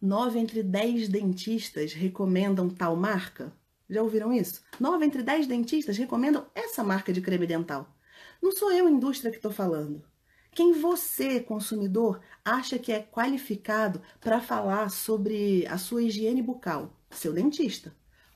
Nove 0.01 0.39
entre 0.39 0.63
dez 0.63 1.09
dentistas 1.09 1.93
recomendam 1.93 2.71
tal 2.71 2.95
marca? 2.95 3.53
Já 3.91 4.05
ouviram 4.05 4.33
isso? 4.33 4.63
Nove 4.79 5.05
entre 5.05 5.25
dez 5.25 5.49
dentistas 5.49 5.99
recomendam 5.99 6.47
essa 6.55 6.85
marca 6.85 7.13
de 7.13 7.21
creme 7.21 7.45
dental. 7.45 7.96
Não 8.47 8.53
sou 8.53 8.71
eu, 8.71 8.89
indústria, 8.89 9.33
que 9.33 9.39
estou 9.39 9.51
falando. 9.51 10.05
Quem 10.53 10.73
você, 10.73 11.41
consumidor, 11.41 12.21
acha 12.45 12.79
que 12.79 12.93
é 12.93 13.03
qualificado 13.03 14.01
para 14.21 14.41
falar 14.41 14.89
sobre 14.89 15.67
a 15.67 15.77
sua 15.77 16.05
higiene 16.05 16.41
bucal? 16.41 16.97
Seu 17.11 17.33
dentista. 17.33 17.93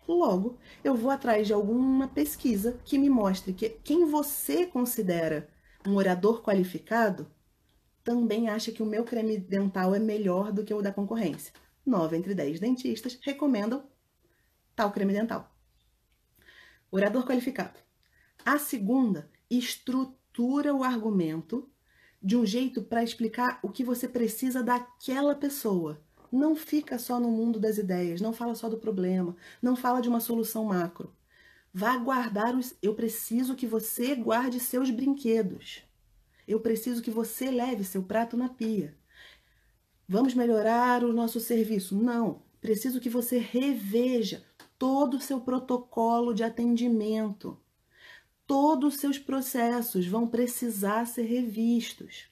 Logo, 0.09 0.59
eu 0.83 0.97
vou 0.97 1.13
atrás 1.13 1.47
de 1.47 1.53
alguma 1.53 2.09
pesquisa 2.09 2.77
que 2.85 2.99
me 2.99 3.09
mostre 3.09 3.53
que 3.53 3.69
quem 3.85 4.05
você 4.05 4.67
considera 4.67 5.49
um 5.87 5.95
orador 5.95 6.43
qualificado 6.43 7.31
também 8.03 8.49
acha 8.49 8.73
que 8.73 8.83
o 8.83 8.87
meu 8.87 9.05
creme 9.05 9.39
dental 9.39 9.95
é 9.95 10.01
melhor 10.01 10.51
do 10.51 10.65
que 10.65 10.75
o 10.75 10.83
da 10.83 10.93
concorrência. 10.93 11.53
9 11.87 12.17
entre 12.17 12.35
10 12.35 12.59
dentistas 12.59 13.17
recomendam 13.23 13.89
tal 14.75 14.91
creme 14.91 15.13
dental. 15.13 15.55
Orador 16.91 17.25
qualificado. 17.25 17.79
A 18.45 18.59
segunda, 18.59 19.31
estrutura 19.51 20.75
o 20.75 20.85
argumento 20.85 21.69
de 22.23 22.37
um 22.37 22.47
jeito 22.47 22.83
para 22.83 23.03
explicar 23.03 23.59
o 23.63 23.71
que 23.71 23.83
você 23.83 24.07
precisa 24.07 24.63
daquela 24.63 25.35
pessoa 25.35 26.01
não 26.33 26.55
fica 26.55 26.99
só 26.99 27.19
no 27.19 27.31
mundo 27.31 27.59
das 27.59 27.79
ideias, 27.79 28.21
não 28.21 28.33
fala 28.33 28.55
só 28.55 28.69
do 28.69 28.79
problema, 28.79 29.37
não 29.61 29.75
fala 29.75 30.01
de 30.01 30.09
uma 30.09 30.21
solução 30.21 30.65
macro. 30.65 31.13
Vá 31.73 31.97
guardar 31.97 32.55
os. 32.55 32.75
Eu 32.83 32.95
preciso 32.95 33.55
que 33.55 33.67
você 33.67 34.15
guarde 34.15 34.59
seus 34.61 34.91
brinquedos. 34.91 35.83
Eu 36.47 36.61
preciso 36.61 37.03
que 37.03 37.11
você 37.11 37.51
leve 37.51 37.85
seu 37.85 38.03
prato 38.03 38.37
na 38.37 38.49
pia. 38.49 38.97
Vamos 40.09 40.35
melhorar 40.35 41.05
o 41.05 41.13
nosso 41.13 41.39
serviço? 41.39 41.97
Não. 41.97 42.43
Preciso 42.61 43.01
que 43.01 43.09
você 43.09 43.39
reveja 43.39 44.45
todo 44.77 45.17
o 45.17 45.21
seu 45.21 45.41
protocolo 45.41 46.35
de 46.35 46.43
atendimento. 46.43 47.60
Todos 48.51 48.95
os 48.95 49.01
seus 49.01 49.17
processos 49.17 50.09
vão 50.09 50.27
precisar 50.27 51.07
ser 51.07 51.23
revistos. 51.23 52.25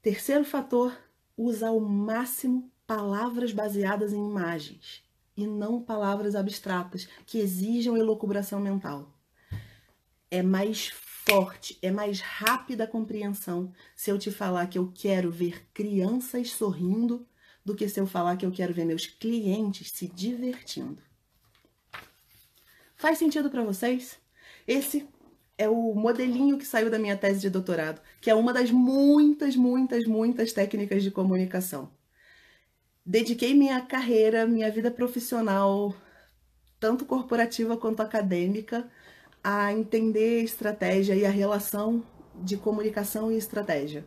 Terceiro 0.00 0.42
fator 0.42 0.96
usa 1.36 1.68
ao 1.68 1.78
máximo 1.78 2.72
palavras 2.86 3.52
baseadas 3.52 4.14
em 4.14 4.26
imagens 4.26 5.04
e 5.36 5.46
não 5.46 5.82
palavras 5.82 6.34
abstratas 6.34 7.06
que 7.26 7.36
exijam 7.36 7.94
elucubração 7.94 8.58
mental. 8.58 9.12
É 10.30 10.42
mais 10.42 10.88
forte, 10.88 11.78
é 11.82 11.90
mais 11.90 12.22
rápida 12.22 12.84
a 12.84 12.88
compreensão 12.88 13.70
se 13.94 14.10
eu 14.10 14.18
te 14.18 14.30
falar 14.30 14.66
que 14.68 14.78
eu 14.78 14.90
quero 14.94 15.30
ver 15.30 15.68
crianças 15.74 16.52
sorrindo 16.52 17.28
do 17.62 17.74
que 17.74 17.86
se 17.86 18.00
eu 18.00 18.06
falar 18.06 18.38
que 18.38 18.46
eu 18.46 18.50
quero 18.50 18.72
ver 18.72 18.86
meus 18.86 19.04
clientes 19.04 19.90
se 19.90 20.08
divertindo. 20.08 21.02
Faz 23.04 23.18
sentido 23.18 23.50
para 23.50 23.62
vocês? 23.62 24.18
Esse 24.66 25.06
é 25.58 25.68
o 25.68 25.94
modelinho 25.94 26.56
que 26.56 26.64
saiu 26.64 26.90
da 26.90 26.98
minha 26.98 27.14
tese 27.14 27.38
de 27.38 27.50
doutorado, 27.50 28.00
que 28.18 28.30
é 28.30 28.34
uma 28.34 28.50
das 28.50 28.70
muitas, 28.70 29.54
muitas, 29.56 30.06
muitas 30.06 30.54
técnicas 30.54 31.02
de 31.02 31.10
comunicação. 31.10 31.90
Dediquei 33.04 33.52
minha 33.52 33.78
carreira, 33.82 34.46
minha 34.46 34.70
vida 34.70 34.90
profissional, 34.90 35.94
tanto 36.80 37.04
corporativa 37.04 37.76
quanto 37.76 38.00
acadêmica, 38.00 38.90
a 39.42 39.70
entender 39.70 40.42
estratégia 40.42 41.14
e 41.14 41.26
a 41.26 41.30
relação 41.30 42.02
de 42.34 42.56
comunicação 42.56 43.30
e 43.30 43.36
estratégia. 43.36 44.06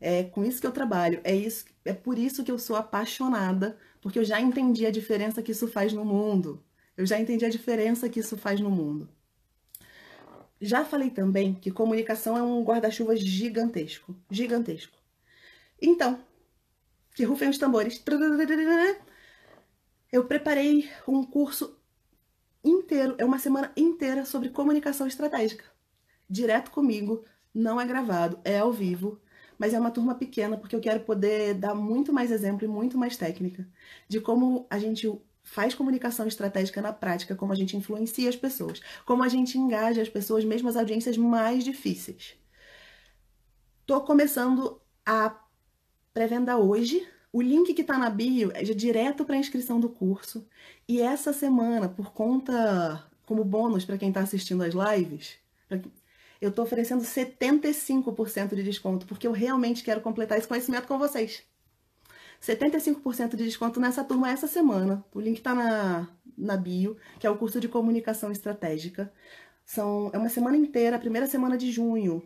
É 0.00 0.22
com 0.22 0.44
isso 0.44 0.60
que 0.60 0.66
eu 0.68 0.72
trabalho, 0.72 1.20
é, 1.24 1.34
isso, 1.34 1.64
é 1.84 1.92
por 1.92 2.16
isso 2.16 2.44
que 2.44 2.52
eu 2.52 2.58
sou 2.60 2.76
apaixonada, 2.76 3.76
porque 4.00 4.20
eu 4.20 4.24
já 4.24 4.40
entendi 4.40 4.86
a 4.86 4.92
diferença 4.92 5.42
que 5.42 5.50
isso 5.50 5.66
faz 5.66 5.92
no 5.92 6.04
mundo. 6.04 6.62
Eu 6.96 7.06
já 7.06 7.18
entendi 7.18 7.44
a 7.44 7.50
diferença 7.50 8.08
que 8.08 8.20
isso 8.20 8.36
faz 8.36 8.60
no 8.60 8.70
mundo. 8.70 9.08
Já 10.60 10.84
falei 10.84 11.10
também 11.10 11.54
que 11.54 11.70
comunicação 11.70 12.36
é 12.36 12.42
um 12.42 12.62
guarda-chuva 12.62 13.16
gigantesco. 13.16 14.14
Gigantesco. 14.30 14.96
Então, 15.80 16.24
que 17.14 17.24
rufem 17.24 17.48
os 17.48 17.58
tambores. 17.58 18.02
Eu 20.12 20.24
preparei 20.26 20.88
um 21.08 21.24
curso 21.24 21.76
inteiro, 22.62 23.16
é 23.18 23.24
uma 23.24 23.38
semana 23.38 23.72
inteira 23.76 24.24
sobre 24.24 24.50
comunicação 24.50 25.06
estratégica. 25.06 25.64
Direto 26.28 26.70
comigo, 26.70 27.24
não 27.52 27.80
é 27.80 27.86
gravado, 27.86 28.40
é 28.44 28.58
ao 28.58 28.72
vivo, 28.72 29.20
mas 29.58 29.74
é 29.74 29.80
uma 29.80 29.90
turma 29.90 30.14
pequena 30.14 30.56
porque 30.56 30.76
eu 30.76 30.80
quero 30.80 31.00
poder 31.00 31.54
dar 31.54 31.74
muito 31.74 32.12
mais 32.12 32.30
exemplo 32.30 32.64
e 32.64 32.68
muito 32.68 32.96
mais 32.96 33.16
técnica 33.16 33.66
de 34.08 34.20
como 34.20 34.66
a 34.70 34.78
gente 34.78 35.10
faz 35.42 35.74
comunicação 35.74 36.26
estratégica 36.26 36.80
na 36.80 36.92
prática, 36.92 37.34
como 37.34 37.52
a 37.52 37.56
gente 37.56 37.76
influencia 37.76 38.28
as 38.28 38.36
pessoas, 38.36 38.80
como 39.04 39.22
a 39.22 39.28
gente 39.28 39.58
engaja 39.58 40.00
as 40.00 40.08
pessoas, 40.08 40.44
mesmo 40.44 40.68
as 40.68 40.76
audiências 40.76 41.16
mais 41.16 41.64
difíceis. 41.64 42.34
Tô 43.84 44.00
começando 44.00 44.80
a 45.04 45.36
pré-venda 46.14 46.56
hoje. 46.56 47.06
O 47.32 47.42
link 47.42 47.74
que 47.74 47.80
está 47.80 47.98
na 47.98 48.10
bio 48.10 48.52
é 48.54 48.62
direto 48.62 49.24
para 49.24 49.34
a 49.34 49.38
inscrição 49.38 49.80
do 49.80 49.88
curso. 49.88 50.46
E 50.88 51.00
essa 51.00 51.32
semana, 51.32 51.88
por 51.88 52.12
conta, 52.12 53.04
como 53.26 53.44
bônus 53.44 53.84
para 53.84 53.98
quem 53.98 54.08
está 54.08 54.20
assistindo 54.20 54.62
as 54.62 54.74
lives, 54.74 55.36
eu 56.40 56.50
estou 56.50 56.64
oferecendo 56.64 57.02
75% 57.02 58.54
de 58.54 58.62
desconto, 58.62 59.06
porque 59.06 59.26
eu 59.26 59.32
realmente 59.32 59.82
quero 59.82 60.00
completar 60.00 60.38
esse 60.38 60.48
conhecimento 60.48 60.86
com 60.86 60.98
vocês. 60.98 61.42
75% 62.42 63.36
de 63.36 63.44
desconto 63.44 63.78
nessa 63.78 64.02
turma 64.02 64.30
essa 64.30 64.48
semana. 64.48 65.04
O 65.14 65.20
link 65.20 65.38
está 65.38 65.54
na, 65.54 66.08
na 66.36 66.56
bio, 66.56 66.96
que 67.20 67.26
é 67.26 67.30
o 67.30 67.38
curso 67.38 67.60
de 67.60 67.68
comunicação 67.68 68.32
estratégica. 68.32 69.12
São, 69.64 70.10
é 70.12 70.18
uma 70.18 70.28
semana 70.28 70.56
inteira, 70.56 70.96
a 70.96 70.98
primeira 70.98 71.28
semana 71.28 71.56
de 71.56 71.70
junho. 71.70 72.20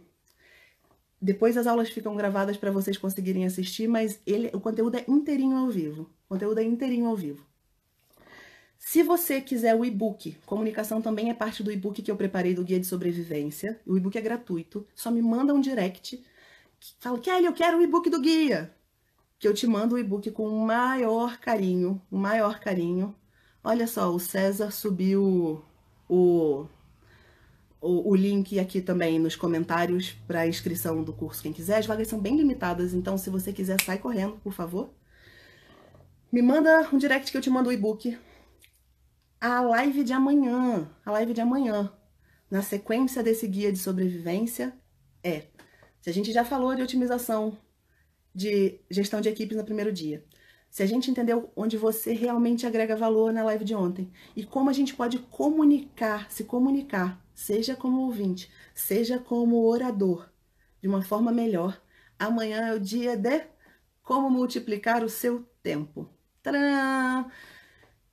Depois 1.20 1.56
as 1.56 1.66
aulas 1.66 1.90
ficam 1.90 2.16
gravadas 2.16 2.56
para 2.56 2.70
vocês 2.70 2.96
conseguirem 2.96 3.44
assistir, 3.44 3.86
mas 3.86 4.18
ele, 4.26 4.50
o 4.54 4.60
conteúdo 4.60 4.96
é 4.96 5.04
inteirinho 5.06 5.56
ao 5.56 5.68
vivo. 5.68 6.10
O 6.24 6.28
conteúdo 6.30 6.60
é 6.60 6.64
inteirinho 6.64 7.08
ao 7.08 7.16
vivo. 7.16 7.44
Se 8.78 9.02
você 9.02 9.40
quiser 9.40 9.74
o 9.74 9.84
e-book, 9.84 10.36
comunicação 10.46 11.02
também 11.02 11.28
é 11.28 11.34
parte 11.34 11.62
do 11.62 11.72
e-book 11.72 12.00
que 12.00 12.10
eu 12.10 12.16
preparei 12.16 12.54
do 12.54 12.64
Guia 12.64 12.80
de 12.80 12.86
Sobrevivência. 12.86 13.80
O 13.86 13.96
e-book 13.96 14.16
é 14.16 14.20
gratuito. 14.20 14.86
Só 14.94 15.10
me 15.10 15.20
manda 15.20 15.52
um 15.52 15.60
direct. 15.60 16.24
Fala, 17.00 17.18
Kelly, 17.18 17.46
eu 17.46 17.52
quero 17.52 17.78
o 17.78 17.82
e-book 17.82 18.08
do 18.08 18.20
guia 18.20 18.75
que 19.38 19.46
eu 19.46 19.54
te 19.54 19.66
mando 19.66 19.94
o 19.94 19.98
e-book 19.98 20.30
com 20.30 20.48
o 20.48 20.66
maior 20.66 21.38
carinho, 21.38 22.00
o 22.10 22.16
maior 22.16 22.58
carinho. 22.58 23.14
Olha 23.62 23.86
só, 23.86 24.12
o 24.14 24.18
César 24.18 24.70
subiu 24.70 25.64
o, 26.08 26.66
o, 27.80 28.10
o 28.10 28.14
link 28.14 28.58
aqui 28.58 28.80
também 28.80 29.18
nos 29.18 29.36
comentários 29.36 30.12
para 30.26 30.46
inscrição 30.46 31.02
do 31.02 31.12
curso, 31.12 31.42
quem 31.42 31.52
quiser. 31.52 31.78
As 31.78 31.86
vagas 31.86 32.08
são 32.08 32.20
bem 32.20 32.36
limitadas, 32.36 32.94
então 32.94 33.18
se 33.18 33.28
você 33.28 33.52
quiser, 33.52 33.80
sai 33.82 33.98
correndo, 33.98 34.36
por 34.42 34.52
favor. 34.52 34.90
Me 36.32 36.42
manda 36.42 36.88
um 36.92 36.98
direct 36.98 37.30
que 37.30 37.36
eu 37.36 37.42
te 37.42 37.50
mando 37.50 37.68
o 37.68 37.72
e-book. 37.72 38.16
a 39.40 39.60
live 39.60 40.02
de 40.02 40.12
amanhã, 40.12 40.90
a 41.04 41.12
live 41.12 41.34
de 41.34 41.40
amanhã, 41.40 41.92
na 42.50 42.62
sequência 42.62 43.22
desse 43.22 43.46
guia 43.46 43.72
de 43.72 43.78
sobrevivência, 43.78 44.74
é: 45.22 45.44
se 46.00 46.10
a 46.10 46.12
gente 46.12 46.32
já 46.32 46.44
falou 46.44 46.74
de 46.74 46.82
otimização 46.82 47.58
de 48.36 48.78
gestão 48.90 49.20
de 49.20 49.30
equipes 49.30 49.56
no 49.56 49.64
primeiro 49.64 49.90
dia, 49.90 50.22
se 50.68 50.82
a 50.82 50.86
gente 50.86 51.10
entendeu 51.10 51.50
onde 51.56 51.78
você 51.78 52.12
realmente 52.12 52.66
agrega 52.66 52.94
valor 52.94 53.32
na 53.32 53.42
live 53.42 53.64
de 53.64 53.74
ontem 53.74 54.12
e 54.36 54.44
como 54.44 54.68
a 54.68 54.72
gente 54.74 54.94
pode 54.94 55.18
comunicar, 55.18 56.30
se 56.30 56.44
comunicar, 56.44 57.18
seja 57.34 57.74
como 57.74 58.02
ouvinte, 58.02 58.52
seja 58.74 59.18
como 59.18 59.64
orador, 59.64 60.28
de 60.82 60.86
uma 60.86 61.00
forma 61.00 61.32
melhor, 61.32 61.80
amanhã 62.18 62.68
é 62.68 62.74
o 62.74 62.80
dia 62.80 63.16
de 63.16 63.46
como 64.02 64.28
multiplicar 64.28 65.02
o 65.02 65.08
seu 65.08 65.48
tempo. 65.62 66.10
Tcharam! 66.42 67.30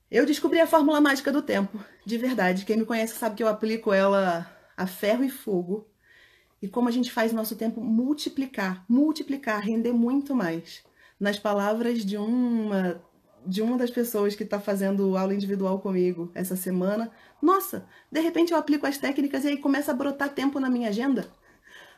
Eu 0.09 0.25
descobri 0.25 0.61
a 0.61 0.67
fórmula 0.67 1.01
mágica 1.01 1.31
do 1.31 1.41
tempo, 1.41 1.83
de 2.05 2.17
verdade. 2.17 2.65
Quem 2.65 2.77
me 2.77 2.85
conhece 2.85 3.15
sabe 3.15 3.35
que 3.35 3.43
eu 3.43 3.47
aplico 3.47 3.91
ela 3.91 4.49
a 4.77 4.87
ferro 4.87 5.23
e 5.23 5.29
fogo. 5.29 5.87
E 6.63 6.67
como 6.69 6.87
a 6.87 6.91
gente 6.91 7.11
faz 7.11 7.33
nosso 7.33 7.57
tempo 7.57 7.81
multiplicar, 7.81 8.85
multiplicar, 8.87 9.61
render 9.61 9.91
muito 9.91 10.33
mais. 10.33 10.81
Nas 11.19 11.37
palavras 11.37 12.05
de 12.05 12.15
uma 12.15 13.03
de 13.45 13.61
uma 13.61 13.77
das 13.77 13.91
pessoas 13.91 14.33
que 14.33 14.43
está 14.43 14.57
fazendo 14.57 15.17
aula 15.17 15.33
individual 15.33 15.81
comigo 15.81 16.31
essa 16.33 16.55
semana, 16.55 17.11
nossa, 17.41 17.85
de 18.09 18.21
repente 18.21 18.53
eu 18.53 18.57
aplico 18.57 18.87
as 18.87 18.97
técnicas 18.97 19.43
e 19.43 19.49
aí 19.49 19.57
começa 19.57 19.91
a 19.91 19.93
brotar 19.93 20.29
tempo 20.29 20.57
na 20.61 20.69
minha 20.69 20.87
agenda. 20.87 21.29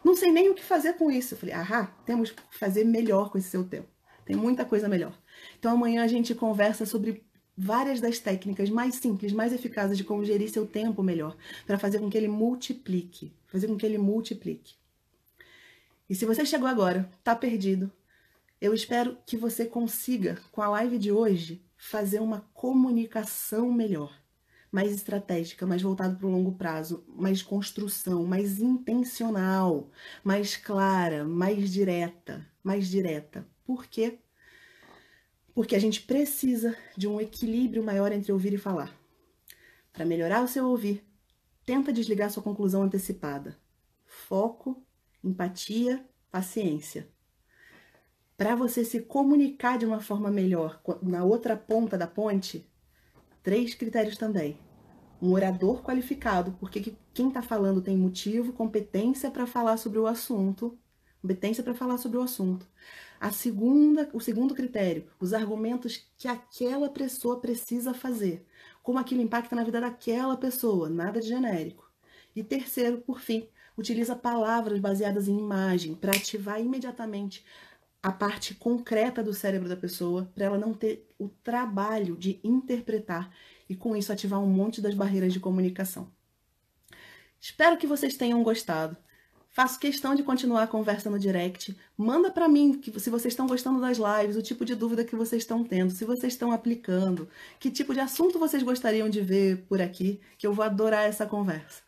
Não 0.03 0.15
sei 0.15 0.31
nem 0.31 0.49
o 0.49 0.55
que 0.55 0.63
fazer 0.63 0.93
com 0.93 1.11
isso. 1.11 1.35
Eu 1.35 1.37
falei, 1.37 1.53
ah, 1.53 1.91
temos 2.03 2.31
que 2.31 2.41
fazer 2.49 2.83
melhor 2.85 3.29
com 3.29 3.37
esse 3.37 3.49
seu 3.49 3.63
tempo. 3.63 3.87
Tem 4.25 4.35
muita 4.35 4.65
coisa 4.65 4.89
melhor. 4.89 5.13
Então 5.59 5.73
amanhã 5.73 6.03
a 6.03 6.07
gente 6.07 6.33
conversa 6.33 6.87
sobre 6.87 7.23
várias 7.55 8.01
das 8.01 8.19
técnicas 8.19 8.69
mais 8.69 8.95
simples, 8.95 9.31
mais 9.31 9.53
eficazes 9.53 9.95
de 9.95 10.03
como 10.03 10.25
gerir 10.25 10.49
seu 10.49 10.65
tempo 10.65 11.01
melhor, 11.01 11.37
para 11.65 11.77
fazer 11.77 11.99
com 11.99 12.09
que 12.09 12.17
ele 12.17 12.27
multiplique, 12.27 13.31
fazer 13.55 13.67
com 13.67 13.77
que 13.77 13.85
ele 13.85 13.97
multiplique. 13.97 14.75
E 16.09 16.13
se 16.13 16.25
você 16.25 16.45
chegou 16.45 16.67
agora, 16.67 17.09
tá 17.23 17.35
perdido, 17.35 17.91
eu 18.61 18.73
espero 18.73 19.17
que 19.25 19.35
você 19.35 19.65
consiga, 19.65 20.37
com 20.51 20.61
a 20.61 20.69
live 20.69 20.99
de 20.99 21.11
hoje, 21.11 21.65
fazer 21.77 22.19
uma 22.19 22.41
comunicação 22.53 23.71
melhor, 23.71 24.13
mais 24.71 24.91
estratégica, 24.91 25.65
mais 25.65 25.81
voltada 25.81 26.15
para 26.15 26.27
o 26.27 26.31
longo 26.31 26.51
prazo, 26.53 27.03
mais 27.07 27.41
construção, 27.41 28.25
mais 28.25 28.59
intencional, 28.59 29.89
mais 30.23 30.55
clara, 30.55 31.23
mais 31.23 31.71
direta, 31.71 32.45
mais 32.63 32.87
direta. 32.87 33.47
Por 33.65 33.87
quê? 33.87 34.19
porque 35.55 35.73
a 35.73 35.79
gente 35.79 36.01
precisa 36.01 36.75
de 36.97 37.07
um 37.07 37.19
equilíbrio 37.19 37.81
maior 37.81 38.11
entre 38.11 38.33
ouvir 38.33 38.53
e 38.53 38.57
falar. 38.57 38.93
Para 39.93 40.05
melhorar 40.05 40.43
o 40.43 40.49
seu 40.49 40.67
ouvir, 40.67 41.01
tenta 41.65 41.91
desligar 41.91 42.29
sua 42.29 42.43
conclusão 42.43 42.83
antecipada. 42.83 43.57
Foco, 44.05 44.83
empatia, 45.23 46.07
paciência. 46.31 47.09
Para 48.37 48.55
você 48.55 48.83
se 48.83 49.01
comunicar 49.01 49.77
de 49.77 49.85
uma 49.85 49.99
forma 49.99 50.29
melhor 50.29 50.81
na 51.01 51.23
outra 51.23 51.55
ponta 51.55 51.97
da 51.97 52.05
ponte, 52.05 52.69
três 53.41 53.73
critérios 53.73 54.17
também. 54.17 54.59
Um 55.21 55.31
orador 55.31 55.81
qualificado, 55.81 56.51
porque 56.59 56.95
quem 57.13 57.29
está 57.29 57.41
falando 57.41 57.81
tem 57.81 57.97
motivo, 57.97 58.51
competência 58.51 59.31
para 59.31 59.47
falar 59.47 59.77
sobre 59.77 59.97
o 59.97 60.05
assunto, 60.05 60.77
competência 61.21 61.63
para 61.63 61.73
falar 61.73 61.97
sobre 61.97 62.17
o 62.17 62.21
assunto. 62.21 62.67
A 63.19 63.31
segunda, 63.31 64.09
o 64.13 64.19
segundo 64.19 64.53
critério, 64.53 65.07
os 65.19 65.33
argumentos 65.33 66.05
que 66.17 66.27
aquela 66.27 66.89
pessoa 66.89 67.39
precisa 67.39 67.93
fazer, 67.93 68.45
como 68.85 68.99
aquilo 68.99 69.19
impacta 69.19 69.55
na 69.55 69.63
vida 69.63 69.81
daquela 69.81 70.37
pessoa, 70.37 70.87
nada 70.87 71.19
de 71.19 71.27
genérico. 71.27 71.91
E 72.35 72.43
terceiro, 72.43 72.99
por 72.99 73.19
fim, 73.19 73.49
utiliza 73.75 74.15
palavras 74.15 74.79
baseadas 74.79 75.27
em 75.27 75.39
imagem 75.39 75.95
para 75.95 76.11
ativar 76.11 76.61
imediatamente 76.61 77.43
a 78.03 78.11
parte 78.11 78.53
concreta 78.53 79.23
do 79.23 79.33
cérebro 79.33 79.67
da 79.67 79.75
pessoa, 79.75 80.31
para 80.35 80.45
ela 80.45 80.59
não 80.59 80.71
ter 80.71 81.09
o 81.17 81.27
trabalho 81.27 82.15
de 82.15 82.39
interpretar 82.43 83.35
e 83.67 83.75
com 83.75 83.95
isso 83.95 84.13
ativar 84.13 84.39
um 84.39 84.45
monte 84.45 84.79
das 84.79 84.93
barreiras 84.93 85.33
de 85.33 85.39
comunicação. 85.39 86.11
Espero 87.41 87.77
que 87.77 87.87
vocês 87.87 88.15
tenham 88.15 88.43
gostado. 88.43 88.95
Faço 89.55 89.79
questão 89.79 90.13
de 90.13 90.21
continuar 90.21 90.63
a 90.63 90.67
conversa 90.67 91.09
no 91.09 91.17
direct. 91.17 91.73
Manda 91.95 92.29
para 92.29 92.45
mim 92.45 92.77
que, 92.77 92.91
se 92.99 93.09
vocês 93.09 93.31
estão 93.31 93.47
gostando 93.47 93.79
das 93.79 93.97
lives, 93.97 94.35
o 94.35 94.41
tipo 94.41 94.65
de 94.65 94.75
dúvida 94.75 95.05
que 95.05 95.15
vocês 95.15 95.43
estão 95.43 95.63
tendo, 95.63 95.93
se 95.93 96.03
vocês 96.03 96.33
estão 96.33 96.51
aplicando, 96.51 97.29
que 97.57 97.71
tipo 97.71 97.93
de 97.93 98.01
assunto 98.01 98.37
vocês 98.37 98.61
gostariam 98.61 99.07
de 99.07 99.21
ver 99.21 99.65
por 99.69 99.81
aqui, 99.81 100.19
que 100.37 100.45
eu 100.45 100.51
vou 100.51 100.65
adorar 100.65 101.05
essa 101.05 101.25
conversa. 101.25 101.81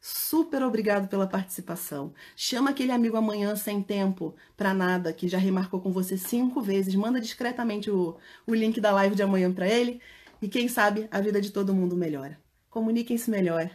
Super 0.00 0.62
obrigado 0.62 1.08
pela 1.08 1.26
participação. 1.26 2.14
Chama 2.36 2.70
aquele 2.70 2.92
amigo 2.92 3.16
amanhã 3.16 3.56
sem 3.56 3.82
tempo 3.82 4.36
para 4.56 4.72
nada, 4.72 5.12
que 5.12 5.26
já 5.26 5.38
remarcou 5.38 5.80
com 5.80 5.90
você 5.90 6.16
cinco 6.16 6.62
vezes. 6.62 6.94
Manda 6.94 7.20
discretamente 7.20 7.90
o, 7.90 8.16
o 8.46 8.54
link 8.54 8.80
da 8.80 8.92
live 8.92 9.16
de 9.16 9.24
amanhã 9.24 9.52
para 9.52 9.66
ele. 9.66 10.00
E 10.40 10.46
quem 10.48 10.68
sabe 10.68 11.08
a 11.10 11.20
vida 11.20 11.40
de 11.40 11.50
todo 11.50 11.74
mundo 11.74 11.96
melhora. 11.96 12.38
Comuniquem-se 12.70 13.28
melhor. 13.28 13.68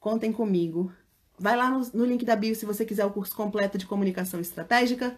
Contem 0.00 0.32
comigo. 0.32 0.92
Vai 1.38 1.56
lá 1.56 1.68
no, 1.70 1.80
no 1.92 2.04
link 2.04 2.24
da 2.24 2.36
bio 2.36 2.54
se 2.54 2.66
você 2.66 2.84
quiser 2.84 3.04
o 3.04 3.10
curso 3.10 3.34
completo 3.34 3.76
de 3.76 3.86
comunicação 3.86 4.40
estratégica. 4.40 5.16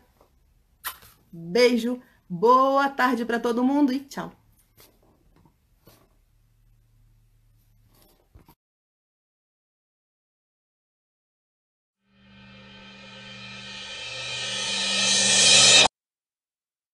Beijo, 1.30 2.00
boa 2.28 2.88
tarde 2.88 3.24
para 3.24 3.38
todo 3.38 3.64
mundo 3.64 3.92
e 3.92 4.00
tchau! 4.00 4.32